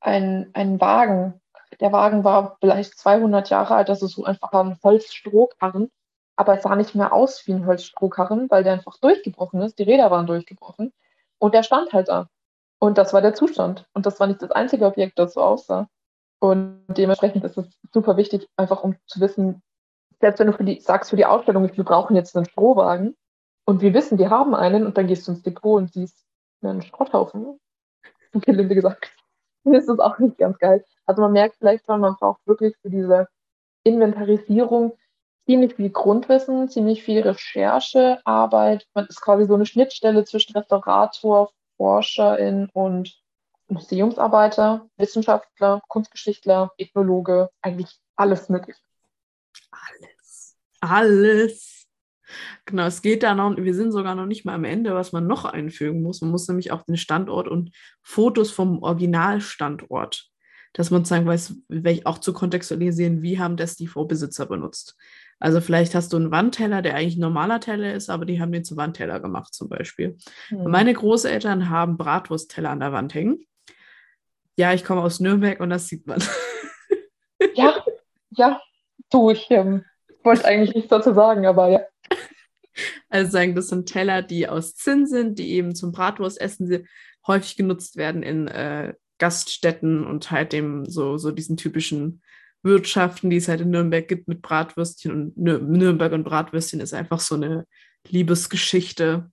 einen, 0.00 0.50
einen 0.54 0.80
Wagen. 0.80 1.40
Der 1.80 1.92
Wagen 1.92 2.24
war 2.24 2.56
vielleicht 2.60 2.98
200 2.98 3.50
Jahre 3.50 3.74
alt, 3.74 3.88
ist 3.88 4.00
so 4.00 4.24
einfach 4.24 4.52
ein 4.52 4.78
Holzstrohkarren. 4.82 5.90
Aber 6.38 6.56
es 6.56 6.62
sah 6.62 6.76
nicht 6.76 6.94
mehr 6.94 7.12
aus 7.12 7.46
wie 7.46 7.52
ein 7.52 7.66
Holzstrohkarren, 7.66 8.48
weil 8.50 8.64
der 8.64 8.74
einfach 8.74 8.96
durchgebrochen 8.98 9.60
ist. 9.62 9.78
Die 9.78 9.82
Räder 9.82 10.10
waren 10.10 10.26
durchgebrochen. 10.26 10.92
Und 11.38 11.54
der 11.54 11.62
stand 11.62 11.92
halt 11.92 12.08
da. 12.08 12.28
Und 12.78 12.96
das 12.96 13.12
war 13.12 13.20
der 13.20 13.34
Zustand. 13.34 13.86
Und 13.92 14.06
das 14.06 14.20
war 14.20 14.26
nicht 14.26 14.42
das 14.42 14.52
einzige 14.52 14.86
Objekt, 14.86 15.18
das 15.18 15.34
so 15.34 15.40
aussah. 15.40 15.88
Und 16.38 16.84
dementsprechend 16.88 17.44
ist 17.44 17.58
es 17.58 17.66
super 17.92 18.16
wichtig, 18.16 18.48
einfach 18.56 18.84
um 18.84 18.96
zu 19.06 19.20
wissen, 19.20 19.62
selbst 20.20 20.38
wenn 20.38 20.46
du 20.46 20.52
für 20.52 20.64
die, 20.64 20.80
sagst 20.80 21.10
für 21.10 21.16
die 21.16 21.26
Ausstellung, 21.26 21.68
wir 21.76 21.84
brauchen 21.84 22.14
jetzt 22.14 22.36
einen 22.36 22.46
Strohwagen, 22.46 23.16
und 23.68 23.82
wir 23.82 23.92
wissen, 23.92 24.16
die 24.16 24.28
haben 24.28 24.54
einen 24.54 24.86
und 24.86 24.96
dann 24.96 25.08
gehst 25.08 25.28
du 25.28 25.32
ins 25.32 25.42
Depot 25.42 25.76
und 25.76 25.92
siehst 25.92 26.24
einen 26.62 26.80
Schrotthaufen. 26.80 27.60
Gelinde 28.32 28.74
gesagt. 28.74 29.12
Das 29.64 29.86
ist 29.86 30.00
auch 30.00 30.18
nicht 30.18 30.38
ganz 30.38 30.58
geil. 30.58 30.82
Also 31.04 31.20
man 31.20 31.32
merkt 31.32 31.56
vielleicht 31.58 31.84
schon, 31.84 32.00
man 32.00 32.16
braucht 32.16 32.40
wirklich 32.46 32.74
für 32.80 32.88
diese 32.88 33.28
Inventarisierung 33.84 34.96
ziemlich 35.48 35.76
viel 35.76 35.88
Grundwissen, 35.88 36.68
ziemlich 36.68 37.02
viel 37.02 37.22
Recherchearbeit. 37.22 38.86
Man 38.92 39.06
ist 39.06 39.22
quasi 39.22 39.46
so 39.46 39.54
eine 39.54 39.64
Schnittstelle 39.64 40.24
zwischen 40.24 40.52
Restaurator, 40.52 41.50
Forscherin 41.78 42.68
und 42.74 43.18
Museumsarbeiter, 43.68 44.90
Wissenschaftler, 44.98 45.80
Kunstgeschichtler, 45.88 46.72
Ethnologe, 46.76 47.48
eigentlich 47.62 47.98
alles 48.14 48.50
mögliche. 48.50 48.78
Alles. 49.70 50.56
Alles. 50.80 51.86
Genau, 52.66 52.84
es 52.84 53.00
geht 53.00 53.22
da 53.22 53.34
noch, 53.34 53.56
wir 53.56 53.74
sind 53.74 53.92
sogar 53.92 54.14
noch 54.14 54.26
nicht 54.26 54.44
mal 54.44 54.54
am 54.54 54.64
Ende, 54.64 54.94
was 54.94 55.12
man 55.12 55.26
noch 55.26 55.46
einfügen 55.46 56.02
muss. 56.02 56.20
Man 56.20 56.30
muss 56.30 56.46
nämlich 56.46 56.72
auch 56.72 56.82
den 56.82 56.98
Standort 56.98 57.48
und 57.48 57.70
Fotos 58.02 58.50
vom 58.50 58.82
Originalstandort, 58.82 60.28
dass 60.74 60.90
man 60.90 61.06
sagen 61.06 61.26
weiß, 61.26 61.54
auch 62.04 62.18
zu 62.18 62.34
kontextualisieren, 62.34 63.22
wie 63.22 63.38
haben 63.38 63.56
das 63.56 63.76
die 63.76 63.86
Vorbesitzer 63.86 64.44
benutzt. 64.44 64.94
Also 65.40 65.60
vielleicht 65.60 65.94
hast 65.94 66.12
du 66.12 66.16
einen 66.16 66.30
Wandteller, 66.30 66.82
der 66.82 66.94
eigentlich 66.94 67.16
ein 67.16 67.20
normaler 67.20 67.60
Teller 67.60 67.94
ist, 67.94 68.10
aber 68.10 68.24
die 68.24 68.40
haben 68.40 68.52
den 68.52 68.64
zu 68.64 68.76
Wandteller 68.76 69.20
gemacht 69.20 69.54
zum 69.54 69.68
Beispiel. 69.68 70.16
Hm. 70.48 70.64
Meine 70.64 70.92
Großeltern 70.92 71.70
haben 71.70 71.96
Bratwurstteller 71.96 72.70
an 72.70 72.80
der 72.80 72.92
Wand 72.92 73.14
hängen. 73.14 73.44
Ja, 74.56 74.72
ich 74.72 74.84
komme 74.84 75.02
aus 75.02 75.20
Nürnberg 75.20 75.60
und 75.60 75.70
das 75.70 75.86
sieht 75.86 76.06
man. 76.06 76.22
Ja, 77.54 77.84
ja, 78.30 78.60
du, 79.10 79.30
ich 79.30 79.46
ähm, 79.50 79.84
wollte 80.24 80.44
eigentlich 80.44 80.74
nichts 80.74 80.90
dazu 80.90 81.14
sagen, 81.14 81.46
aber 81.46 81.68
ja. 81.68 81.80
Also 83.08 83.30
sagen, 83.30 83.54
das 83.54 83.68
sind 83.68 83.86
Teller, 83.86 84.22
die 84.22 84.48
aus 84.48 84.74
Zinn 84.76 85.06
sind, 85.06 85.38
die 85.38 85.52
eben 85.52 85.74
zum 85.74 85.92
Bratwurstessen 85.92 86.86
häufig 87.26 87.56
genutzt 87.56 87.96
werden 87.96 88.22
in 88.22 88.48
äh, 88.48 88.94
Gaststätten 89.18 90.06
und 90.06 90.30
halt 90.30 90.52
dem 90.52 90.84
so, 90.86 91.16
so 91.18 91.30
diesen 91.30 91.56
typischen 91.56 92.22
Wirtschaften, 92.62 93.30
die 93.30 93.36
es 93.36 93.48
halt 93.48 93.60
in 93.60 93.70
Nürnberg 93.70 94.06
gibt 94.06 94.28
mit 94.28 94.42
Bratwürstchen. 94.42 95.12
Und 95.12 95.36
Nürnberg 95.36 96.12
und 96.12 96.24
Bratwürstchen 96.24 96.80
ist 96.80 96.94
einfach 96.94 97.20
so 97.20 97.34
eine 97.34 97.66
Liebesgeschichte, 98.08 99.30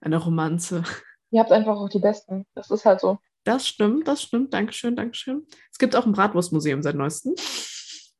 eine 0.00 0.16
Romanze. 0.16 0.84
Ihr 1.30 1.40
habt 1.40 1.52
einfach 1.52 1.76
auch 1.76 1.88
die 1.88 1.98
besten. 1.98 2.46
Das 2.54 2.70
ist 2.70 2.84
halt 2.84 3.00
so. 3.00 3.18
Das 3.44 3.66
stimmt, 3.66 4.08
das 4.08 4.22
stimmt. 4.22 4.54
Dankeschön, 4.54 4.96
Dankeschön. 4.96 5.46
Es 5.70 5.78
gibt 5.78 5.94
auch 5.94 6.06
ein 6.06 6.12
Bratwurstmuseum 6.12 6.82
seit 6.82 6.96
neuestem. 6.96 7.34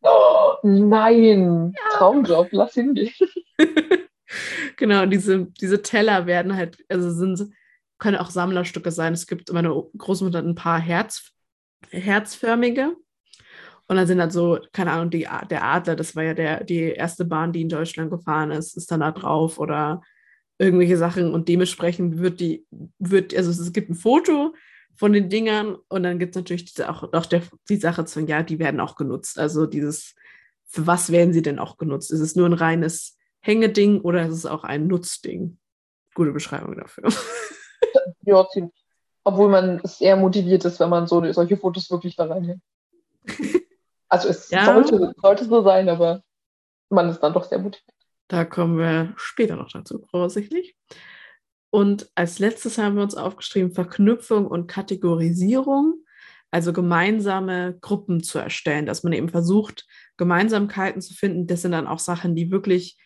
Oh, 0.02 0.54
nein, 0.62 1.72
ja. 1.74 1.98
Traumjob, 1.98 2.48
lass 2.52 2.74
hingehen. 2.74 3.12
genau, 4.76 5.06
diese, 5.06 5.46
diese 5.46 5.82
Teller 5.82 6.26
werden 6.26 6.54
halt, 6.54 6.78
also 6.88 7.10
sind, 7.10 7.52
können 7.98 8.18
auch 8.18 8.30
Sammlerstücke 8.30 8.90
sein. 8.90 9.14
Es 9.14 9.26
gibt, 9.26 9.52
meine 9.52 9.70
Großmutter 9.96 10.38
hat 10.38 10.44
ein 10.44 10.54
paar 10.54 10.78
Herz, 10.78 11.32
herzförmige. 11.90 12.96
Und 13.88 13.96
dann 13.96 14.06
sind 14.06 14.20
halt 14.20 14.32
so, 14.32 14.58
keine 14.72 14.92
Ahnung, 14.92 15.10
die, 15.10 15.28
der 15.50 15.64
Adler, 15.64 15.94
das 15.94 16.16
war 16.16 16.24
ja 16.24 16.34
der, 16.34 16.64
die 16.64 16.82
erste 16.82 17.24
Bahn, 17.24 17.52
die 17.52 17.62
in 17.62 17.68
Deutschland 17.68 18.10
gefahren 18.10 18.50
ist, 18.50 18.76
ist 18.76 18.90
dann 18.90 19.00
da 19.00 19.12
drauf 19.12 19.58
oder 19.58 20.02
irgendwelche 20.58 20.96
Sachen. 20.96 21.32
Und 21.32 21.48
dementsprechend 21.48 22.18
wird 22.18 22.40
die, 22.40 22.66
wird, 22.98 23.36
also 23.36 23.50
es 23.50 23.72
gibt 23.72 23.90
ein 23.90 23.94
Foto 23.94 24.54
von 24.96 25.12
den 25.12 25.28
Dingern 25.28 25.76
und 25.88 26.02
dann 26.02 26.18
gibt 26.18 26.34
es 26.34 26.40
natürlich 26.40 26.64
diese, 26.64 26.90
auch, 26.90 27.12
auch 27.12 27.26
der, 27.26 27.42
die 27.68 27.76
Sache 27.76 28.04
zu, 28.06 28.20
ja, 28.20 28.42
die 28.42 28.58
werden 28.58 28.80
auch 28.80 28.96
genutzt. 28.96 29.38
Also 29.38 29.66
dieses, 29.66 30.14
für 30.64 30.86
was 30.86 31.12
werden 31.12 31.32
sie 31.32 31.42
denn 31.42 31.58
auch 31.58 31.76
genutzt? 31.76 32.10
Ist 32.10 32.20
es 32.20 32.34
nur 32.34 32.48
ein 32.48 32.54
reines 32.54 33.16
Hängeding 33.40 34.00
oder 34.00 34.26
ist 34.26 34.34
es 34.34 34.46
auch 34.46 34.64
ein 34.64 34.88
Nutzding? 34.88 35.58
Gute 36.14 36.32
Beschreibung 36.32 36.76
dafür. 36.76 37.08
ja, 38.22 38.48
ziemlich. 38.48 38.74
Obwohl 39.22 39.48
man 39.48 39.82
eher 40.00 40.16
motiviert 40.16 40.64
ist, 40.64 40.80
wenn 40.80 40.88
man 40.88 41.06
so 41.06 41.32
solche 41.32 41.56
Fotos 41.56 41.90
wirklich 41.90 42.16
da 42.16 42.24
reinhängt. 42.26 42.62
Also 44.08 44.28
es 44.28 44.50
ja. 44.50 44.64
sollte, 44.64 45.12
sollte 45.20 45.44
so 45.44 45.62
sein, 45.62 45.88
aber 45.88 46.22
man 46.90 47.08
ist 47.08 47.20
dann 47.20 47.32
doch 47.32 47.44
sehr 47.44 47.58
motiviert. 47.58 47.94
Da 48.28 48.44
kommen 48.44 48.78
wir 48.78 49.14
später 49.16 49.56
noch 49.56 49.70
dazu, 49.70 50.04
voraussichtlich. 50.10 50.76
Und 51.70 52.10
als 52.14 52.38
letztes 52.38 52.78
haben 52.78 52.96
wir 52.96 53.02
uns 53.02 53.14
aufgeschrieben 53.14 53.72
Verknüpfung 53.72 54.46
und 54.46 54.66
Kategorisierung, 54.66 56.04
also 56.50 56.72
gemeinsame 56.72 57.76
Gruppen 57.80 58.22
zu 58.22 58.38
erstellen, 58.38 58.86
dass 58.86 59.02
man 59.02 59.12
eben 59.12 59.28
versucht, 59.28 59.86
Gemeinsamkeiten 60.16 61.02
zu 61.02 61.12
finden. 61.14 61.46
Das 61.46 61.62
sind 61.62 61.72
dann 61.72 61.86
auch 61.86 61.98
Sachen, 61.98 62.34
die 62.34 62.50
wirklich 62.50 62.98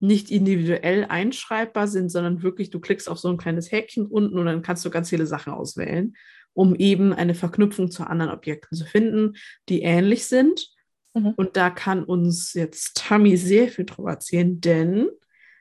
nicht 0.00 0.30
individuell 0.30 1.04
einschreibbar 1.04 1.88
sind, 1.88 2.10
sondern 2.10 2.42
wirklich, 2.42 2.70
du 2.70 2.80
klickst 2.80 3.08
auf 3.08 3.18
so 3.18 3.28
ein 3.28 3.38
kleines 3.38 3.70
Häkchen 3.72 4.06
unten 4.06 4.38
und 4.38 4.46
dann 4.46 4.62
kannst 4.62 4.84
du 4.84 4.90
ganz 4.90 5.08
viele 5.08 5.26
Sachen 5.26 5.52
auswählen, 5.52 6.14
um 6.56 6.74
eben 6.74 7.12
eine 7.12 7.34
Verknüpfung 7.34 7.90
zu 7.90 8.04
anderen 8.04 8.32
Objekten 8.32 8.76
zu 8.76 8.86
finden, 8.86 9.36
die 9.68 9.82
ähnlich 9.82 10.26
sind. 10.26 10.68
Mhm. 11.12 11.34
Und 11.36 11.56
da 11.56 11.68
kann 11.70 12.02
uns 12.02 12.54
jetzt 12.54 12.96
Tammy 12.96 13.36
sehr 13.36 13.68
viel 13.68 13.84
drüber 13.84 14.12
erzählen, 14.12 14.58
denn 14.60 15.10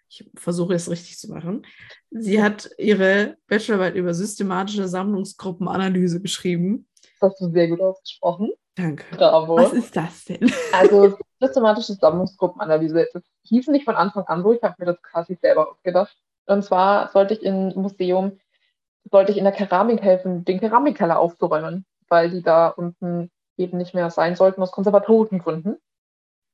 ich 0.07 0.25
versuche 0.35 0.73
es 0.73 0.89
richtig 0.89 1.17
zu 1.17 1.29
machen. 1.29 1.67
Sie 2.11 2.41
hat 2.41 2.69
ihre 2.77 3.35
Bachelorarbeit 3.47 3.95
über 3.95 4.13
systematische 4.13 4.87
Sammlungsgruppenanalyse 4.87 6.21
geschrieben. 6.21 6.87
Das 7.19 7.31
hast 7.31 7.41
du 7.41 7.51
sehr 7.51 7.67
gut 7.67 7.81
ausgesprochen. 7.81 8.51
Danke. 8.75 9.03
Bravo. 9.15 9.57
Was 9.57 9.73
ist 9.73 9.95
das 9.95 10.25
denn? 10.25 10.49
Also 10.71 11.17
systematische 11.41 11.93
Sammlungsgruppenanalyse. 11.93 13.09
Das 13.13 13.23
hieß 13.43 13.67
nicht 13.67 13.83
von 13.83 13.95
Anfang 13.95 14.23
an 14.27 14.43
so, 14.43 14.53
ich 14.53 14.63
habe 14.63 14.75
mir 14.77 14.85
das 14.85 15.01
quasi 15.01 15.37
selber 15.41 15.69
ausgedacht. 15.71 16.15
Und 16.45 16.63
zwar 16.63 17.09
sollte 17.11 17.33
ich 17.33 17.43
im 17.43 17.73
Museum, 17.75 18.39
sollte 19.11 19.31
ich 19.31 19.37
in 19.37 19.43
der 19.43 19.53
Keramik 19.53 20.01
helfen, 20.01 20.45
den 20.45 20.59
Keramikkeller 20.59 21.19
aufzuräumen, 21.19 21.85
weil 22.09 22.29
die 22.29 22.41
da 22.41 22.69
unten 22.69 23.31
eben 23.57 23.77
nicht 23.77 23.93
mehr 23.93 24.09
sein 24.09 24.35
sollten 24.35 24.61
aus 24.61 24.71
konservatorischen 24.71 25.39
Gründen. 25.39 25.77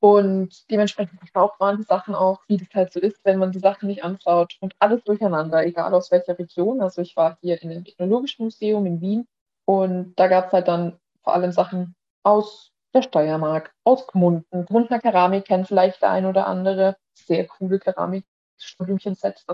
Und 0.00 0.68
dementsprechend 0.70 1.18
verstaubt 1.18 1.60
waren 1.60 1.76
die 1.76 1.84
Sachen 1.84 2.14
auch, 2.14 2.40
wie 2.48 2.56
das 2.56 2.68
halt 2.74 2.92
so 2.92 2.98
ist, 2.98 3.24
wenn 3.24 3.38
man 3.38 3.52
die 3.52 3.60
Sachen 3.60 3.86
nicht 3.86 4.02
anschaut. 4.02 4.56
Und 4.60 4.74
alles 4.80 5.04
durcheinander, 5.04 5.64
egal 5.64 5.94
aus 5.94 6.10
welcher 6.10 6.36
Region. 6.38 6.82
Also 6.82 7.02
ich 7.02 7.16
war 7.16 7.38
hier 7.40 7.62
in 7.62 7.70
dem 7.70 7.84
Technologischen 7.84 8.44
Museum 8.44 8.84
in 8.86 9.00
Wien 9.00 9.28
und 9.64 10.14
da 10.16 10.26
gab 10.26 10.48
es 10.48 10.52
halt 10.52 10.68
dann 10.68 10.98
vor 11.22 11.34
allem 11.34 11.52
Sachen 11.52 11.94
aus 12.24 12.72
der 12.94 13.02
Steiermark, 13.02 13.72
aus 13.84 14.06
Gmunden. 14.08 14.66
Gmundner 14.66 14.98
Keramik 14.98 15.44
kennt 15.44 15.68
vielleicht 15.68 16.02
der 16.02 16.10
ein 16.10 16.26
oder 16.26 16.46
andere. 16.46 16.96
Sehr 17.14 17.46
coole 17.46 17.78
Keramik, 17.78 18.24
Studiumchen-Set. 18.58 19.44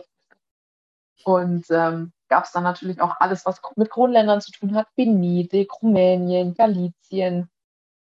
Und 1.24 1.66
ähm, 1.70 2.12
gab 2.28 2.44
es 2.44 2.52
dann 2.52 2.62
natürlich 2.62 3.00
auch 3.00 3.16
alles, 3.20 3.46
was 3.46 3.60
mit 3.76 3.90
Kronländern 3.90 4.40
zu 4.40 4.52
tun 4.52 4.74
hat. 4.74 4.88
Venedig, 4.96 5.70
Rumänien, 5.82 6.54
Galizien. 6.54 7.50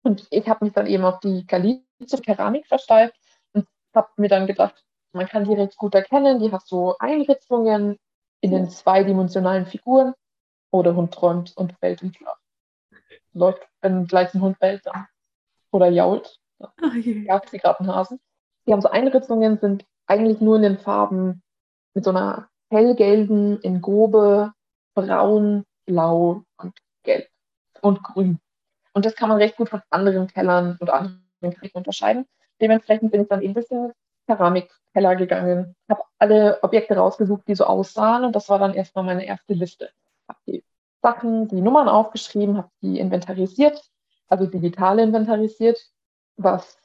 Und 0.03 0.27
ich 0.31 0.49
habe 0.49 0.65
mich 0.65 0.75
dann 0.75 0.87
eben 0.87 1.05
auf 1.05 1.21
die 1.21 1.47
galizische 1.47 2.23
Keramik 2.23 2.67
versteift 2.67 3.15
und 3.53 3.67
habe 3.95 4.09
mir 4.17 4.29
dann 4.29 4.47
gedacht, 4.47 4.85
man 5.13 5.27
kann 5.27 5.45
die 5.45 5.55
recht 5.55 5.77
gut 5.77 5.95
erkennen. 5.95 6.41
Die 6.41 6.53
hat 6.53 6.67
so 6.67 6.97
Einritzungen 6.99 7.99
in 8.41 8.51
den 8.51 8.69
zweidimensionalen 8.69 9.67
Figuren. 9.67 10.15
Oder 10.71 10.97
Hund 10.97 11.15
träumt 11.15 11.57
und 11.57 11.73
fällt 11.79 12.03
im 12.03 12.13
Schlaf. 12.13 12.37
Läuft, 13.33 13.63
wenn 13.81 14.09
gleich 14.09 14.35
ein 14.35 14.41
Hund 14.41 14.59
bellt 14.59 14.85
dann. 14.87 15.07
Oder 15.71 15.89
jault. 15.89 16.41
Oh 16.59 16.69
Jagt 16.95 17.51
sie 17.51 17.59
gerade 17.59 17.81
einen 17.81 17.95
Hasen. 17.95 18.19
Die 18.67 18.73
haben 18.73 18.81
so 18.81 18.89
Einritzungen, 18.89 19.59
sind 19.59 19.87
eigentlich 20.07 20.41
nur 20.41 20.57
in 20.57 20.63
den 20.63 20.79
Farben 20.79 21.43
mit 21.95 22.05
so 22.05 22.11
einer 22.11 22.49
hellgelben, 22.75 23.61
in 23.61 23.81
grobe, 23.81 24.53
braun, 24.95 25.65
blau 25.87 26.43
und 26.57 26.75
gelb 27.05 27.29
und 27.81 28.03
grün. 28.03 28.39
Und 28.93 29.07
das 29.07 29.15
kann 29.15 29.29
man 29.29 29.39
recht 29.39 29.57
gut 29.57 29.69
von 29.69 29.83
anderen 29.91 30.27
Kellern 30.27 30.77
und 30.81 30.91
anderen 30.91 31.55
Kriegen 31.55 31.77
unterscheiden. 31.77 32.27
Dementsprechend 32.61 33.13
bin 33.13 33.23
ich 33.23 33.29
dann 33.29 33.43
eben 33.43 33.53
ein 33.53 33.55
bisschen 33.55 33.93
Keramikkeller 34.27 35.17
gegangen, 35.17 35.77
habe 35.89 36.03
alle 36.19 36.63
Objekte 36.63 36.97
rausgesucht, 36.97 37.47
die 37.47 37.55
so 37.55 37.65
aussahen 37.65 38.25
und 38.25 38.35
das 38.35 38.49
war 38.49 38.59
dann 38.59 38.75
erstmal 38.75 39.05
meine 39.05 39.27
erste 39.27 39.53
Liste. 39.55 39.91
Habe 40.29 40.39
die 40.47 40.65
Sachen, 41.03 41.49
die 41.49 41.61
Nummern 41.61 41.89
aufgeschrieben, 41.89 42.57
habe 42.57 42.71
die 42.81 42.99
inventarisiert, 42.99 43.83
also 44.29 44.47
digital 44.47 44.99
inventarisiert, 44.99 45.79
was 46.37 46.79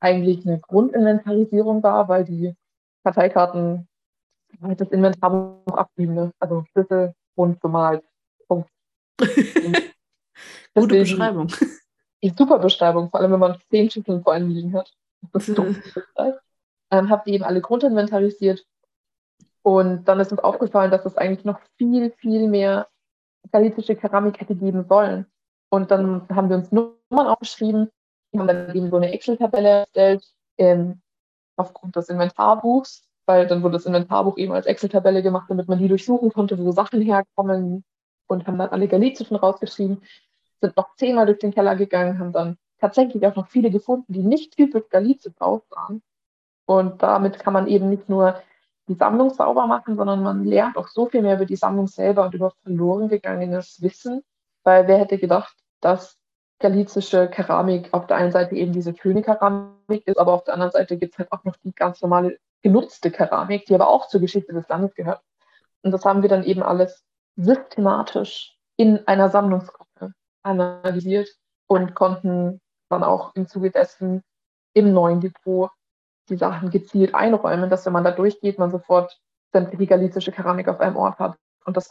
eigentlich 0.00 0.46
eine 0.46 0.58
Grundinventarisierung 0.58 1.82
war, 1.82 2.08
weil 2.08 2.24
die 2.24 2.56
Karteikarten 3.04 3.86
halt 4.62 4.80
das 4.80 4.90
Inventarbuch 4.90 5.76
abgeben, 5.76 6.14
ne? 6.14 6.32
also 6.38 6.64
Schlüssel, 6.72 7.14
rund 7.36 7.60
bemalt, 7.60 8.04
Punkt. 8.48 8.70
Gute 10.74 10.98
Beschreibung. 11.00 11.48
Super 12.36 12.58
Beschreibung, 12.58 13.10
vor 13.10 13.20
allem 13.20 13.32
wenn 13.32 13.40
man 13.40 13.58
zehn 13.70 13.90
Schlüssel 13.90 14.22
vor 14.22 14.34
einem 14.34 14.50
liegen 14.50 14.74
hat. 14.74 14.92
Das 15.32 15.48
ist 15.48 15.56
dumm. 15.56 15.76
ähm, 16.90 17.08
habe 17.10 17.22
die 17.26 17.34
eben 17.34 17.44
alle 17.44 17.60
grundinventarisiert 17.60 18.64
und 19.62 20.04
dann 20.04 20.20
ist 20.20 20.32
uns 20.32 20.40
aufgefallen, 20.40 20.90
dass 20.90 21.04
es 21.04 21.16
eigentlich 21.16 21.44
noch 21.44 21.60
viel, 21.76 22.10
viel 22.12 22.48
mehr 22.48 22.88
galizische 23.52 23.96
Keramik 23.96 24.40
hätte 24.40 24.54
geben 24.54 24.84
sollen. 24.88 25.26
Und 25.70 25.90
dann 25.90 26.26
haben 26.30 26.48
wir 26.48 26.56
uns 26.56 26.72
Nummern 26.72 27.26
aufgeschrieben, 27.26 27.90
wir 28.32 28.40
haben 28.40 28.46
dann 28.46 28.74
eben 28.74 28.90
so 28.90 28.96
eine 28.96 29.12
Excel-Tabelle 29.12 29.68
erstellt, 29.68 30.24
ähm, 30.58 31.00
aufgrund 31.56 31.96
des 31.96 32.08
Inventarbuchs, 32.08 33.02
weil 33.30 33.46
dann 33.46 33.62
wurde 33.62 33.74
das 33.74 33.86
Inventarbuch 33.86 34.38
eben 34.38 34.52
als 34.52 34.66
Excel-Tabelle 34.66 35.22
gemacht, 35.22 35.46
damit 35.48 35.68
man 35.68 35.78
die 35.78 35.86
durchsuchen 35.86 36.32
konnte, 36.32 36.58
wo 36.58 36.72
Sachen 36.72 37.00
herkommen 37.00 37.84
und 38.26 38.46
haben 38.48 38.58
dann 38.58 38.70
alle 38.70 38.88
galizischen 38.88 39.36
rausgeschrieben, 39.36 40.02
sind 40.60 40.76
noch 40.76 40.96
zehnmal 40.96 41.26
durch 41.26 41.38
den 41.38 41.54
Keller 41.54 41.76
gegangen, 41.76 42.18
haben 42.18 42.32
dann 42.32 42.58
tatsächlich 42.80 43.24
auch 43.24 43.36
noch 43.36 43.46
viele 43.46 43.70
gefunden, 43.70 44.12
die 44.12 44.24
nicht 44.24 44.56
typisch 44.56 44.82
galizisch 44.90 45.34
aussahen. 45.38 46.02
Und 46.66 47.04
damit 47.04 47.38
kann 47.38 47.52
man 47.52 47.68
eben 47.68 47.88
nicht 47.88 48.08
nur 48.08 48.42
die 48.88 48.94
Sammlung 48.94 49.30
sauber 49.30 49.68
machen, 49.68 49.94
sondern 49.94 50.24
man 50.24 50.44
lernt 50.44 50.76
auch 50.76 50.88
so 50.88 51.06
viel 51.06 51.22
mehr 51.22 51.36
über 51.36 51.46
die 51.46 51.54
Sammlung 51.54 51.86
selber 51.86 52.24
und 52.24 52.34
über 52.34 52.50
verloren 52.64 53.08
gegangenes 53.08 53.80
Wissen, 53.80 54.22
weil 54.64 54.88
wer 54.88 54.98
hätte 54.98 55.18
gedacht, 55.18 55.56
dass 55.80 56.18
galizische 56.58 57.28
Keramik 57.28 57.90
auf 57.92 58.08
der 58.08 58.16
einen 58.16 58.32
Seite 58.32 58.56
eben 58.56 58.72
diese 58.72 58.92
schöne 58.96 59.22
Keramik 59.22 60.04
ist, 60.04 60.18
aber 60.18 60.32
auf 60.32 60.42
der 60.42 60.54
anderen 60.54 60.72
Seite 60.72 60.96
gibt 60.96 61.14
es 61.14 61.18
halt 61.20 61.30
auch 61.30 61.44
noch 61.44 61.54
die 61.62 61.72
ganz 61.72 62.02
normale 62.02 62.36
genutzte 62.62 63.10
Keramik, 63.10 63.66
die 63.66 63.74
aber 63.74 63.88
auch 63.88 64.08
zur 64.08 64.20
Geschichte 64.20 64.52
des 64.52 64.68
Landes 64.68 64.94
gehört. 64.94 65.22
Und 65.82 65.92
das 65.92 66.04
haben 66.04 66.22
wir 66.22 66.28
dann 66.28 66.44
eben 66.44 66.62
alles 66.62 67.04
systematisch 67.36 68.56
in 68.76 69.06
einer 69.06 69.30
Sammlungsgruppe 69.30 70.12
analysiert 70.42 71.28
und 71.66 71.94
konnten 71.94 72.60
dann 72.88 73.04
auch 73.04 73.34
im 73.34 73.46
Zuge 73.46 73.70
dessen 73.70 74.22
im 74.74 74.92
neuen 74.92 75.20
Depot 75.20 75.70
die 76.28 76.36
Sachen 76.36 76.70
gezielt 76.70 77.14
einräumen, 77.14 77.70
dass 77.70 77.86
wenn 77.86 77.92
man 77.92 78.04
da 78.04 78.10
durchgeht, 78.10 78.58
man 78.58 78.70
sofort 78.70 79.20
sämtliche 79.52 79.86
galizische 79.86 80.32
Keramik 80.32 80.68
auf 80.68 80.80
einem 80.80 80.96
Ort 80.96 81.18
hat. 81.18 81.36
Und 81.64 81.76
das 81.76 81.88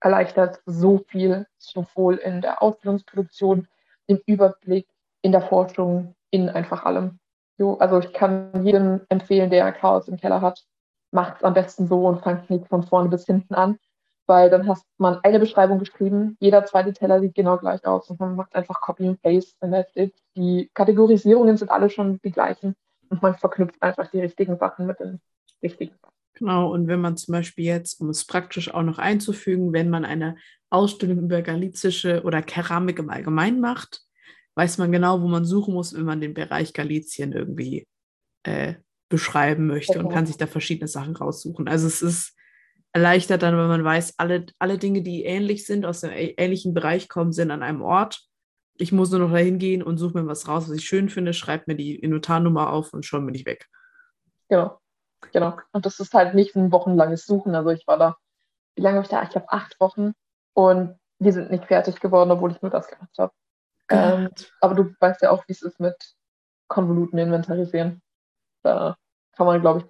erleichtert 0.00 0.60
so 0.66 0.98
viel, 1.08 1.46
sowohl 1.58 2.16
in 2.16 2.40
der 2.40 2.62
Ausbildungsproduktion, 2.62 3.68
im 4.06 4.20
Überblick, 4.26 4.88
in 5.22 5.32
der 5.32 5.42
Forschung, 5.42 6.14
in 6.30 6.48
einfach 6.48 6.84
allem. 6.84 7.19
So, 7.60 7.76
also 7.78 7.98
ich 7.98 8.14
kann 8.14 8.64
jedem 8.64 9.02
empfehlen, 9.10 9.50
der 9.50 9.70
Chaos 9.72 10.08
im 10.08 10.16
Keller 10.16 10.40
hat, 10.40 10.64
macht 11.10 11.36
es 11.36 11.44
am 11.44 11.52
besten 11.52 11.88
so 11.88 12.06
und 12.06 12.22
fangt 12.22 12.48
nicht 12.48 12.66
von 12.68 12.82
vorne 12.84 13.10
bis 13.10 13.26
hinten 13.26 13.52
an, 13.52 13.76
weil 14.26 14.48
dann 14.48 14.66
hast 14.66 14.86
man 14.96 15.18
eine 15.24 15.38
Beschreibung 15.38 15.78
geschrieben, 15.78 16.38
jeder 16.40 16.64
zweite 16.64 16.94
Teller 16.94 17.20
sieht 17.20 17.34
genau 17.34 17.58
gleich 17.58 17.84
aus 17.84 18.08
und 18.08 18.18
man 18.18 18.34
macht 18.34 18.54
einfach 18.54 18.80
Copy 18.80 19.06
and 19.06 19.20
Paste 19.20 19.52
and 19.60 19.74
that's 19.74 19.94
it. 19.94 20.14
Die 20.36 20.70
Kategorisierungen 20.72 21.58
sind 21.58 21.70
alle 21.70 21.90
schon 21.90 22.18
die 22.24 22.30
gleichen 22.30 22.76
und 23.10 23.20
man 23.20 23.34
verknüpft 23.34 23.82
einfach 23.82 24.10
die 24.10 24.20
richtigen 24.20 24.56
Sachen 24.56 24.86
mit 24.86 24.98
den 24.98 25.20
richtigen. 25.62 25.94
Genau, 26.32 26.72
und 26.72 26.88
wenn 26.88 27.02
man 27.02 27.18
zum 27.18 27.32
Beispiel 27.32 27.66
jetzt, 27.66 28.00
um 28.00 28.08
es 28.08 28.26
praktisch 28.26 28.72
auch 28.72 28.82
noch 28.84 28.96
einzufügen, 28.96 29.74
wenn 29.74 29.90
man 29.90 30.06
eine 30.06 30.36
Ausstellung 30.70 31.18
über 31.18 31.42
galizische 31.42 32.22
oder 32.22 32.40
Keramik 32.40 32.98
im 32.98 33.10
Allgemeinen 33.10 33.60
macht, 33.60 34.06
weiß 34.56 34.78
man 34.78 34.92
genau, 34.92 35.22
wo 35.22 35.28
man 35.28 35.44
suchen 35.44 35.74
muss, 35.74 35.94
wenn 35.94 36.04
man 36.04 36.20
den 36.20 36.34
Bereich 36.34 36.72
Galizien 36.72 37.32
irgendwie 37.32 37.86
äh, 38.44 38.74
beschreiben 39.08 39.66
möchte 39.66 39.98
okay. 39.98 40.00
und 40.00 40.12
kann 40.12 40.26
sich 40.26 40.36
da 40.36 40.46
verschiedene 40.46 40.88
Sachen 40.88 41.16
raussuchen. 41.16 41.68
Also 41.68 41.86
es 41.86 42.02
ist 42.02 42.36
erleichtert 42.92 43.42
dann, 43.42 43.56
wenn 43.56 43.68
man 43.68 43.84
weiß, 43.84 44.14
alle, 44.18 44.46
alle 44.58 44.76
Dinge, 44.76 45.02
die 45.02 45.24
ähnlich 45.24 45.64
sind, 45.64 45.86
aus 45.86 46.02
einem 46.02 46.34
ähnlichen 46.36 46.74
Bereich 46.74 47.08
kommen, 47.08 47.32
sind 47.32 47.50
an 47.50 47.62
einem 47.62 47.82
Ort 47.82 48.30
ich 48.80 48.92
muss 48.92 49.10
nur 49.10 49.20
noch 49.20 49.32
dahin 49.32 49.58
gehen 49.58 49.82
und 49.82 49.98
suche 49.98 50.18
mir 50.18 50.26
was 50.26 50.48
raus, 50.48 50.68
was 50.68 50.76
ich 50.76 50.84
schön 50.84 51.10
finde, 51.10 51.34
schreibe 51.34 51.64
mir 51.66 51.76
die 51.76 51.96
Inventarnummer 51.96 52.72
auf 52.72 52.94
und 52.94 53.04
schon 53.04 53.26
bin 53.26 53.34
ich 53.34 53.44
weg. 53.44 53.68
Genau. 54.48 54.78
Genau. 55.32 55.58
Und 55.72 55.84
das 55.84 56.00
ist 56.00 56.14
halt 56.14 56.34
nicht 56.34 56.56
ein 56.56 56.72
wochenlanges 56.72 57.26
Suchen. 57.26 57.54
Also 57.54 57.70
ich 57.70 57.86
war 57.86 57.98
da, 57.98 58.16
wie 58.74 58.82
lange 58.82 58.96
habe 58.96 59.04
ich 59.04 59.10
da? 59.10 59.22
Ich 59.22 59.30
glaube 59.30 59.50
acht 59.50 59.78
Wochen 59.80 60.12
und 60.54 60.98
wir 61.18 61.32
sind 61.32 61.50
nicht 61.50 61.66
fertig 61.66 62.00
geworden, 62.00 62.30
obwohl 62.30 62.52
ich 62.52 62.62
nur 62.62 62.70
das 62.70 62.88
gemacht 62.88 63.14
habe. 63.18 63.32
Ähm, 63.90 64.30
aber 64.60 64.74
du 64.74 64.94
weißt 65.00 65.22
ja 65.22 65.30
auch, 65.30 65.46
wie 65.48 65.52
es 65.52 65.62
ist 65.62 65.80
mit 65.80 65.96
Konvoluten 66.68 67.18
inventarisieren. 67.18 68.02
Da 68.62 68.96
kann 69.36 69.46
man, 69.46 69.60
glaube 69.60 69.80
ich, 69.80 69.86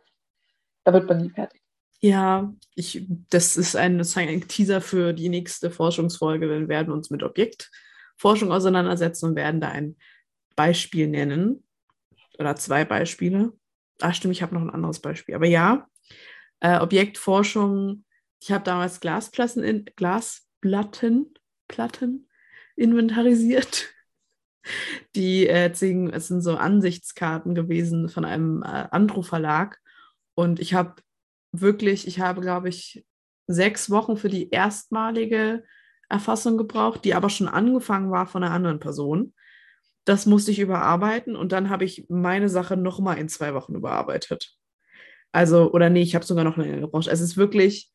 da 0.85 0.93
wird 0.93 1.09
man 1.09 1.19
nie 1.19 1.31
fertig. 1.31 1.61
Ja, 2.01 2.53
ich, 2.75 3.07
das 3.29 3.59
ist 3.59 3.77
ein, 3.77 4.01
ist 4.01 4.17
ein 4.17 4.49
Teaser 4.49 4.81
für 4.81 5.13
die 5.13 5.29
nächste 5.29 5.71
Forschungsfolge. 5.71 6.49
Wir 6.49 6.69
werden 6.69 6.93
uns 6.93 7.11
mit 7.11 7.23
Objekt 7.23 7.71
Forschung 8.17 8.53
auseinandersetzen 8.53 9.27
und 9.27 9.37
werden 9.37 9.61
da 9.61 9.69
ein 9.69 9.97
Beispiel 10.57 11.09
nennen 11.09 11.63
oder 12.39 12.57
zwei 12.57 12.87
Beispiele. 12.87 13.53
Ach 14.01 14.15
stimmt, 14.15 14.33
ich 14.33 14.43
habe 14.43 14.55
noch 14.55 14.63
ein 14.63 14.71
anderes 14.71 15.01
Beispiel. 15.01 15.35
Aber 15.35 15.47
ja, 15.47 15.87
äh, 16.61 16.79
Objektforschung, 16.79 18.05
ich 18.41 18.51
habe 18.51 18.65
damals 18.65 19.01
Glasplatten, 19.01 19.63
in, 19.63 19.85
Glasplatten 19.97 21.35
Platten 21.69 22.30
inventarisiert. 22.81 23.89
Die 25.15 25.47
äh, 25.47 25.71
es 25.71 25.79
sind 26.29 26.43
so 26.43 26.57
Ansichtskarten 26.57 27.55
gewesen 27.55 28.09
von 28.09 28.25
einem 28.25 28.63
äh, 28.63 28.89
Andro-Verlag. 28.91 29.79
Und 30.35 30.61
ich 30.61 30.75
habe 30.75 30.97
wirklich, 31.53 32.07
ich 32.07 32.21
habe, 32.21 32.41
glaube 32.41 32.69
ich, 32.69 33.05
sechs 33.47 33.91
Wochen 33.91 34.17
für 34.17 34.29
die 34.29 34.51
erstmalige 34.51 35.65
Erfassung 36.09 36.57
gebraucht, 36.57 37.05
die 37.05 37.15
aber 37.15 37.31
schon 37.31 37.49
angefangen 37.49 38.11
war 38.11 38.27
von 38.27 38.43
einer 38.43 38.55
anderen 38.55 38.81
Person. 38.81 39.35
Das 40.05 40.27
musste 40.27 40.51
ich 40.51 40.59
überarbeiten 40.59 41.37
und 41.37 41.53
dann 41.53 41.69
habe 41.69 41.85
ich 41.85 42.07
meine 42.09 42.49
Sache 42.49 42.77
nochmal 42.77 43.19
in 43.19 43.29
zwei 43.29 43.55
Wochen 43.55 43.75
überarbeitet. 43.75 44.57
Also, 45.33 45.73
oder 45.73 45.91
nee, 45.91 46.03
ich 46.03 46.15
habe 46.15 46.25
sogar 46.25 46.45
noch 46.45 46.57
länger 46.57 46.81
gebraucht. 46.81 47.07
Es 47.07 47.21
ist 47.21 47.37
wirklich 47.37 47.93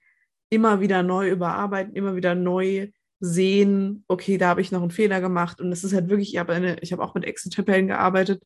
immer 0.49 0.79
wieder 0.79 1.03
neu 1.03 1.29
überarbeiten, 1.29 1.95
immer 1.95 2.15
wieder 2.15 2.35
neu 2.35 2.89
sehen, 3.19 4.03
okay, 4.07 4.37
da 4.37 4.49
habe 4.49 4.61
ich 4.61 4.71
noch 4.71 4.81
einen 4.81 4.91
Fehler 4.91 5.21
gemacht. 5.21 5.61
Und 5.61 5.71
es 5.71 5.83
ist 5.83 5.93
halt 5.93 6.09
wirklich, 6.09 6.33
ich 6.33 6.39
habe 6.39 6.53
eine, 6.53 6.79
ich 6.79 6.91
habe 6.91 7.03
auch 7.03 7.13
mit 7.13 7.25
Excel-Tabellen 7.25 7.87
gearbeitet. 7.87 8.43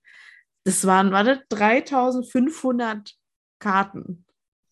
Das 0.64 0.86
waren, 0.86 1.12
warte, 1.12 1.44
3500 1.50 3.16
Karten. 3.60 4.26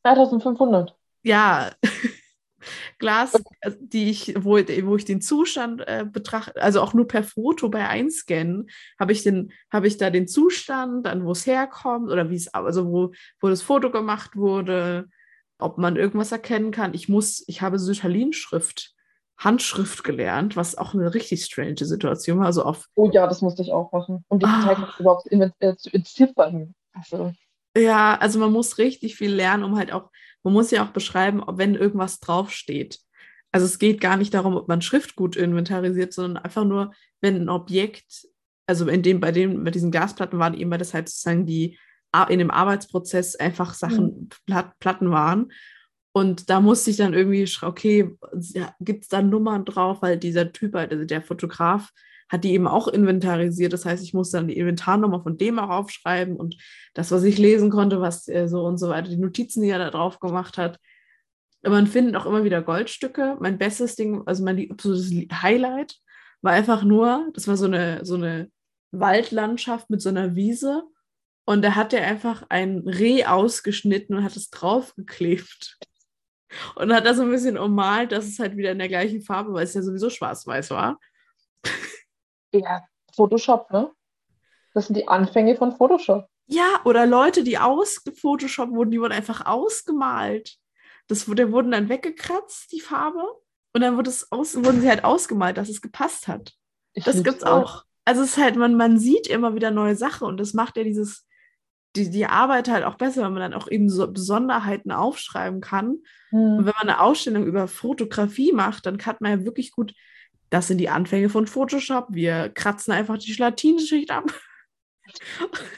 3500? 0.03 0.95
Ja. 1.23 1.71
Glas, 2.99 3.33
die 3.79 4.09
ich, 4.09 4.33
wo, 4.39 4.57
wo 4.57 4.95
ich 4.95 5.05
den 5.05 5.21
Zustand 5.21 5.87
äh, 5.87 6.05
betrachte, 6.05 6.61
also 6.61 6.81
auch 6.81 6.93
nur 6.93 7.07
per 7.07 7.23
Foto 7.23 7.69
bei 7.69 7.87
Einscannen, 7.87 8.69
habe 8.99 9.11
ich 9.11 9.23
den, 9.23 9.51
habe 9.71 9.87
ich 9.87 9.97
da 9.97 10.09
den 10.09 10.27
Zustand, 10.27 11.05
dann 11.05 11.23
wo 11.23 11.31
es 11.31 11.45
herkommt 11.45 12.11
oder 12.11 12.29
wie 12.29 12.35
es, 12.35 12.53
also 12.53 12.87
wo, 12.87 13.11
wo 13.39 13.47
das 13.47 13.61
Foto 13.61 13.91
gemacht 13.91 14.35
wurde, 14.35 15.07
ob 15.59 15.77
man 15.77 15.95
irgendwas 15.95 16.31
erkennen 16.31 16.71
kann. 16.71 16.93
Ich 16.93 17.07
muss, 17.07 17.43
ich 17.47 17.61
habe 17.61 17.79
Sütterlin-Schrift, 17.79 18.95
Handschrift 19.37 20.03
gelernt, 20.03 20.55
was 20.55 20.77
auch 20.77 20.93
eine 20.93 21.13
richtig 21.13 21.45
strange 21.45 21.85
Situation 21.85 22.39
war. 22.39 22.47
Also 22.47 22.63
auf 22.63 22.87
oh 22.95 23.09
ja, 23.11 23.27
das 23.27 23.41
musste 23.41 23.61
ich 23.61 23.71
auch 23.71 23.91
machen. 23.91 24.25
Um 24.27 24.39
die 24.39 24.45
ah. 24.45 24.93
überhaupt 24.99 25.31
äh, 25.31 25.75
zu 25.77 25.93
entziffern. 25.93 26.73
Also. 26.93 27.33
Ja, 27.77 28.15
also 28.15 28.39
man 28.39 28.51
muss 28.51 28.79
richtig 28.79 29.15
viel 29.15 29.31
lernen, 29.31 29.63
um 29.63 29.77
halt 29.77 29.91
auch 29.91 30.09
man 30.47 30.53
muss 30.53 30.71
ja 30.71 30.85
auch 30.85 30.91
beschreiben, 30.91 31.43
wenn 31.45 31.75
irgendwas 31.75 32.21
draufsteht. 32.21 32.99
Also 33.51 33.65
es 33.65 33.79
geht 33.79 33.99
gar 33.99 34.15
nicht 34.15 34.33
darum, 34.33 34.55
ob 34.55 34.69
man 34.69 34.81
Schrift 34.81 35.17
gut 35.17 35.35
inventarisiert, 35.35 36.13
sondern 36.13 36.41
einfach 36.41 36.63
nur, 36.63 36.93
wenn 37.19 37.35
ein 37.35 37.49
Objekt, 37.49 38.27
also 38.65 38.87
in 38.87 39.01
dem, 39.01 39.19
bei 39.19 39.33
dem, 39.33 39.65
bei 39.65 39.71
diesen 39.71 39.91
Gasplatten 39.91 40.39
waren 40.39 40.53
eben, 40.53 40.71
weil 40.71 40.77
das 40.77 40.93
halt 40.93 41.09
sozusagen 41.09 41.45
die 41.45 41.77
in 42.29 42.39
dem 42.39 42.49
Arbeitsprozess 42.49 43.35
einfach 43.35 43.73
Sachen, 43.73 44.29
mhm. 44.47 44.71
Platten 44.79 45.11
waren. 45.11 45.51
Und 46.17 46.49
da 46.49 46.61
musste 46.61 46.89
ich 46.89 46.97
dann 46.97 47.13
irgendwie, 47.13 47.47
okay, 47.61 48.17
ja, 48.55 48.73
gibt 48.79 49.03
es 49.03 49.09
da 49.09 49.21
Nummern 49.21 49.65
drauf, 49.65 50.01
weil 50.01 50.17
dieser 50.17 50.51
Typ, 50.51 50.73
halt, 50.73 50.91
also 50.91 51.05
der 51.05 51.21
Fotograf, 51.21 51.91
hat 52.27 52.43
die 52.43 52.53
eben 52.53 52.67
auch 52.67 52.87
inventarisiert. 52.87 53.71
Das 53.71 53.85
heißt, 53.85 54.03
ich 54.03 54.15
musste 54.15 54.37
dann 54.37 54.47
die 54.47 54.57
Inventarnummer 54.57 55.21
von 55.21 55.37
dem 55.37 55.59
auch 55.59 55.69
aufschreiben 55.69 56.35
und 56.35 56.57
das, 56.95 57.11
was 57.11 57.23
ich 57.23 57.37
lesen 57.37 57.69
konnte, 57.69 58.01
was 58.01 58.27
äh, 58.29 58.47
so 58.47 58.63
und 58.63 58.79
so 58.79 58.89
weiter, 58.89 59.09
die 59.09 59.17
Notizen, 59.17 59.61
die 59.61 59.69
er 59.69 59.77
da 59.77 59.91
drauf 59.91 60.19
gemacht 60.19 60.57
hat. 60.57 60.79
Man 61.61 61.85
findet 61.85 62.15
auch 62.15 62.25
immer 62.25 62.43
wieder 62.43 62.63
Goldstücke. 62.63 63.37
Mein 63.39 63.59
bestes 63.59 63.95
Ding, 63.95 64.23
also 64.25 64.43
mein 64.43 64.71
absolutes 64.71 65.11
Highlight, 65.31 65.97
war 66.41 66.53
einfach 66.53 66.83
nur, 66.83 67.29
das 67.35 67.47
war 67.47 67.57
so 67.57 67.65
eine, 67.65 68.03
so 68.03 68.15
eine 68.15 68.49
Waldlandschaft 68.91 69.91
mit 69.91 70.01
so 70.01 70.09
einer 70.09 70.33
Wiese. 70.33 70.81
Und 71.45 71.61
da 71.61 71.75
hat 71.75 71.93
er 71.93 72.07
einfach 72.07 72.43
ein 72.49 72.79
Reh 72.79 73.25
ausgeschnitten 73.25 74.15
und 74.15 74.23
hat 74.23 74.35
es 74.35 74.49
draufgeklebt. 74.49 75.77
Und 76.75 76.93
hat 76.93 77.05
das 77.05 77.17
so 77.17 77.23
ein 77.23 77.29
bisschen 77.29 77.57
ummalt, 77.57 78.11
dass 78.11 78.25
es 78.25 78.39
halt 78.39 78.55
wieder 78.55 78.71
in 78.71 78.79
der 78.79 78.87
gleichen 78.87 79.21
Farbe, 79.21 79.53
weil 79.53 79.63
es 79.63 79.73
ja 79.73 79.81
sowieso 79.81 80.09
schwarz-weiß 80.09 80.71
war. 80.71 80.99
Ja, 82.53 82.83
Photoshop, 83.13 83.71
ne? 83.71 83.91
Das 84.73 84.87
sind 84.87 84.95
die 84.95 85.07
Anfänge 85.07 85.55
von 85.55 85.75
Photoshop. 85.75 86.27
Ja, 86.45 86.79
oder 86.85 87.05
Leute, 87.05 87.43
die 87.43 87.57
aus 87.57 88.01
Photoshop 88.15 88.69
wurden, 88.71 88.91
die 88.91 89.01
wurden 89.01 89.11
einfach 89.11 89.45
ausgemalt. 89.45 90.57
Das, 91.07 91.25
der 91.25 91.51
wurden 91.51 91.71
dann 91.71 91.89
weggekratzt, 91.89 92.71
die 92.71 92.79
Farbe. 92.79 93.23
Und 93.73 93.81
dann 93.81 93.97
wurde 93.97 94.09
es 94.09 94.31
aus, 94.31 94.55
wurden 94.55 94.81
sie 94.81 94.89
halt 94.89 95.03
ausgemalt, 95.03 95.57
dass 95.57 95.69
es 95.69 95.81
gepasst 95.81 96.27
hat. 96.27 96.53
Ich 96.93 97.03
das 97.03 97.23
gibt's 97.23 97.43
toll. 97.43 97.51
auch. 97.51 97.83
Also 98.05 98.21
es 98.21 98.31
ist 98.31 98.37
halt, 98.37 98.55
man, 98.55 98.75
man 98.75 98.97
sieht 98.97 99.27
immer 99.27 99.55
wieder 99.55 99.71
neue 99.71 99.95
Sachen 99.95 100.25
und 100.25 100.37
das 100.37 100.53
macht 100.53 100.77
ja 100.77 100.83
dieses, 100.83 101.26
die, 101.95 102.09
die 102.09 102.25
Arbeit 102.25 102.69
halt 102.69 102.83
auch 102.83 102.95
besser, 102.95 103.23
wenn 103.23 103.33
man 103.33 103.51
dann 103.51 103.53
auch 103.59 103.69
eben 103.69 103.89
so 103.89 104.11
Besonderheiten 104.11 104.91
aufschreiben 104.91 105.61
kann. 105.61 105.97
Hm. 106.29 106.57
Und 106.57 106.65
wenn 106.65 106.73
man 106.73 106.89
eine 106.89 106.99
Ausstellung 106.99 107.45
über 107.45 107.67
Fotografie 107.67 108.51
macht, 108.51 108.85
dann 108.85 108.97
kann 108.97 109.15
man 109.19 109.39
ja 109.39 109.45
wirklich 109.45 109.71
gut 109.71 109.93
das 110.49 110.67
sind 110.67 110.77
die 110.77 110.89
Anfänge 110.89 111.29
von 111.29 111.47
Photoshop. 111.47 112.07
Wir 112.09 112.49
kratzen 112.49 112.93
einfach 112.93 113.17
die 113.17 113.33
Gelatinschicht 113.33 114.11
ab. 114.11 114.25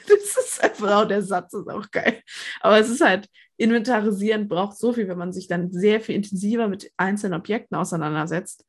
Das 0.08 0.44
ist 0.44 0.60
einfach, 0.60 1.02
auch 1.02 1.04
der 1.06 1.22
Satz 1.22 1.54
ist 1.54 1.68
auch 1.68 1.88
geil. 1.92 2.20
Aber 2.62 2.80
es 2.80 2.88
ist 2.88 3.00
halt, 3.00 3.28
inventarisieren 3.58 4.48
braucht 4.48 4.76
so 4.76 4.92
viel, 4.92 5.06
wenn 5.06 5.18
man 5.18 5.32
sich 5.32 5.46
dann 5.46 5.70
sehr 5.70 6.00
viel 6.00 6.16
intensiver 6.16 6.66
mit 6.66 6.90
einzelnen 6.96 7.38
Objekten 7.38 7.76
auseinandersetzt. 7.76 8.66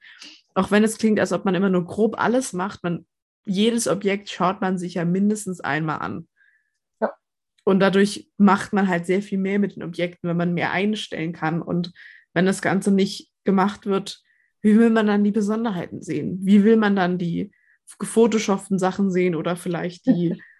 Auch 0.53 0.69
wenn 0.69 0.83
es 0.83 0.99
klingt, 0.99 1.19
als 1.19 1.33
ob 1.33 1.45
man 1.45 1.55
immer 1.55 1.69
nur 1.69 1.83
grob 1.83 2.21
alles 2.21 2.53
macht, 2.53 2.83
man, 2.83 3.07
jedes 3.43 3.87
Objekt 3.87 4.29
schaut 4.29 4.61
man 4.61 4.77
sich 4.77 4.93
ja 4.93 5.03
mindestens 5.03 5.61
einmal 5.61 5.97
an. 5.97 6.27
Und 7.63 7.79
dadurch 7.79 8.29
macht 8.37 8.73
man 8.73 8.87
halt 8.87 9.05
sehr 9.05 9.21
viel 9.21 9.37
mehr 9.37 9.59
mit 9.59 9.75
den 9.75 9.83
Objekten, 9.83 10.29
wenn 10.29 10.37
man 10.37 10.53
mehr 10.53 10.71
einstellen 10.71 11.33
kann. 11.33 11.61
Und 11.61 11.93
wenn 12.33 12.45
das 12.45 12.61
Ganze 12.61 12.91
nicht 12.91 13.31
gemacht 13.43 13.85
wird, 13.85 14.21
wie 14.61 14.77
will 14.77 14.89
man 14.89 15.07
dann 15.07 15.23
die 15.23 15.31
Besonderheiten 15.31 16.01
sehen? 16.01 16.39
Wie 16.41 16.63
will 16.63 16.77
man 16.77 16.95
dann 16.95 17.17
die 17.17 17.51
gefotoshoppten 17.99 18.79
Sachen 18.79 19.11
sehen 19.11 19.35
oder 19.35 19.55
vielleicht 19.55 20.05
die, 20.05 20.41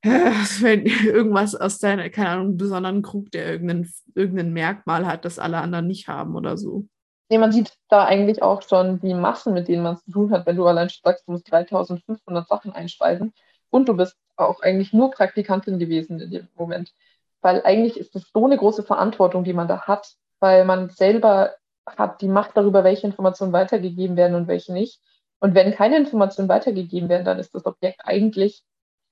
äh, 0.02 0.32
wenn 0.60 0.86
irgendwas 0.86 1.54
aus 1.54 1.78
deiner, 1.78 2.08
keine 2.08 2.30
Ahnung, 2.30 2.56
besonderen 2.56 3.02
Krug, 3.02 3.30
der 3.30 3.50
irgendein, 3.50 3.90
irgendein 4.14 4.52
Merkmal 4.52 5.06
hat, 5.06 5.24
das 5.24 5.38
alle 5.38 5.58
anderen 5.58 5.86
nicht 5.86 6.08
haben 6.08 6.36
oder 6.36 6.56
so. 6.56 6.86
Nee, 7.30 7.38
man 7.38 7.52
sieht 7.52 7.76
da 7.88 8.06
eigentlich 8.06 8.42
auch 8.42 8.62
schon 8.62 8.98
die 9.00 9.14
Massen, 9.14 9.54
mit 9.54 9.68
denen 9.68 9.84
man 9.84 9.98
zu 9.98 10.10
tun 10.10 10.32
hat, 10.32 10.46
wenn 10.46 10.56
du 10.56 10.66
allein 10.66 10.88
sagst, 10.88 11.28
du 11.28 11.32
musst 11.32 11.50
3500 11.50 12.48
Sachen 12.48 12.72
einspeisen 12.72 13.32
und 13.70 13.88
du 13.88 13.96
bist 13.96 14.16
auch 14.36 14.60
eigentlich 14.62 14.92
nur 14.92 15.10
Praktikantin 15.10 15.78
gewesen 15.78 16.20
in 16.20 16.30
dem 16.30 16.48
Moment. 16.56 16.92
Weil 17.40 17.62
eigentlich 17.62 17.98
ist 17.98 18.14
es 18.16 18.30
so 18.32 18.44
eine 18.44 18.56
große 18.56 18.82
Verantwortung, 18.82 19.44
die 19.44 19.52
man 19.52 19.68
da 19.68 19.82
hat, 19.82 20.14
weil 20.40 20.64
man 20.64 20.90
selber 20.90 21.54
hat 21.86 22.20
die 22.20 22.28
Macht 22.28 22.56
darüber, 22.56 22.84
welche 22.84 23.06
Informationen 23.06 23.52
weitergegeben 23.52 24.16
werden 24.16 24.34
und 24.34 24.48
welche 24.48 24.72
nicht. 24.72 25.00
Und 25.40 25.54
wenn 25.54 25.74
keine 25.74 25.96
Informationen 25.96 26.48
weitergegeben 26.48 27.08
werden, 27.08 27.24
dann 27.24 27.38
ist 27.38 27.54
das 27.54 27.64
Objekt 27.64 28.02
eigentlich 28.04 28.62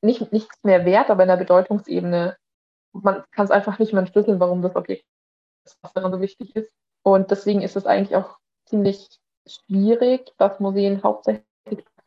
nicht, 0.03 0.31
nichts 0.33 0.63
mehr 0.63 0.85
wert, 0.85 1.11
aber 1.11 1.23
in 1.23 1.29
der 1.29 1.37
Bedeutungsebene, 1.37 2.37
man 2.93 3.25
kann 3.33 3.47
es 3.47 3.51
einfach 3.51 3.79
nicht 3.79 3.93
mehr 3.93 4.01
entschlüsseln, 4.01 4.41
warum 4.41 4.63
das 4.63 4.77
Objekt 4.77 5.05
so 5.65 6.21
wichtig 6.21 6.55
ist. 6.55 6.73
Und 7.03 7.31
deswegen 7.31 7.63
ist 7.63 7.77
es 7.77 7.87
eigentlich 7.87 8.17
auch 8.17 8.39
ziemlich 8.67 9.09
schwierig, 9.47 10.33
dass 10.39 10.61
Museen 10.61 11.03
hauptsächlich 11.03 11.45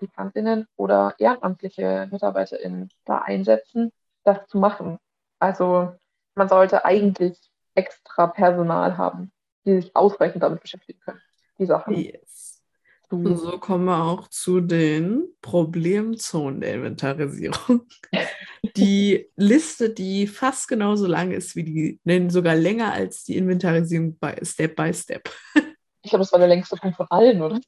Praktikantinnen 0.08 0.68
oder 0.76 1.16
ehrenamtliche 1.18 2.08
MitarbeiterInnen 2.12 2.90
da 3.06 3.20
einsetzen, 3.20 3.92
das 4.24 4.48
zu 4.48 4.58
machen. 4.58 4.98
Also 5.40 5.94
man 6.36 6.50
sollte 6.50 6.86
eigentlich 6.86 7.38
extra 7.76 8.28
Personal 8.28 8.98
haben 8.98 9.32
die 9.66 9.76
sich 9.76 9.96
ausreichend 9.96 10.44
damit 10.44 10.62
beschäftigen 10.62 11.00
können. 11.00 11.22
Die 11.60 11.66
Sachen. 11.66 11.96
Yes. 11.96 12.62
Und 13.10 13.36
so 13.36 13.58
kommen 13.58 13.86
wir 13.86 14.04
auch 14.04 14.30
zu 14.30 14.62
den 14.62 15.26
Problemzonen 15.42 16.62
der 16.62 16.76
Inventarisierung. 16.76 17.82
die 18.78 19.30
Liste, 19.36 19.90
die 19.90 20.28
fast 20.28 20.70
genauso 20.70 21.08
lang 21.08 21.32
ist 21.32 21.58
wie 21.58 21.64
die, 21.64 22.00
nennen 22.06 22.30
sogar 22.30 22.56
länger 22.56 22.94
als 22.94 23.26
die 23.26 23.36
Inventarisierung 23.36 24.18
bei 24.18 24.40
Step 24.44 24.78
by 24.78 24.94
Step. 24.94 25.30
Ich 26.02 26.10
glaube, 26.10 26.24
das 26.24 26.32
war 26.32 26.40
der 26.40 26.48
längste 26.48 26.78
Punkt 26.78 26.96
von 26.96 27.08
allen, 27.10 27.42
oder? 27.42 27.60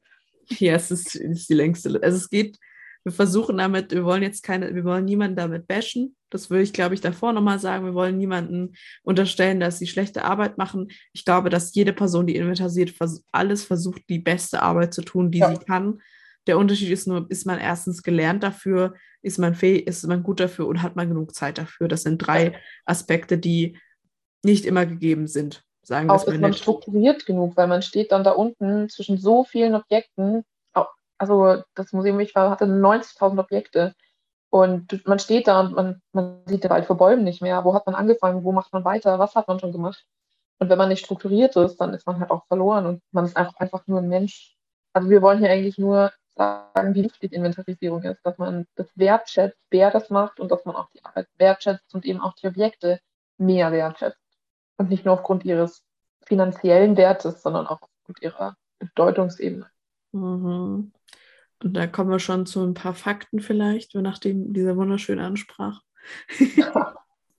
Ja, 0.49 0.75
es 0.75 0.91
ist, 0.91 1.15
ist 1.15 1.49
die 1.49 1.53
längste. 1.53 1.99
Also 2.01 2.17
es 2.17 2.29
geht 2.29 2.57
wir 3.03 3.11
versuchen 3.11 3.57
damit, 3.57 3.91
wir 3.91 4.05
wollen 4.05 4.23
jetzt 4.23 4.43
keine, 4.43 4.73
wir 4.73 4.85
wollen 4.85 5.05
niemanden 5.05 5.35
damit 5.35 5.67
bashen. 5.67 6.15
Das 6.29 6.49
würde 6.49 6.63
ich, 6.63 6.73
glaube 6.73 6.95
ich, 6.95 7.01
davor 7.01 7.33
nochmal 7.33 7.59
sagen. 7.59 7.85
Wir 7.85 7.93
wollen 7.93 8.17
niemanden 8.17 8.75
unterstellen, 9.03 9.59
dass 9.59 9.77
sie 9.77 9.87
schlechte 9.87 10.23
Arbeit 10.23 10.57
machen. 10.57 10.87
Ich 11.11 11.25
glaube, 11.25 11.49
dass 11.49 11.75
jede 11.75 11.91
Person, 11.91 12.27
die 12.27 12.35
inventarisiert, 12.35 12.93
alles 13.31 13.65
versucht, 13.65 14.03
die 14.09 14.19
beste 14.19 14.61
Arbeit 14.61 14.93
zu 14.93 15.01
tun, 15.01 15.31
die 15.31 15.39
ja. 15.39 15.53
sie 15.53 15.63
kann. 15.63 16.01
Der 16.47 16.57
Unterschied 16.57 16.89
ist 16.89 17.07
nur, 17.07 17.29
ist 17.29 17.45
man 17.45 17.59
erstens 17.59 18.03
gelernt 18.03 18.43
dafür, 18.43 18.95
ist 19.21 19.37
man 19.37 19.53
fähig, 19.53 19.85
ist 19.85 20.05
man 20.07 20.23
gut 20.23 20.39
dafür 20.39 20.67
und 20.67 20.81
hat 20.81 20.95
man 20.95 21.09
genug 21.09 21.35
Zeit 21.35 21.57
dafür. 21.57 21.87
Das 21.87 22.03
sind 22.03 22.19
drei 22.19 22.57
Aspekte, 22.85 23.37
die 23.37 23.77
nicht 24.43 24.65
immer 24.65 24.85
gegeben 24.85 25.27
sind. 25.27 25.63
Sagen 25.83 26.09
Auch 26.09 26.25
ist 26.25 26.39
man 26.39 26.53
strukturiert 26.53 27.25
genug, 27.25 27.57
weil 27.57 27.67
man 27.67 27.81
steht 27.81 28.11
dann 28.11 28.23
da 28.23 28.31
unten 28.31 28.89
zwischen 28.89 29.17
so 29.17 29.43
vielen 29.43 29.75
Objekten 29.75 30.45
also 31.23 31.63
das 31.75 31.93
Museum, 31.93 32.19
ich 32.19 32.35
war, 32.35 32.49
hatte 32.49 32.65
90.000 32.65 33.39
Objekte. 33.39 33.95
Und 34.49 35.05
man 35.07 35.19
steht 35.19 35.47
da 35.47 35.61
und 35.61 35.73
man, 35.73 36.01
man 36.11 36.43
sieht 36.45 36.63
den 36.63 36.69
Wald 36.69 36.85
vor 36.85 36.97
Bäumen 36.97 37.23
nicht 37.23 37.41
mehr. 37.41 37.63
Wo 37.65 37.73
hat 37.73 37.85
man 37.87 37.95
angefangen? 37.95 38.43
Wo 38.43 38.51
macht 38.51 38.71
man 38.73 38.85
weiter? 38.85 39.17
Was 39.19 39.35
hat 39.35 39.47
man 39.47 39.59
schon 39.59 39.71
gemacht? 39.71 40.05
Und 40.59 40.69
wenn 40.69 40.77
man 40.77 40.89
nicht 40.89 41.03
strukturiert 41.03 41.55
ist, 41.55 41.77
dann 41.77 41.93
ist 41.93 42.05
man 42.05 42.19
halt 42.19 42.29
auch 42.29 42.45
verloren 42.47 42.85
und 42.85 43.01
man 43.11 43.25
ist 43.25 43.35
einfach, 43.35 43.55
einfach 43.57 43.87
nur 43.87 43.99
ein 43.99 44.09
Mensch. 44.09 44.55
Also 44.93 45.09
wir 45.09 45.21
wollen 45.21 45.39
hier 45.39 45.49
eigentlich 45.49 45.77
nur 45.77 46.11
sagen, 46.35 46.93
wie 46.93 47.03
wichtig 47.03 47.33
Inventarisierung 47.33 48.03
ist, 48.03 48.23
dass 48.23 48.37
man 48.37 48.67
das 48.75 48.87
wertschätzt, 48.95 49.57
wer 49.71 49.91
das 49.91 50.09
macht 50.09 50.39
und 50.39 50.51
dass 50.51 50.65
man 50.65 50.75
auch 50.75 50.89
die 50.91 51.03
Arbeit 51.03 51.27
wertschätzt 51.37 51.93
und 51.93 52.05
eben 52.05 52.21
auch 52.21 52.33
die 52.35 52.47
Objekte 52.47 52.99
mehr 53.37 53.71
wertschätzt. 53.71 54.22
Und 54.77 54.89
nicht 54.89 55.05
nur 55.05 55.13
aufgrund 55.15 55.45
ihres 55.45 55.83
finanziellen 56.25 56.97
Wertes, 56.97 57.41
sondern 57.41 57.67
auch 57.67 57.81
aufgrund 57.81 58.21
ihrer 58.21 58.55
Bedeutungsebene. 58.79 59.67
Mhm. 60.11 60.91
Und 61.63 61.73
da 61.73 61.87
kommen 61.87 62.09
wir 62.09 62.19
schon 62.19 62.45
zu 62.45 62.63
ein 62.63 62.73
paar 62.73 62.93
Fakten 62.93 63.39
vielleicht, 63.39 63.95
nachdem 63.95 64.53
dieser 64.53 64.75
wunderschöne 64.75 65.23
Ansprach. 65.23 65.81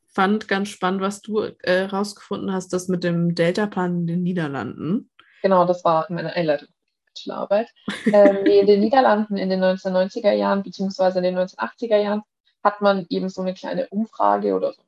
Fand 0.09 0.49
ganz 0.49 0.69
spannend, 0.69 1.01
was 1.01 1.21
du 1.21 1.41
äh, 1.63 1.83
rausgefunden 1.83 2.53
hast, 2.53 2.73
das 2.73 2.89
mit 2.89 3.05
dem 3.05 3.35
Deltaplan 3.35 4.01
in 4.01 4.07
den 4.07 4.23
Niederlanden. 4.23 5.11
Genau, 5.43 5.67
das 5.67 5.85
war 5.85 6.07
meine 6.09 6.33
Einleitung 6.33 6.69
Bachelorarbeit. 7.15 7.69
ähm, 8.07 8.47
in 8.47 8.67
den 8.67 8.81
Niederlanden 8.81 9.37
in 9.37 9.51
den 9.51 9.63
1990er 9.63 10.33
Jahren 10.33 10.63
beziehungsweise 10.63 11.19
in 11.19 11.25
den 11.25 11.39
1980er 11.39 11.97
Jahren 11.97 12.23
hat 12.63 12.81
man 12.81 13.07
eben 13.11 13.29
so 13.29 13.43
eine 13.43 13.55
kleine 13.55 13.89
Umfrage 13.89 14.55
oder 14.55 14.73
so 14.73 14.83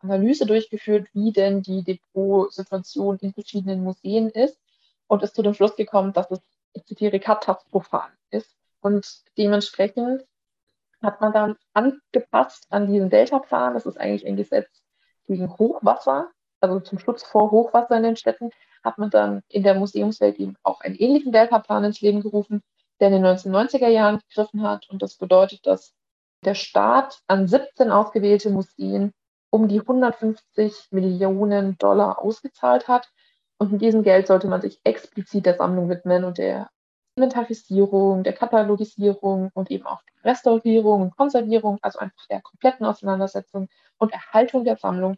Analyse 0.00 0.46
durchgeführt, 0.46 1.08
wie 1.12 1.32
denn 1.32 1.62
die 1.62 1.82
Depotsituation 1.82 3.18
in 3.18 3.32
verschiedenen 3.32 3.84
Museen 3.84 4.30
ist 4.30 4.58
und 5.06 5.22
ist 5.22 5.34
zu 5.34 5.42
dem 5.42 5.54
Schluss 5.54 5.76
gekommen, 5.76 6.12
dass 6.12 6.30
es, 6.30 6.40
ich 6.72 6.84
zitiere, 6.84 7.20
katastrophal 7.20 8.10
ist. 8.30 8.54
Und 8.80 9.06
dementsprechend 9.36 10.24
hat 11.02 11.20
man 11.20 11.32
dann 11.32 11.56
angepasst 11.72 12.66
an 12.70 12.86
diesen 12.86 13.10
Deltaplan, 13.10 13.74
das 13.74 13.86
ist 13.86 13.98
eigentlich 13.98 14.26
ein 14.26 14.36
Gesetz 14.36 14.82
gegen 15.26 15.50
Hochwasser, 15.58 16.30
also 16.60 16.80
zum 16.80 16.98
Schutz 16.98 17.22
vor 17.22 17.50
Hochwasser 17.50 17.96
in 17.96 18.02
den 18.02 18.16
Städten, 18.16 18.50
hat 18.82 18.98
man 18.98 19.10
dann 19.10 19.42
in 19.48 19.62
der 19.62 19.74
Museumswelt 19.74 20.38
eben 20.38 20.56
auch 20.62 20.80
einen 20.80 20.96
ähnlichen 20.96 21.32
Deltaplan 21.32 21.84
ins 21.84 22.00
Leben 22.00 22.20
gerufen, 22.22 22.62
der 23.00 23.08
in 23.08 23.14
den 23.14 23.26
1990er 23.26 23.88
Jahren 23.88 24.20
gegriffen 24.28 24.62
hat. 24.62 24.88
Und 24.90 25.02
das 25.02 25.16
bedeutet, 25.16 25.66
dass 25.66 25.94
der 26.44 26.54
Staat 26.54 27.20
an 27.26 27.48
17 27.48 27.90
ausgewählte 27.90 28.50
Museen 28.50 29.12
um 29.50 29.68
die 29.68 29.80
150 29.80 30.88
Millionen 30.90 31.76
Dollar 31.78 32.20
ausgezahlt 32.20 32.88
hat. 32.88 33.10
Und 33.58 33.72
mit 33.72 33.82
diesem 33.82 34.02
Geld 34.02 34.26
sollte 34.26 34.46
man 34.46 34.60
sich 34.60 34.80
explizit 34.84 35.44
der 35.46 35.56
Sammlung 35.56 35.88
widmen 35.88 36.24
und 36.24 36.38
der 36.38 36.70
Inventarisierung, 37.16 38.22
der 38.22 38.32
Katalogisierung 38.32 39.50
und 39.52 39.70
eben 39.70 39.86
auch 39.86 40.00
der 40.02 40.32
Restaurierung 40.32 41.02
und 41.02 41.16
Konservierung, 41.16 41.78
also 41.82 41.98
einfach 41.98 42.26
der 42.28 42.40
kompletten 42.40 42.86
Auseinandersetzung 42.86 43.68
und 43.98 44.12
Erhaltung 44.12 44.64
der 44.64 44.76
Sammlung. 44.76 45.16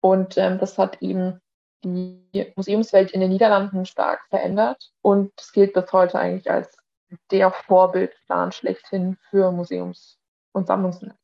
Und 0.00 0.38
ähm, 0.38 0.58
das 0.58 0.78
hat 0.78 1.02
eben 1.02 1.40
die 1.84 2.52
Museumswelt 2.56 3.10
in 3.10 3.20
den 3.20 3.30
Niederlanden 3.30 3.84
stark 3.84 4.20
verändert 4.28 4.90
und 5.02 5.32
es 5.38 5.52
gilt 5.52 5.74
bis 5.74 5.92
heute 5.92 6.18
eigentlich 6.18 6.50
als 6.50 6.76
der 7.30 7.50
Vorbildplan 7.50 8.52
schlechthin 8.52 9.16
für 9.30 9.52
Museums- 9.52 10.18
und 10.52 10.66
Sammlungsnetz. 10.66 11.14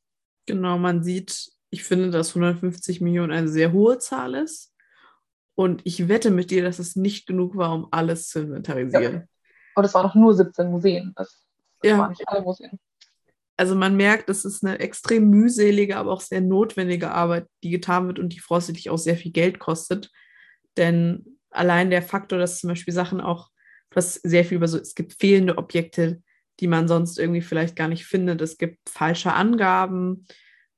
Genau, 0.46 0.78
man 0.78 1.02
sieht, 1.02 1.50
ich 1.72 1.84
finde, 1.84 2.10
dass 2.10 2.36
150 2.36 3.00
Millionen 3.00 3.32
eine 3.32 3.48
sehr 3.48 3.72
hohe 3.72 3.98
Zahl 3.98 4.34
ist. 4.34 4.74
Und 5.54 5.80
ich 5.84 6.06
wette 6.06 6.30
mit 6.30 6.50
dir, 6.50 6.62
dass 6.62 6.78
es 6.78 6.96
nicht 6.96 7.26
genug 7.26 7.56
war, 7.56 7.72
um 7.72 7.88
alles 7.90 8.28
zu 8.28 8.40
inventarisieren. 8.40 9.14
Ja. 9.14 9.22
Und 9.74 9.84
es 9.84 9.94
waren 9.94 10.06
noch 10.06 10.14
nur 10.14 10.34
17 10.34 10.70
Museen. 10.70 11.12
Das, 11.16 11.46
das 11.80 11.90
ja. 11.90 11.98
waren 11.98 12.10
nicht 12.10 12.28
alle 12.28 12.42
Museen. 12.42 12.78
Also 13.56 13.74
man 13.74 13.96
merkt, 13.96 14.28
es 14.28 14.44
ist 14.44 14.62
eine 14.62 14.80
extrem 14.80 15.30
mühselige, 15.30 15.96
aber 15.96 16.12
auch 16.12 16.20
sehr 16.20 16.42
notwendige 16.42 17.10
Arbeit, 17.10 17.46
die 17.62 17.70
getan 17.70 18.06
wird 18.06 18.18
und 18.18 18.34
die 18.34 18.38
voraussichtlich 18.38 18.90
auch 18.90 18.98
sehr 18.98 19.16
viel 19.16 19.32
Geld 19.32 19.58
kostet. 19.58 20.10
Denn 20.76 21.38
allein 21.50 21.88
der 21.88 22.02
Faktor, 22.02 22.38
dass 22.38 22.60
zum 22.60 22.68
Beispiel 22.68 22.92
Sachen 22.92 23.22
auch, 23.22 23.48
was 23.94 24.14
sehr 24.14 24.44
viel 24.44 24.56
über 24.56 24.68
so, 24.68 24.78
es 24.78 24.94
gibt 24.94 25.14
fehlende 25.18 25.56
Objekte, 25.56 26.22
die 26.60 26.66
man 26.66 26.86
sonst 26.86 27.18
irgendwie 27.18 27.40
vielleicht 27.40 27.76
gar 27.76 27.88
nicht 27.88 28.04
findet. 28.04 28.42
Es 28.42 28.58
gibt 28.58 28.78
falsche 28.90 29.32
Angaben, 29.32 30.26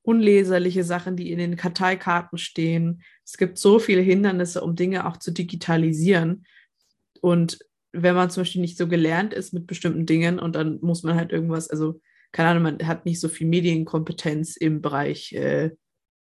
unleserliche 0.05 0.83
Sachen, 0.83 1.15
die 1.15 1.31
in 1.31 1.39
den 1.39 1.55
Karteikarten 1.55 2.37
stehen. 2.37 3.01
Es 3.23 3.37
gibt 3.37 3.57
so 3.57 3.79
viele 3.79 4.01
Hindernisse, 4.01 4.61
um 4.61 4.75
Dinge 4.75 5.07
auch 5.07 5.17
zu 5.17 5.31
digitalisieren. 5.31 6.45
Und 7.21 7.59
wenn 7.91 8.15
man 8.15 8.29
zum 8.29 8.41
Beispiel 8.41 8.61
nicht 8.61 8.77
so 8.77 8.87
gelernt 8.87 9.33
ist 9.33 9.53
mit 9.53 9.67
bestimmten 9.67 10.05
Dingen 10.05 10.39
und 10.39 10.55
dann 10.55 10.79
muss 10.81 11.03
man 11.03 11.15
halt 11.15 11.31
irgendwas, 11.31 11.69
also 11.69 11.99
keine 12.31 12.49
Ahnung, 12.49 12.63
man 12.63 12.87
hat 12.87 13.05
nicht 13.05 13.19
so 13.19 13.29
viel 13.29 13.47
Medienkompetenz 13.47 14.57
im 14.57 14.81
Bereich 14.81 15.33
äh, 15.33 15.71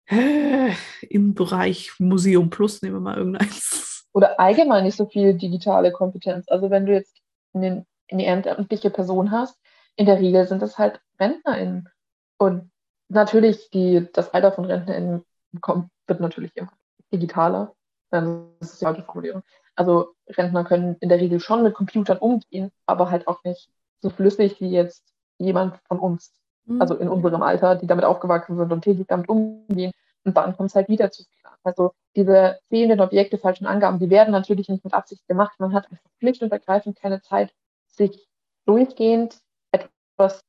äh, 0.08 0.72
im 1.10 1.34
Bereich 1.34 1.92
Museum 2.00 2.50
Plus, 2.50 2.82
nehmen 2.82 2.96
wir 2.96 3.02
mal 3.02 3.18
irgendeins. 3.18 4.08
Oder 4.14 4.40
allgemein 4.40 4.86
nicht 4.86 4.98
so 4.98 5.06
viel 5.06 5.34
digitale 5.34 5.92
Kompetenz. 5.92 6.48
Also 6.48 6.70
wenn 6.70 6.86
du 6.86 6.94
jetzt 6.94 7.16
eine, 7.54 7.86
ehrenamtliche 8.10 8.90
Person 8.90 9.32
hast, 9.32 9.60
in 9.96 10.06
der 10.06 10.20
Regel 10.20 10.48
sind 10.48 10.62
das 10.62 10.78
halt 10.78 11.02
RentnerInnen. 11.20 11.90
Und 12.38 12.72
natürlich, 13.10 13.70
die, 13.70 14.08
das 14.14 14.34
Alter 14.34 14.52
von 14.52 14.66
RentnerInnen 14.66 15.24
kommt, 15.62 15.90
wird 16.08 16.20
natürlich 16.20 16.56
immer 16.56 16.72
digitaler. 17.12 17.74
Das 18.10 18.26
ist 18.60 18.82
ja 18.82 18.94
die 18.94 19.02
Formulierung. 19.02 19.44
Also 19.76 20.14
Rentner 20.28 20.64
können 20.64 20.96
in 21.00 21.10
der 21.10 21.20
Regel 21.20 21.40
schon 21.40 21.64
mit 21.64 21.74
Computern 21.74 22.18
umgehen, 22.18 22.72
aber 22.86 23.12
halt 23.12 23.28
auch 23.28 23.44
nicht 23.44 23.70
so 24.02 24.10
flüssig 24.10 24.60
wie 24.62 24.70
jetzt 24.70 25.04
jemand 25.38 25.78
von 25.88 26.00
uns 26.00 26.34
mhm. 26.68 26.82
also 26.82 26.96
in 26.96 27.10
unserem 27.10 27.42
Alter, 27.42 27.76
die 27.76 27.88
damit 27.88 28.06
aufgewachsen 28.06 28.58
sind 28.58 28.72
und 28.72 28.82
täglich 28.82 29.08
damit 29.08 29.30
umgehen. 29.30 29.92
Und 30.24 30.36
dann 30.36 30.56
kommt 30.56 30.70
es 30.70 30.76
halt 30.76 30.90
wieder 30.90 31.10
zu 31.10 31.24
Fehlern. 31.24 31.56
Also 31.64 31.94
diese 32.16 32.60
fehlenden 32.70 33.00
Objekte, 33.02 33.38
falschen 33.38 33.66
Angaben, 33.66 34.00
die 34.00 34.10
werden 34.10 34.32
natürlich 34.32 34.68
nicht 34.68 34.84
mit 34.84 34.94
Absicht 34.94 35.26
gemacht. 35.28 35.60
Man 35.60 35.74
hat 35.74 35.90
einfach 35.90 36.10
schlicht 36.20 36.42
und 36.42 36.52
ergreifend 36.52 36.98
keine 36.98 37.22
Zeit, 37.22 37.54
sich 37.88 38.28
durchgehend 38.66 39.38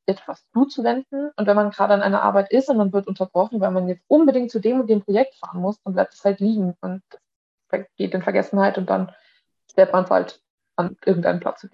etwas, 0.06 0.44
zuzuwenden. 0.52 1.30
Und 1.36 1.46
wenn 1.46 1.56
man 1.56 1.70
gerade 1.70 1.94
an 1.94 2.02
einer 2.02 2.22
Arbeit 2.22 2.50
ist 2.50 2.68
und 2.68 2.76
man 2.76 2.92
wird 2.92 3.06
unterbrochen, 3.06 3.60
weil 3.60 3.70
man 3.70 3.88
jetzt 3.88 4.02
unbedingt 4.08 4.50
zu 4.50 4.60
dem 4.60 4.80
und 4.80 4.88
dem 4.88 5.02
Projekt 5.02 5.34
fahren 5.36 5.60
muss, 5.60 5.80
dann 5.82 5.94
bleibt 5.94 6.14
es 6.14 6.24
halt 6.24 6.40
liegen 6.40 6.74
und 6.80 7.02
geht 7.96 8.14
in 8.14 8.22
Vergessenheit 8.22 8.78
und 8.78 8.88
dann 8.88 9.12
stellt 9.70 9.92
man 9.92 10.04
es 10.04 10.10
halt 10.10 10.42
an 10.76 10.96
irgendeinen 11.04 11.40
Platz. 11.40 11.66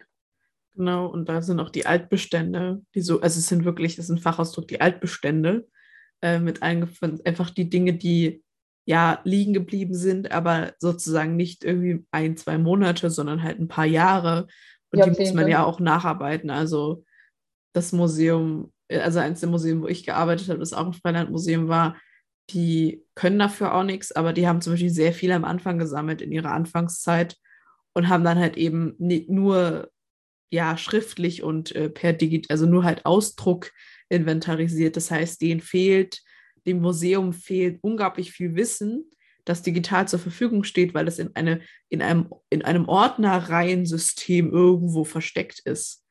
Genau, 0.74 1.06
und 1.06 1.28
da 1.28 1.40
sind 1.40 1.60
auch 1.60 1.70
die 1.70 1.86
Altbestände, 1.86 2.82
die 2.94 3.00
so, 3.00 3.20
also 3.20 3.38
es 3.38 3.46
sind 3.46 3.64
wirklich, 3.64 3.94
das 3.94 4.06
ist 4.06 4.10
ein 4.10 4.18
Fachausdruck, 4.18 4.66
die 4.66 4.80
Altbestände 4.80 5.68
äh, 6.20 6.40
mit 6.40 6.62
eingefunden, 6.62 7.24
einfach 7.24 7.50
die 7.50 7.70
Dinge, 7.70 7.92
die 7.92 8.42
ja 8.86 9.20
liegen 9.24 9.54
geblieben 9.54 9.94
sind, 9.94 10.32
aber 10.32 10.74
sozusagen 10.78 11.36
nicht 11.36 11.64
irgendwie 11.64 12.04
ein, 12.10 12.36
zwei 12.36 12.58
Monate, 12.58 13.08
sondern 13.08 13.42
halt 13.42 13.60
ein 13.60 13.68
paar 13.68 13.86
Jahre. 13.86 14.48
Und 14.90 14.98
Jahrzehnte. 14.98 15.22
die 15.22 15.28
muss 15.28 15.34
man 15.34 15.48
ja 15.48 15.64
auch 15.64 15.80
nacharbeiten. 15.80 16.50
Also 16.50 17.04
das 17.74 17.92
Museum, 17.92 18.72
also 18.88 19.18
eins 19.18 19.40
der 19.40 19.50
Museen, 19.50 19.82
wo 19.82 19.88
ich 19.88 20.06
gearbeitet 20.06 20.48
habe, 20.48 20.60
das 20.60 20.72
auch 20.72 20.86
ein 20.86 20.94
Freilandmuseum 20.94 21.68
war, 21.68 21.96
die 22.50 23.04
können 23.14 23.38
dafür 23.38 23.74
auch 23.74 23.84
nichts, 23.84 24.12
aber 24.12 24.32
die 24.32 24.46
haben 24.46 24.60
zum 24.60 24.74
Beispiel 24.74 24.90
sehr 24.90 25.12
viel 25.12 25.32
am 25.32 25.44
Anfang 25.44 25.78
gesammelt 25.78 26.22
in 26.22 26.32
ihrer 26.32 26.52
Anfangszeit 26.52 27.36
und 27.94 28.08
haben 28.08 28.24
dann 28.24 28.38
halt 28.38 28.56
eben 28.56 28.94
nicht 28.98 29.28
nur 29.30 29.90
ja 30.50 30.76
schriftlich 30.76 31.42
und 31.42 31.74
äh, 31.74 31.90
per 31.90 32.12
Digit, 32.12 32.50
also 32.50 32.66
nur 32.66 32.84
halt 32.84 33.06
Ausdruck 33.06 33.72
inventarisiert. 34.08 34.96
Das 34.96 35.10
heißt, 35.10 35.40
denen 35.40 35.60
fehlt, 35.60 36.22
dem 36.66 36.80
Museum 36.80 37.32
fehlt 37.32 37.78
unglaublich 37.82 38.30
viel 38.32 38.54
Wissen, 38.54 39.10
das 39.44 39.62
digital 39.62 40.06
zur 40.08 40.18
Verfügung 40.18 40.64
steht, 40.64 40.94
weil 40.94 41.08
es 41.08 41.18
in, 41.18 41.34
eine, 41.34 41.60
in 41.88 42.02
einem, 42.02 42.30
in 42.50 42.62
einem 42.62 42.88
Ordnerreihensystem 42.88 44.50
irgendwo 44.52 45.04
versteckt 45.04 45.60
ist. 45.64 46.03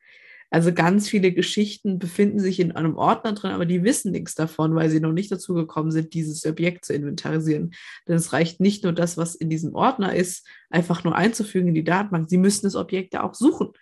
Also 0.54 0.72
ganz 0.72 1.08
viele 1.08 1.32
Geschichten 1.32 1.98
befinden 1.98 2.38
sich 2.38 2.60
in 2.60 2.70
einem 2.70 2.94
Ordner 2.94 3.32
drin, 3.32 3.50
aber 3.50 3.66
die 3.66 3.82
wissen 3.82 4.12
nichts 4.12 4.36
davon, 4.36 4.76
weil 4.76 4.88
sie 4.88 5.00
noch 5.00 5.10
nicht 5.10 5.32
dazu 5.32 5.52
gekommen 5.52 5.90
sind, 5.90 6.14
dieses 6.14 6.46
Objekt 6.46 6.84
zu 6.84 6.94
inventarisieren. 6.94 7.74
Denn 8.06 8.14
es 8.14 8.32
reicht 8.32 8.60
nicht 8.60 8.84
nur 8.84 8.92
das, 8.92 9.16
was 9.16 9.34
in 9.34 9.50
diesem 9.50 9.74
Ordner 9.74 10.14
ist, 10.14 10.46
einfach 10.70 11.02
nur 11.02 11.16
einzufügen 11.16 11.70
in 11.70 11.74
die 11.74 11.82
Datenbank. 11.82 12.30
Sie 12.30 12.38
müssen 12.38 12.66
das 12.66 12.76
Objekt 12.76 13.14
ja 13.14 13.24
auch 13.24 13.34
suchen. 13.34 13.72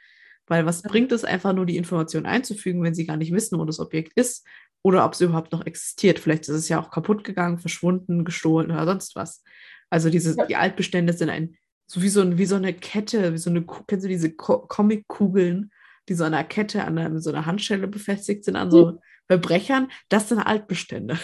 Weil 0.46 0.64
was 0.64 0.80
bringt 0.80 1.12
es 1.12 1.24
einfach 1.24 1.52
nur, 1.52 1.66
die 1.66 1.76
Information 1.76 2.24
einzufügen, 2.24 2.82
wenn 2.82 2.94
sie 2.94 3.04
gar 3.04 3.18
nicht 3.18 3.34
wissen, 3.34 3.58
wo 3.58 3.66
das 3.66 3.78
Objekt 3.78 4.14
ist 4.14 4.46
oder 4.80 5.04
ob 5.04 5.12
es 5.12 5.20
überhaupt 5.20 5.52
noch 5.52 5.66
existiert? 5.66 6.20
Vielleicht 6.20 6.44
ist 6.44 6.56
es 6.56 6.70
ja 6.70 6.80
auch 6.80 6.90
kaputt 6.90 7.22
gegangen, 7.22 7.58
verschwunden, 7.58 8.24
gestohlen 8.24 8.70
oder 8.70 8.86
sonst 8.86 9.14
was. 9.14 9.44
Also 9.90 10.08
diese, 10.08 10.38
die 10.48 10.56
Altbestände 10.56 11.12
sind 11.12 11.28
ein, 11.28 11.54
so 11.86 12.00
wie 12.00 12.08
so, 12.08 12.22
ein, 12.22 12.38
wie 12.38 12.46
so 12.46 12.56
eine 12.56 12.72
Kette, 12.72 13.34
wie 13.34 13.38
so 13.38 13.50
eine, 13.50 13.62
kennst 13.86 14.06
du 14.06 14.08
diese 14.08 14.32
Comic-Kugeln, 14.32 15.70
die 16.08 16.14
so 16.14 16.24
an 16.24 16.34
einer 16.34 16.44
Kette, 16.44 16.84
an 16.84 16.98
einer, 16.98 17.20
so 17.20 17.30
einer 17.30 17.46
Handschelle 17.46 17.88
befestigt 17.88 18.44
sind, 18.44 18.56
an 18.56 18.70
so 18.70 18.92
mhm. 18.92 18.98
Verbrechern? 19.28 19.90
Das 20.08 20.28
sind 20.28 20.38
Altbestände. 20.40 21.18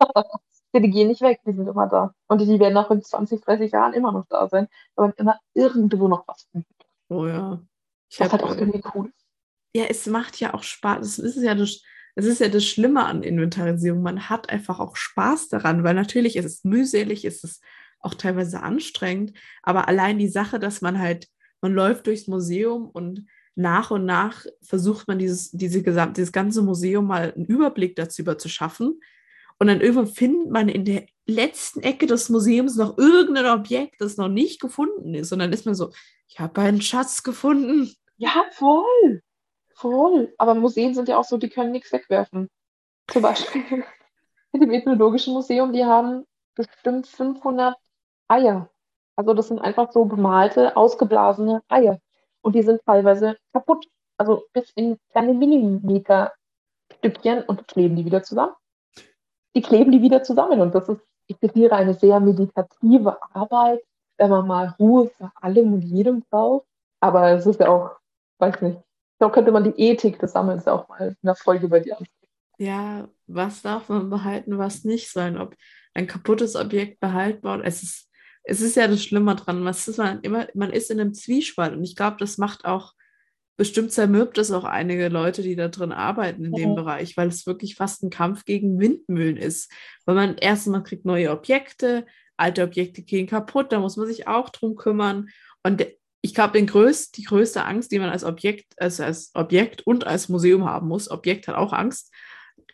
die 0.74 0.90
gehen 0.90 1.08
nicht 1.08 1.20
weg, 1.20 1.40
die 1.46 1.52
sind 1.52 1.68
immer 1.68 1.88
da. 1.88 2.14
Und 2.28 2.40
die 2.40 2.58
werden 2.58 2.76
auch 2.76 2.90
in 2.90 3.02
20, 3.02 3.40
30 3.42 3.72
Jahren 3.72 3.92
immer 3.92 4.12
noch 4.12 4.26
da 4.28 4.48
sein, 4.48 4.68
weil 4.96 5.08
man 5.08 5.14
immer 5.16 5.40
irgendwo 5.54 6.08
noch 6.08 6.26
was 6.26 6.48
findet. 6.50 6.68
Oh 7.08 7.26
ja. 7.26 7.62
Ich 8.08 8.18
das 8.18 8.32
hab, 8.32 8.40
halt 8.40 8.50
auch 8.50 8.56
irgendwie 8.56 8.82
cool. 8.94 9.12
Ja, 9.74 9.84
es 9.84 10.06
macht 10.06 10.38
ja 10.40 10.54
auch 10.54 10.62
Spaß. 10.62 11.18
Es 11.18 11.36
ist 11.36 11.42
ja 11.42 11.54
das, 11.54 11.82
es 12.14 12.26
ist 12.26 12.40
ja 12.40 12.48
das 12.48 12.64
Schlimme 12.64 13.04
an 13.04 13.22
Inventarisierung. 13.22 14.02
Man 14.02 14.28
hat 14.28 14.50
einfach 14.50 14.78
auch 14.78 14.96
Spaß 14.96 15.48
daran, 15.48 15.84
weil 15.84 15.94
natürlich 15.94 16.36
ist 16.36 16.44
es 16.44 16.64
mühselig, 16.64 17.24
ist 17.24 17.44
es 17.44 17.60
auch 18.00 18.14
teilweise 18.14 18.62
anstrengend, 18.62 19.32
aber 19.62 19.88
allein 19.88 20.18
die 20.18 20.28
Sache, 20.28 20.60
dass 20.60 20.82
man 20.82 20.98
halt, 20.98 21.26
man 21.60 21.72
läuft 21.72 22.06
durchs 22.06 22.26
Museum 22.26 22.88
und 22.88 23.26
nach 23.56 23.90
und 23.90 24.04
nach 24.04 24.44
versucht 24.62 25.08
man 25.08 25.18
dieses, 25.18 25.50
diese 25.50 25.82
gesamt, 25.82 26.16
dieses 26.16 26.32
ganze 26.32 26.62
Museum 26.62 27.06
mal 27.06 27.32
einen 27.32 27.46
Überblick 27.46 27.96
dazu 27.96 28.22
zu 28.22 28.48
schaffen. 28.48 29.00
Und 29.58 29.68
dann 29.68 29.80
irgendwann 29.80 30.08
findet 30.08 30.50
man 30.50 30.68
in 30.68 30.84
der 30.84 31.06
letzten 31.26 31.80
Ecke 31.80 32.06
des 32.06 32.28
Museums 32.28 32.76
noch 32.76 32.98
irgendein 32.98 33.46
Objekt, 33.46 34.00
das 34.00 34.16
noch 34.16 34.28
nicht 34.28 34.60
gefunden 34.60 35.14
ist. 35.14 35.32
Und 35.32 35.38
dann 35.38 35.52
ist 35.52 35.66
man 35.66 35.74
so, 35.74 35.92
ich 36.28 36.40
habe 36.40 36.60
einen 36.60 36.82
Schatz 36.82 37.22
gefunden. 37.22 37.94
Ja, 38.16 38.44
voll. 38.52 39.22
Voll. 39.74 40.34
Aber 40.38 40.54
Museen 40.54 40.94
sind 40.94 41.08
ja 41.08 41.16
auch 41.16 41.24
so, 41.24 41.36
die 41.36 41.48
können 41.48 41.72
nichts 41.72 41.92
wegwerfen. 41.92 42.48
Zum 43.08 43.22
Beispiel 43.22 43.62
in 44.52 44.60
dem 44.60 44.70
Ethnologischen 44.70 45.34
Museum, 45.34 45.72
die 45.72 45.84
haben 45.84 46.24
bestimmt 46.54 47.06
500 47.06 47.76
Eier. 48.28 48.70
Also 49.16 49.34
das 49.34 49.48
sind 49.48 49.60
einfach 49.60 49.92
so 49.92 50.04
bemalte, 50.04 50.76
ausgeblasene 50.76 51.62
Eier. 51.68 52.00
Und 52.44 52.54
die 52.54 52.62
sind 52.62 52.80
teilweise 52.84 53.36
kaputt. 53.52 53.86
Also 54.18 54.44
bis 54.52 54.70
in 54.76 54.98
kleine 55.10 55.34
Millimeter-Stückchen 55.34 57.42
und 57.44 57.66
kleben 57.66 57.96
die 57.96 58.04
wieder 58.04 58.22
zusammen. 58.22 58.52
Die 59.56 59.62
kleben 59.62 59.90
die 59.90 60.02
wieder 60.02 60.22
zusammen. 60.22 60.60
Und 60.60 60.74
das 60.74 60.88
ist, 60.88 61.00
ich 61.26 61.38
zitiere, 61.38 61.74
eine 61.74 61.94
sehr 61.94 62.20
meditative 62.20 63.18
Arbeit, 63.34 63.80
wenn 64.18 64.30
man 64.30 64.46
mal 64.46 64.74
Ruhe 64.78 65.08
vor 65.08 65.32
allem 65.40 65.72
und 65.72 65.82
jedem 65.82 66.22
braucht. 66.30 66.66
Aber 67.00 67.30
es 67.30 67.46
ist 67.46 67.60
ja 67.60 67.68
auch, 67.68 67.96
weiß 68.38 68.60
nicht, 68.62 68.78
da 69.18 69.30
könnte 69.30 69.50
man 69.50 69.64
die 69.64 69.80
Ethik 69.80 70.18
des 70.18 70.32
Sammelns 70.32 70.68
auch 70.68 70.88
mal 70.88 71.08
in 71.08 71.16
der 71.22 71.34
Folge 71.34 71.68
bei 71.68 71.80
dir. 71.80 71.96
Ja, 72.58 73.08
was 73.26 73.62
darf 73.62 73.88
man 73.88 74.10
behalten, 74.10 74.58
was 74.58 74.84
nicht 74.84 75.10
sein? 75.10 75.38
Ob 75.38 75.56
ein 75.94 76.06
kaputtes 76.06 76.56
Objekt 76.56 77.00
behaltbar 77.00 77.64
es 77.64 77.82
ist. 77.82 78.10
Es 78.44 78.60
ist 78.60 78.76
ja 78.76 78.86
das 78.86 79.02
Schlimme 79.02 79.34
dran. 79.34 79.64
Was 79.64 79.88
ist 79.88 79.98
man 79.98 80.20
immer, 80.20 80.46
man 80.54 80.70
ist 80.70 80.90
in 80.90 81.00
einem 81.00 81.14
Zwiespalt 81.14 81.74
und 81.74 81.82
ich 81.82 81.96
glaube, 81.96 82.16
das 82.18 82.38
macht 82.38 82.64
auch, 82.64 82.92
bestimmt 83.56 83.92
zermürbt 83.92 84.38
es 84.38 84.50
auch 84.50 84.64
einige 84.64 85.08
Leute, 85.08 85.42
die 85.42 85.56
da 85.56 85.68
drin 85.68 85.92
arbeiten 85.92 86.44
in 86.44 86.50
mhm. 86.50 86.56
dem 86.56 86.74
Bereich, 86.74 87.16
weil 87.16 87.28
es 87.28 87.46
wirklich 87.46 87.76
fast 87.76 88.02
ein 88.02 88.10
Kampf 88.10 88.44
gegen 88.44 88.78
Windmühlen 88.78 89.36
ist. 89.36 89.70
Weil 90.04 90.14
man 90.14 90.36
erstmal 90.36 90.82
kriegt 90.82 91.04
neue 91.04 91.30
Objekte, 91.30 92.06
alte 92.36 92.64
Objekte 92.64 93.02
gehen 93.02 93.26
kaputt, 93.26 93.72
da 93.72 93.80
muss 93.80 93.96
man 93.96 94.06
sich 94.06 94.26
auch 94.26 94.50
drum 94.50 94.76
kümmern. 94.76 95.28
Und 95.62 95.86
ich 96.20 96.34
glaube, 96.34 96.64
größt, 96.64 97.16
die 97.16 97.24
größte 97.24 97.64
Angst, 97.64 97.92
die 97.92 97.98
man 97.98 98.08
als 98.08 98.24
Objekt, 98.24 98.74
also 98.78 99.04
als 99.04 99.30
Objekt 99.34 99.86
und 99.86 100.06
als 100.06 100.28
Museum 100.28 100.64
haben 100.64 100.88
muss, 100.88 101.10
Objekt 101.10 101.48
hat 101.48 101.54
auch 101.54 101.72
Angst, 101.72 102.12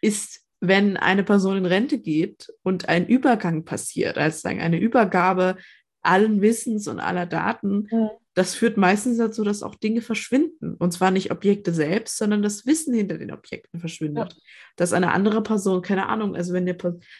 ist, 0.01 0.47
wenn 0.61 0.97
eine 0.97 1.25
Person 1.25 1.57
in 1.57 1.67
Rente 1.67 1.99
geht 1.99 2.53
und 2.63 2.89
ein 2.89 3.07
Übergang 3.07 3.65
passiert, 3.65 4.19
also 4.19 4.47
eine 4.49 4.79
Übergabe 4.79 5.57
allen 6.03 6.41
Wissens 6.41 6.89
und 6.89 7.01
aller 7.01 7.27
Daten, 7.27 7.89
mhm. 7.91 8.11
das 8.35 8.55
führt 8.55 8.77
meistens 8.77 9.19
dazu, 9.19 9.45
dass 9.45 9.63
auch 9.63 9.75
Dinge 9.75 10.01
verschwinden. 10.01 10.75
Und 10.75 10.93
zwar 10.93 11.11
nicht 11.11 11.31
Objekte 11.31 11.75
selbst, 11.75 12.17
sondern 12.17 12.43
das 12.43 12.65
Wissen 12.65 12.95
hinter 12.95 13.19
den 13.19 13.33
Objekten 13.33 13.81
verschwindet. 13.81 14.33
Ja. 14.33 14.39
Dass 14.77 14.93
eine 14.95 15.13
andere 15.13 15.43
Person, 15.43 15.83
keine 15.83 16.09
Ahnung, 16.09 16.37
also 16.37 16.55
wenn 16.55 16.65
der 16.65 16.77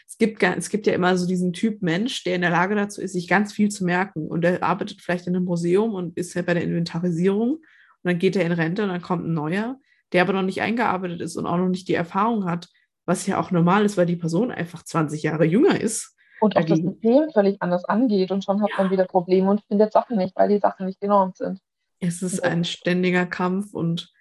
es 0.07 0.17
gibt 0.17 0.43
es 0.43 0.71
gibt 0.71 0.87
ja 0.87 0.95
immer 0.95 1.17
so 1.17 1.27
diesen 1.27 1.53
Typ 1.53 1.83
Mensch, 1.83 2.25
der 2.25 2.37
in 2.37 2.41
der 2.41 2.51
Lage 2.51 2.75
dazu 2.75 3.03
ist, 3.03 3.13
sich 3.13 3.29
ganz 3.29 3.53
viel 3.53 3.71
zu 3.71 3.85
merken. 3.85 4.27
Und 4.29 4.43
der 4.43 4.63
arbeitet 4.63 5.03
vielleicht 5.03 5.27
in 5.27 5.37
einem 5.37 5.45
Museum 5.45 5.95
und 5.95 6.17
ist 6.17 6.35
ja 6.35 6.43
bei 6.43 6.55
der 6.55 6.65
Inventarisierung 6.65 7.53
und 7.53 7.65
dann 8.03 8.19
geht 8.19 8.37
er 8.37 8.47
in 8.47 8.53
Rente 8.53 8.83
und 8.83 8.89
dann 8.89 9.03
kommt 9.03 9.27
ein 9.27 9.35
neuer 9.35 9.79
der 10.13 10.23
aber 10.23 10.33
noch 10.33 10.43
nicht 10.43 10.61
eingearbeitet 10.61 11.21
ist 11.21 11.37
und 11.37 11.47
auch 11.47 11.57
noch 11.57 11.69
nicht 11.69 11.89
die 11.89 11.95
Erfahrung 11.95 12.45
hat, 12.45 12.69
was 13.11 13.27
ja 13.27 13.41
auch 13.41 13.51
normal 13.51 13.85
ist, 13.85 13.97
weil 13.97 14.07
die 14.07 14.15
Person 14.15 14.53
einfach 14.53 14.85
20 14.85 15.25
Jahre 15.25 15.45
jünger 15.45 15.81
ist. 15.81 16.17
Und 16.41 16.57
auch 16.57 16.65
das 16.65 16.79
System 16.79 17.29
völlig 17.35 17.61
anders 17.61 17.85
angeht 17.85 18.31
und 18.31 18.45
schon 18.45 18.63
hat 18.63 18.71
ja. 18.71 18.83
man 18.85 18.93
wieder 18.93 19.05
Probleme 19.05 19.51
und 19.51 19.63
findet 19.67 19.93
Sachen 19.93 20.17
nicht, 20.17 20.37
weil 20.37 20.49
die 20.49 20.61
Sachen 20.61 20.87
nicht 20.87 21.01
genormt 21.01 21.37
sind. 21.37 21.59
Es 21.99 22.23
ist 22.23 22.43
ein 22.45 22.65
ständiger 22.65 23.27
Kampf 23.27 23.75
und 23.75 24.13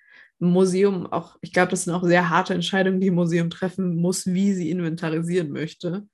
ein 0.42 0.50
Museum 0.50 1.06
auch, 1.06 1.38
ich 1.42 1.54
glaube, 1.54 1.70
das 1.70 1.84
sind 1.84 1.94
auch 1.94 2.04
sehr 2.04 2.32
harte 2.32 2.56
Entscheidungen, 2.56 3.00
die 3.00 3.12
ein 3.12 3.16
Museum 3.16 3.52
treffen 3.52 3.96
muss, 3.96 4.26
wie 4.26 4.54
sie 4.54 4.72
inventarisieren 4.72 5.52
möchte, 5.52 6.08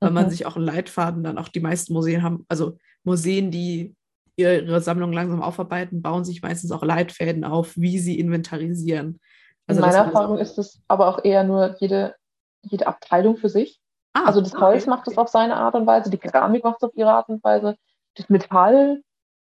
weil 0.00 0.10
mhm. 0.10 0.14
man 0.14 0.30
sich 0.30 0.46
auch 0.46 0.56
einen 0.56 0.64
Leitfaden 0.64 1.22
dann 1.22 1.36
auch 1.36 1.48
die 1.48 1.60
meisten 1.60 1.92
Museen 1.92 2.22
haben, 2.22 2.46
also 2.48 2.78
Museen, 3.04 3.50
die 3.50 3.94
ihre 4.36 4.80
Sammlung 4.80 5.12
langsam 5.12 5.42
aufarbeiten, 5.42 6.00
bauen 6.00 6.24
sich 6.24 6.40
meistens 6.40 6.72
auch 6.72 6.82
Leitfäden 6.82 7.44
auf, 7.44 7.76
wie 7.76 7.98
sie 7.98 8.18
inventarisieren. 8.18 9.20
Also 9.66 9.82
In 9.82 9.88
meiner 9.88 10.04
Erfahrung 10.06 10.38
ist 10.38 10.58
es 10.58 10.82
aber 10.88 11.08
auch 11.08 11.24
eher 11.24 11.44
nur 11.44 11.76
jede, 11.78 12.14
jede 12.62 12.86
Abteilung 12.86 13.36
für 13.36 13.48
sich. 13.48 13.80
Ah, 14.12 14.24
also 14.26 14.40
das 14.40 14.54
Holz 14.54 14.82
okay. 14.82 14.90
macht 14.90 15.08
es 15.08 15.16
auf 15.16 15.28
seine 15.28 15.56
Art 15.56 15.74
und 15.74 15.86
Weise, 15.86 16.10
die 16.10 16.18
Keramik 16.18 16.64
macht 16.64 16.76
es 16.80 16.88
auf 16.88 16.94
ihre 16.94 17.12
Art 17.12 17.28
und 17.28 17.42
Weise, 17.42 17.76
das 18.14 18.28
Metall, 18.28 19.02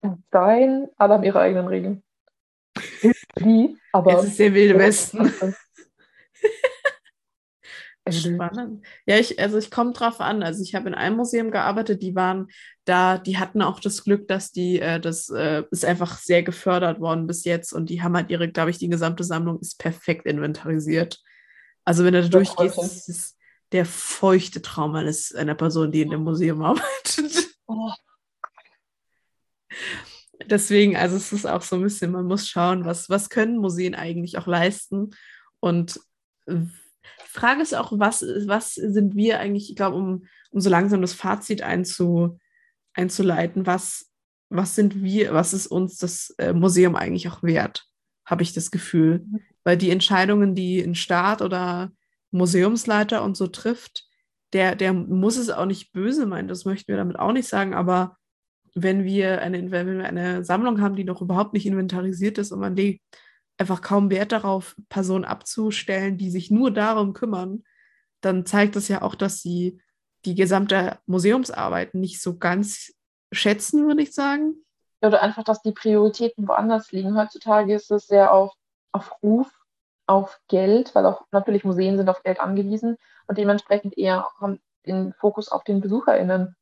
das 0.03 0.12
Stein, 0.28 0.88
alle 0.96 1.14
haben 1.14 1.24
ihre 1.24 1.40
eigenen 1.40 1.68
Regeln. 1.68 2.03
Wie, 3.36 3.78
aber 3.92 4.18
es 4.18 4.24
ist 4.24 4.38
der 4.38 4.55
wilde 4.55 4.78
Westen. 4.78 5.32
Spannend. 8.11 8.84
Ja, 9.07 9.16
ich, 9.16 9.38
also 9.38 9.59
ich 9.59 9.70
komme 9.70 9.92
drauf 9.92 10.20
an. 10.20 10.42
Also 10.42 10.61
ich 10.62 10.74
habe 10.74 10.88
in 10.88 10.94
einem 10.94 11.16
Museum 11.16 11.53
gearbeitet, 11.53 12.03
die 12.03 12.16
waren 12.16 12.48
da, 12.84 13.16
die 13.16 13.38
hatten 13.38 13.62
auch 13.62 13.78
das 13.78 14.03
Glück, 14.03 14.26
dass 14.26 14.50
die, 14.50 14.80
äh, 14.80 14.98
das 14.98 15.28
äh, 15.28 15.62
ist 15.70 15.84
einfach 15.84 16.18
sehr 16.18 16.42
gefördert 16.42 17.00
worden 17.00 17.28
bis 17.28 17.44
jetzt 17.44 17.72
und 17.72 17.90
die 17.90 18.03
haben 18.03 18.16
halt 18.16 18.28
ihre, 18.30 18.50
glaube 18.50 18.70
ich, 18.70 18.78
die 18.78 18.88
gesamte 18.88 19.22
Sammlung 19.22 19.61
ist 19.61 19.78
perfekt 19.78 20.26
inventarisiert. 20.26 21.20
Also 21.84 22.04
wenn 22.04 22.14
du 22.14 22.22
da 22.22 22.28
durchgehst, 22.28 22.78
ist 22.78 23.08
es 23.08 23.38
der 23.72 23.86
feuchte 23.86 24.62
Traum 24.62 24.94
eines, 24.94 25.34
einer 25.34 25.54
Person, 25.54 25.90
die 25.90 26.02
in 26.02 26.10
dem 26.10 26.22
Museum 26.22 26.62
arbeitet. 26.62 27.48
Oh. 27.66 27.92
Deswegen, 30.46 30.96
also 30.96 31.16
es 31.16 31.32
ist 31.32 31.46
auch 31.46 31.62
so 31.62 31.76
ein 31.76 31.82
bisschen, 31.82 32.12
man 32.12 32.26
muss 32.26 32.48
schauen, 32.48 32.84
was, 32.84 33.08
was 33.08 33.30
können 33.30 33.58
Museen 33.58 33.94
eigentlich 33.94 34.36
auch 34.38 34.46
leisten 34.46 35.10
und 35.60 36.00
Frage 37.32 37.62
ist 37.62 37.74
auch, 37.74 37.92
was, 37.98 38.22
was 38.46 38.74
sind 38.74 39.14
wir 39.14 39.40
eigentlich, 39.40 39.70
ich 39.70 39.76
glaube, 39.76 39.96
um, 39.96 40.26
um 40.50 40.60
so 40.60 40.68
langsam 40.68 41.00
das 41.00 41.14
Fazit 41.14 41.62
einzu, 41.62 42.38
einzuleiten, 42.94 43.66
was, 43.66 44.10
was 44.50 44.74
sind 44.74 45.02
wir, 45.02 45.32
was 45.32 45.54
ist 45.54 45.66
uns 45.66 45.96
das 45.96 46.34
äh, 46.38 46.52
Museum 46.52 46.94
eigentlich 46.94 47.28
auch 47.28 47.42
wert, 47.42 47.86
habe 48.26 48.42
ich 48.42 48.52
das 48.52 48.70
Gefühl. 48.70 49.24
Weil 49.64 49.76
die 49.76 49.90
Entscheidungen, 49.90 50.54
die 50.54 50.80
ein 50.80 50.94
Staat 50.94 51.42
oder 51.42 51.92
Museumsleiter 52.30 53.22
und 53.22 53.36
so 53.36 53.46
trifft, 53.46 54.04
der, 54.52 54.74
der 54.76 54.92
muss 54.92 55.36
es 55.36 55.50
auch 55.50 55.66
nicht 55.66 55.92
böse 55.92 56.26
meinen, 56.26 56.48
das 56.48 56.64
möchten 56.64 56.88
wir 56.88 56.96
damit 56.96 57.18
auch 57.18 57.32
nicht 57.32 57.48
sagen, 57.48 57.74
aber 57.74 58.16
wenn 58.74 59.04
wir 59.04 59.42
eine, 59.42 59.70
wenn 59.70 59.98
wir 59.98 60.04
eine 60.04 60.44
Sammlung 60.44 60.80
haben, 60.80 60.96
die 60.96 61.04
noch 61.04 61.20
überhaupt 61.20 61.52
nicht 61.52 61.66
inventarisiert 61.66 62.38
ist 62.38 62.52
und 62.52 62.60
man 62.60 62.74
die 62.74 63.00
einfach 63.58 63.82
kaum 63.82 64.10
Wert 64.10 64.32
darauf, 64.32 64.74
Personen 64.88 65.24
abzustellen, 65.24 66.16
die 66.16 66.30
sich 66.30 66.50
nur 66.50 66.70
darum 66.70 67.12
kümmern, 67.12 67.64
dann 68.20 68.46
zeigt 68.46 68.76
das 68.76 68.88
ja 68.88 69.02
auch, 69.02 69.14
dass 69.14 69.40
sie 69.40 69.80
die 70.24 70.34
gesamte 70.34 70.98
Museumsarbeit 71.06 71.94
nicht 71.94 72.22
so 72.22 72.38
ganz 72.38 72.92
schätzen, 73.32 73.86
würde 73.86 74.02
ich 74.02 74.14
sagen. 74.14 74.54
Oder 75.00 75.22
einfach, 75.22 75.42
dass 75.42 75.62
die 75.62 75.72
Prioritäten 75.72 76.46
woanders 76.46 76.92
liegen. 76.92 77.16
Heutzutage 77.16 77.74
ist 77.74 77.90
es 77.90 78.06
sehr 78.06 78.32
auf, 78.32 78.52
auf 78.93 79.22
Ruf, 79.22 79.51
auf 80.07 80.40
Geld, 80.49 80.95
weil 80.95 81.07
auch 81.07 81.24
natürlich 81.30 81.64
Museen 81.64 81.97
sind 81.97 82.09
auf 82.09 82.22
Geld 82.22 82.40
angewiesen 82.40 82.97
und 83.26 83.38
dementsprechend 83.38 83.97
eher 83.97 84.28
den 84.86 85.12
Fokus 85.14 85.49
auf 85.49 85.64
den 85.64 85.80
BesucherInnen 85.80 86.57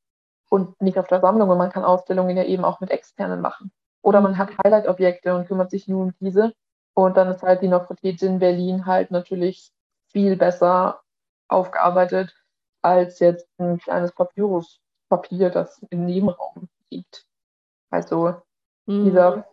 und 0.49 0.81
nicht 0.81 0.99
auf 0.99 1.09
der 1.09 1.21
Sammlung. 1.21 1.49
Und 1.49 1.59
man 1.59 1.71
kann 1.71 1.85
Ausstellungen 1.85 2.37
ja 2.37 2.45
eben 2.45 2.65
auch 2.65 2.81
mit 2.81 2.91
Externen 2.91 3.41
machen. 3.41 3.73
Oder 4.03 4.21
man 4.21 4.39
hat 4.39 4.51
Highlight-Objekte 4.63 5.35
und 5.35 5.47
kümmert 5.47 5.71
sich 5.71 5.89
nur 5.89 6.05
um 6.05 6.15
diese. 6.21 6.53
Und 6.95 7.17
dann 7.17 7.29
ist 7.29 7.43
halt 7.43 7.63
die 7.63 7.69
Nofretete 7.69 8.27
in 8.27 8.39
Berlin 8.39 8.87
halt 8.87 9.11
natürlich 9.11 9.73
viel 10.13 10.37
besser 10.37 11.01
aufgearbeitet 11.49 12.35
als 12.83 13.19
jetzt 13.19 13.49
ein 13.59 13.79
kleines 13.79 14.13
Papyruspapier, 14.13 15.51
das 15.51 15.85
im 15.91 16.07
Nebenraum 16.07 16.69
liegt. 16.91 17.27
Also 17.91 18.35
mhm. 18.87 19.05
dieser 19.05 19.47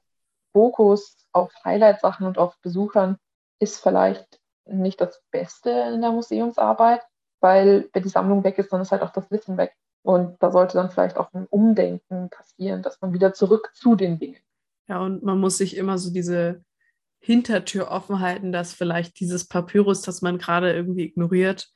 Fokus 0.58 1.16
auf 1.34 1.53
Highlight-Sachen 1.64 2.26
und 2.26 2.39
auf 2.39 2.60
Besuchern 2.62 3.18
ist 3.60 3.80
vielleicht 3.80 4.39
nicht 4.66 4.99
das 4.99 5.22
Beste 5.30 5.70
in 5.93 6.01
der 6.01 6.12
Museumsarbeit, 6.12 7.01
weil 7.41 7.88
wenn 7.93 8.01
die 8.01 8.10
Sammlung 8.10 8.43
weg 8.43 8.58
ist, 8.58 8.74
dann 8.74 8.82
ist 8.82 8.91
halt 8.91 9.03
auch 9.03 9.12
das 9.12 9.30
Wissen 9.30 9.55
weg. 9.58 9.76
Und 10.01 10.41
da 10.41 10.51
sollte 10.51 10.74
dann 10.78 10.89
vielleicht 10.89 11.18
auch 11.18 11.32
ein 11.34 11.45
Umdenken 11.45 12.32
passieren, 12.32 12.82
dass 12.82 12.99
man 13.01 13.14
wieder 13.14 13.36
zurück 13.36 13.70
zu 13.76 13.95
den 13.95 14.18
Dingen. 14.18 14.39
Ja, 14.88 14.99
und 14.99 15.22
man 15.22 15.39
muss 15.39 15.60
sich 15.60 15.78
immer 15.78 15.99
so 15.99 16.12
diese 16.12 16.64
Hintertür 17.20 17.91
offen 17.91 18.20
halten, 18.20 18.51
dass 18.51 18.74
vielleicht 18.74 19.20
dieses 19.20 19.47
Papyrus, 19.47 20.01
das 20.01 20.24
man 20.24 20.39
gerade 20.39 20.74
irgendwie 20.74 21.03
ignoriert, 21.03 21.70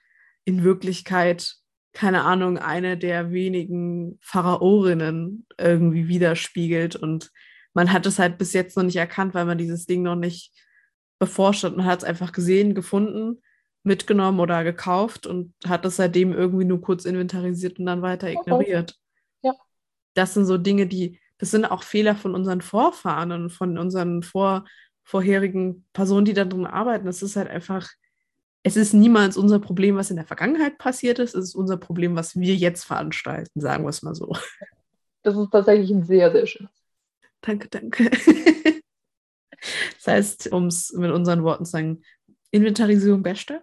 in 0.43 0.63
Wirklichkeit, 0.63 1.53
keine 1.93 2.23
Ahnung, 2.23 2.57
eine 2.57 2.97
der 2.97 3.31
wenigen 3.31 4.17
Pharaorinnen 4.21 5.45
irgendwie 5.59 6.07
widerspiegelt. 6.07 6.95
Und 6.95 7.31
man 7.73 7.91
hat 7.91 8.05
es 8.05 8.19
halt 8.19 8.37
bis 8.37 8.53
jetzt 8.53 8.75
noch 8.77 8.83
nicht 8.83 8.95
erkannt, 8.97 9.33
weil 9.33 9.45
man 9.45 9.57
dieses 9.57 9.85
Ding 9.85 10.01
noch 10.03 10.15
nicht 10.15 10.51
beforscht 11.19 11.63
hat. 11.63 11.77
Man 11.77 11.85
hat 11.85 11.99
es 11.99 12.03
einfach 12.05 12.31
gesehen, 12.31 12.75
gefunden, 12.75 13.41
mitgenommen 13.83 14.39
oder 14.39 14.63
gekauft 14.63 15.25
und 15.25 15.53
hat 15.65 15.85
es 15.85 15.95
seitdem 15.95 16.33
irgendwie 16.33 16.65
nur 16.65 16.81
kurz 16.81 17.05
inventarisiert 17.05 17.79
und 17.79 17.85
dann 17.85 18.01
weiter 18.01 18.29
ignoriert. 18.29 18.95
Ja. 19.41 19.53
Das 20.13 20.33
sind 20.33 20.45
so 20.45 20.57
Dinge, 20.57 20.87
die, 20.87 21.19
das 21.37 21.51
sind 21.51 21.65
auch 21.65 21.83
Fehler 21.83 22.15
von 22.15 22.35
unseren 22.35 22.61
Vorfahren 22.61 23.31
und 23.31 23.49
von 23.49 23.77
unseren 23.77 24.23
Vor- 24.23 24.65
vorherigen 25.03 25.85
Personen, 25.93 26.25
die 26.25 26.33
da 26.33 26.45
drin 26.45 26.67
arbeiten. 26.67 27.05
Das 27.05 27.23
ist 27.23 27.35
halt 27.35 27.49
einfach, 27.49 27.89
es 28.63 28.75
ist 28.75 28.93
niemals 28.93 29.35
unser 29.35 29.59
Problem, 29.59 29.95
was 29.95 30.11
in 30.11 30.15
der 30.17 30.27
Vergangenheit 30.27 30.77
passiert 30.77 31.19
ist, 31.19 31.33
es 31.33 31.49
ist 31.49 31.55
unser 31.55 31.77
Problem, 31.77 32.15
was 32.15 32.39
wir 32.39 32.55
jetzt 32.55 32.83
veranstalten, 32.83 33.59
sagen 33.59 33.83
wir 33.83 33.89
es 33.89 34.03
mal 34.03 34.13
so. 34.13 34.35
Das 35.23 35.35
ist 35.35 35.49
tatsächlich 35.51 35.89
ein 35.91 36.03
sehr, 36.03 36.31
sehr 36.31 36.45
schönes. 36.45 36.71
Danke, 37.41 37.67
danke. 37.69 38.09
das 39.95 40.07
heißt, 40.07 40.51
um 40.51 40.67
es 40.67 40.93
mit 40.93 41.11
unseren 41.11 41.43
Worten 41.43 41.65
zu 41.65 41.71
sagen, 41.71 42.03
Inventarisierung 42.51 43.23
beste. 43.23 43.61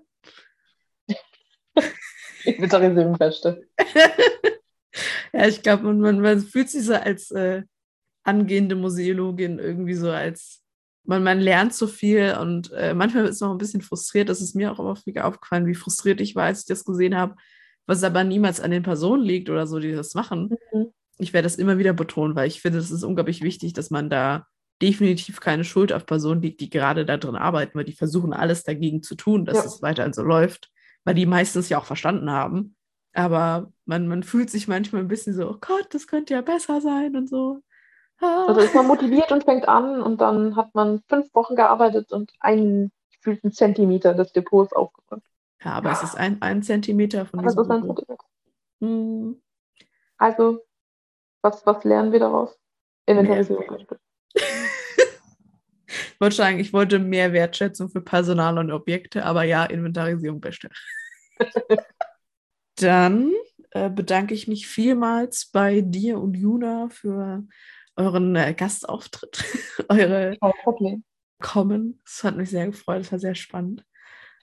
Inventarisierung 2.45 3.17
beste. 3.17 3.63
ja, 5.33 5.47
ich 5.47 5.63
glaube, 5.63 5.85
man, 5.85 6.01
man, 6.01 6.21
man, 6.21 6.41
fühlt 6.41 6.71
sich 6.71 6.85
so 6.85 6.95
als 6.95 7.31
äh, 7.31 7.63
angehende 8.25 8.75
Museologin 8.75 9.59
irgendwie 9.59 9.95
so 9.95 10.11
als 10.11 10.65
man, 11.09 11.23
man 11.23 11.41
lernt 11.41 11.73
so 11.73 11.87
viel 11.87 12.37
und 12.39 12.71
äh, 12.73 12.93
manchmal 12.93 13.25
ist 13.25 13.37
es 13.37 13.41
noch 13.41 13.51
ein 13.51 13.59
bisschen 13.59 13.81
frustriert. 13.81 14.29
Das 14.29 14.43
ist 14.43 14.55
mir 14.55 14.71
auch 14.71 14.79
immer 14.79 14.95
viel 14.95 15.19
aufgefallen, 15.19 15.67
wie 15.67 15.75
frustriert 15.75 16.21
ich 16.21 16.37
war, 16.37 16.45
als 16.45 16.61
ich 16.61 16.67
das 16.67 16.85
gesehen 16.85 17.17
habe, 17.17 17.35
was 17.87 18.05
aber 18.05 18.25
niemals 18.25 18.61
an 18.61 18.71
den 18.71 18.83
Personen 18.83 19.23
liegt 19.23 19.49
oder 19.49 19.67
so, 19.67 19.79
die 19.79 19.93
das 19.93 20.15
machen. 20.15 20.55
Mhm. 20.73 20.93
Ich 21.19 21.33
werde 21.33 21.47
das 21.47 21.57
immer 21.57 21.79
wieder 21.79 21.93
betonen, 21.93 22.35
weil 22.37 22.49
ich 22.49 22.61
finde, 22.61 22.79
es 22.79 22.91
ist 22.91 23.03
unglaublich 23.03 23.43
wichtig, 23.43 23.73
dass 23.73 23.91
man 23.91 24.09
da 24.09 24.47
definitiv 24.81 25.41
keine 25.41 25.65
Schuld 25.65 25.93
auf 25.93 26.07
Personen 26.07 26.41
liegt, 26.41 26.61
die 26.61 26.71
gerade 26.71 27.05
da 27.05 27.17
drin 27.17 27.37
arbeiten, 27.37 27.77
weil 27.77 27.85
die 27.85 27.93
versuchen 27.93 28.33
alles 28.33 28.63
dagegen 28.63 29.03
zu 29.03 29.17
tun, 29.17 29.45
dass 29.45 29.59
ja. 29.59 29.65
es 29.65 29.83
weiterhin 29.83 30.13
so 30.13 30.23
läuft, 30.23 30.71
weil 31.05 31.15
die 31.15 31.27
meistens 31.27 31.69
ja 31.69 31.79
auch 31.79 31.85
verstanden 31.85 32.31
haben. 32.31 32.77
Aber 33.13 33.73
man, 33.85 34.07
man 34.07 34.23
fühlt 34.23 34.51
sich 34.51 34.69
manchmal 34.69 35.03
ein 35.03 35.09
bisschen 35.09 35.35
so, 35.35 35.51
oh 35.51 35.57
Gott, 35.61 35.89
das 35.91 36.07
könnte 36.07 36.35
ja 36.35 36.43
besser 36.43 36.81
sein 36.81 37.17
und 37.17 37.29
so. 37.29 37.63
Also 38.21 38.61
ist 38.61 38.75
man 38.75 38.87
motiviert 38.87 39.31
und 39.31 39.45
fängt 39.45 39.69
an 39.69 40.03
und 40.03 40.21
dann 40.21 40.57
hat 40.57 40.75
man 40.75 41.03
fünf 41.09 41.33
Wochen 41.35 41.55
gearbeitet 41.55 42.13
und 42.13 42.33
einen 42.41 42.91
gefühlten 43.13 43.53
Zentimeter 43.53 44.15
des 44.15 44.33
Depots 44.33 44.73
aufgeräumt. 44.73 45.23
Ja, 45.65 45.73
aber 45.73 45.93
es 45.93 46.03
ist 46.03 46.17
ein, 46.17 46.41
ein 46.43 46.63
Zentimeter 46.63 47.27
von 47.27 47.41
aber 47.41 47.49
diesem 47.49 47.63
ist 47.63 47.71
ein 47.71 47.83
Zentimeter. 47.83 48.17
Hm. 48.81 49.43
Also, 50.17 50.61
was, 51.49 51.67
was 51.67 51.85
lernen 51.85 52.13
wir 52.13 52.21
daraus? 52.21 52.59
Inventarisierung. 53.07 53.87
ich 54.35 56.21
wollte 56.21 56.37
sagen, 56.37 56.59
ich 56.59 56.73
wollte 56.73 56.99
mehr 56.99 57.33
Wertschätzung 57.33 57.89
für 57.89 58.01
Personal 58.01 58.59
und 58.59 58.71
Objekte, 58.71 59.25
aber 59.25 59.45
ja, 59.45 59.65
Inventarisierung 59.65 60.41
beste. 60.41 60.69
Dann 62.77 63.33
äh, 63.71 63.91
bedanke 63.91 64.35
ich 64.35 64.47
mich 64.47 64.67
vielmals 64.67 65.47
bei 65.47 65.81
dir 65.81 66.19
und 66.21 66.35
Juna 66.35 66.89
für 66.91 67.45
euren 67.97 68.37
äh, 68.37 68.55
Gastauftritt, 68.55 69.45
eure. 69.89 70.37
Kommen. 71.41 72.01
Das 72.05 72.25
hat 72.25 72.37
mich 72.37 72.51
sehr 72.51 72.67
gefreut, 72.67 73.01
das 73.01 73.13
war 73.13 73.19
sehr 73.21 73.37
spannend. 73.37 73.85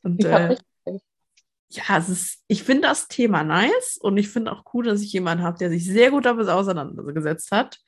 Und 0.02 0.24
äh, 0.24 0.56
ja, 1.76 1.98
es 1.98 2.10
ist, 2.10 2.44
ich 2.48 2.64
finde 2.64 2.88
das 2.88 3.08
Thema 3.08 3.44
nice 3.44 3.98
und 4.02 4.18
ich 4.18 4.30
finde 4.30 4.52
auch 4.52 4.64
cool, 4.74 4.86
dass 4.86 5.02
ich 5.02 5.14
jemanden 5.14 5.44
habe, 5.44 5.58
der 5.58 5.70
sich 5.70 5.86
sehr 5.86 6.12
gut 6.12 6.26
damit 6.26 6.48
auseinandergesetzt 6.48 7.52
hat. 7.52 7.80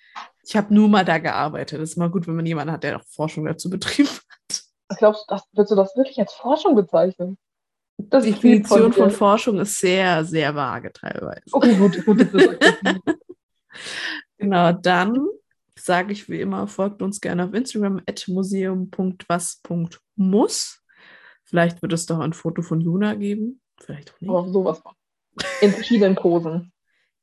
Ich 0.44 0.56
habe 0.56 0.74
nur 0.74 0.90
mal 0.90 1.06
da 1.06 1.18
gearbeitet. 1.18 1.82
Es 1.82 1.92
ist 1.92 1.98
mal 1.98 2.10
gut, 2.10 2.28
wenn 2.28 2.36
man 2.36 2.46
jemanden 2.46 2.72
hat, 2.72 2.84
der 2.84 2.98
auch 2.98 3.06
Forschung 3.06 3.46
dazu 3.46 3.70
betrieben 3.70 4.10
hat. 4.10 4.62
Ich 4.92 4.98
glaube, 4.98 5.18
das, 5.28 5.44
würdest 5.52 5.72
du 5.72 5.76
das 5.76 5.96
wirklich 5.96 6.20
als 6.20 6.34
Forschung 6.34 6.76
bezeichnen? 6.76 7.38
Das 7.98 8.24
Die 8.24 8.32
Definition 8.32 8.94
von, 8.94 8.96
von, 9.10 9.12
Forschung 9.12 9.60
ist 9.60 9.80
sehr, 9.80 10.24
sehr 10.24 10.56
vage 10.56 10.94
teilweise. 10.94 11.42
Okay, 11.52 11.76
gut. 11.76 12.06
gut 12.06 12.26
genau, 14.38 14.72
dann 14.72 15.28
sage 15.78 16.14
ich 16.14 16.30
wie 16.30 16.42
immer, 16.42 16.68
folgt 16.68 17.02
uns 17.02 17.20
gerne 17.22 17.46
auf 17.46 17.54
Instagram 17.54 18.02
at 18.08 18.28
museum.was.muss. 18.28 20.84
Vielleicht 21.44 21.82
wird 21.82 21.94
es 21.94 22.06
doch 22.06 22.20
ein 22.20 22.34
Foto 22.34 22.62
von 22.62 22.82
Juna 22.82 23.16
geben. 23.16 23.62
Vielleicht 23.80 24.14
auch 24.14 24.22
nicht. 24.22 24.30
Aber 24.30 24.50
sowas. 24.50 24.82
In 25.62 25.72
verschiedenen 25.72 26.16
Posen. 26.16 26.72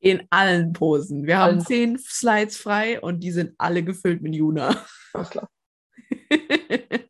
In 0.00 0.26
allen 0.30 0.72
Posen. 0.72 1.26
Wir 1.26 1.40
allen. 1.40 1.56
haben 1.56 1.66
zehn 1.66 1.98
Slides 1.98 2.56
frei 2.56 3.00
und 3.00 3.20
die 3.20 3.32
sind 3.32 3.54
alle 3.58 3.82
gefüllt 3.82 4.22
mit 4.22 4.34
Juna. 4.34 4.84
Alles 5.12 5.30
klar. 5.30 5.50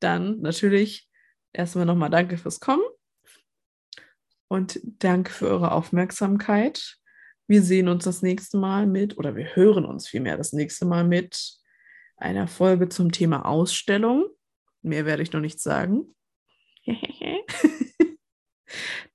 Dann 0.00 0.40
natürlich 0.40 1.08
erstmal 1.52 1.86
nochmal 1.86 2.10
danke 2.10 2.38
fürs 2.38 2.60
Kommen 2.60 2.84
und 4.48 4.80
danke 4.82 5.30
für 5.30 5.48
eure 5.48 5.72
Aufmerksamkeit. 5.72 6.98
Wir 7.48 7.62
sehen 7.62 7.88
uns 7.88 8.04
das 8.04 8.22
nächste 8.22 8.58
Mal 8.58 8.86
mit, 8.86 9.18
oder 9.18 9.36
wir 9.36 9.54
hören 9.54 9.84
uns 9.84 10.08
vielmehr 10.08 10.36
das 10.36 10.52
nächste 10.52 10.84
Mal 10.84 11.04
mit 11.04 11.56
einer 12.16 12.48
Folge 12.48 12.88
zum 12.88 13.12
Thema 13.12 13.44
Ausstellung. 13.46 14.26
Mehr 14.82 15.06
werde 15.06 15.22
ich 15.22 15.32
noch 15.32 15.40
nicht 15.40 15.60
sagen. 15.60 16.14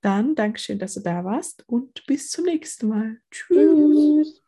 Dann 0.02 0.36
Dankeschön, 0.36 0.80
dass 0.80 0.96
du 0.96 1.02
da 1.02 1.24
warst 1.24 1.64
und 1.68 2.06
bis 2.06 2.30
zum 2.30 2.46
nächsten 2.46 2.88
Mal. 2.88 3.18
Tschüss. 3.30 4.41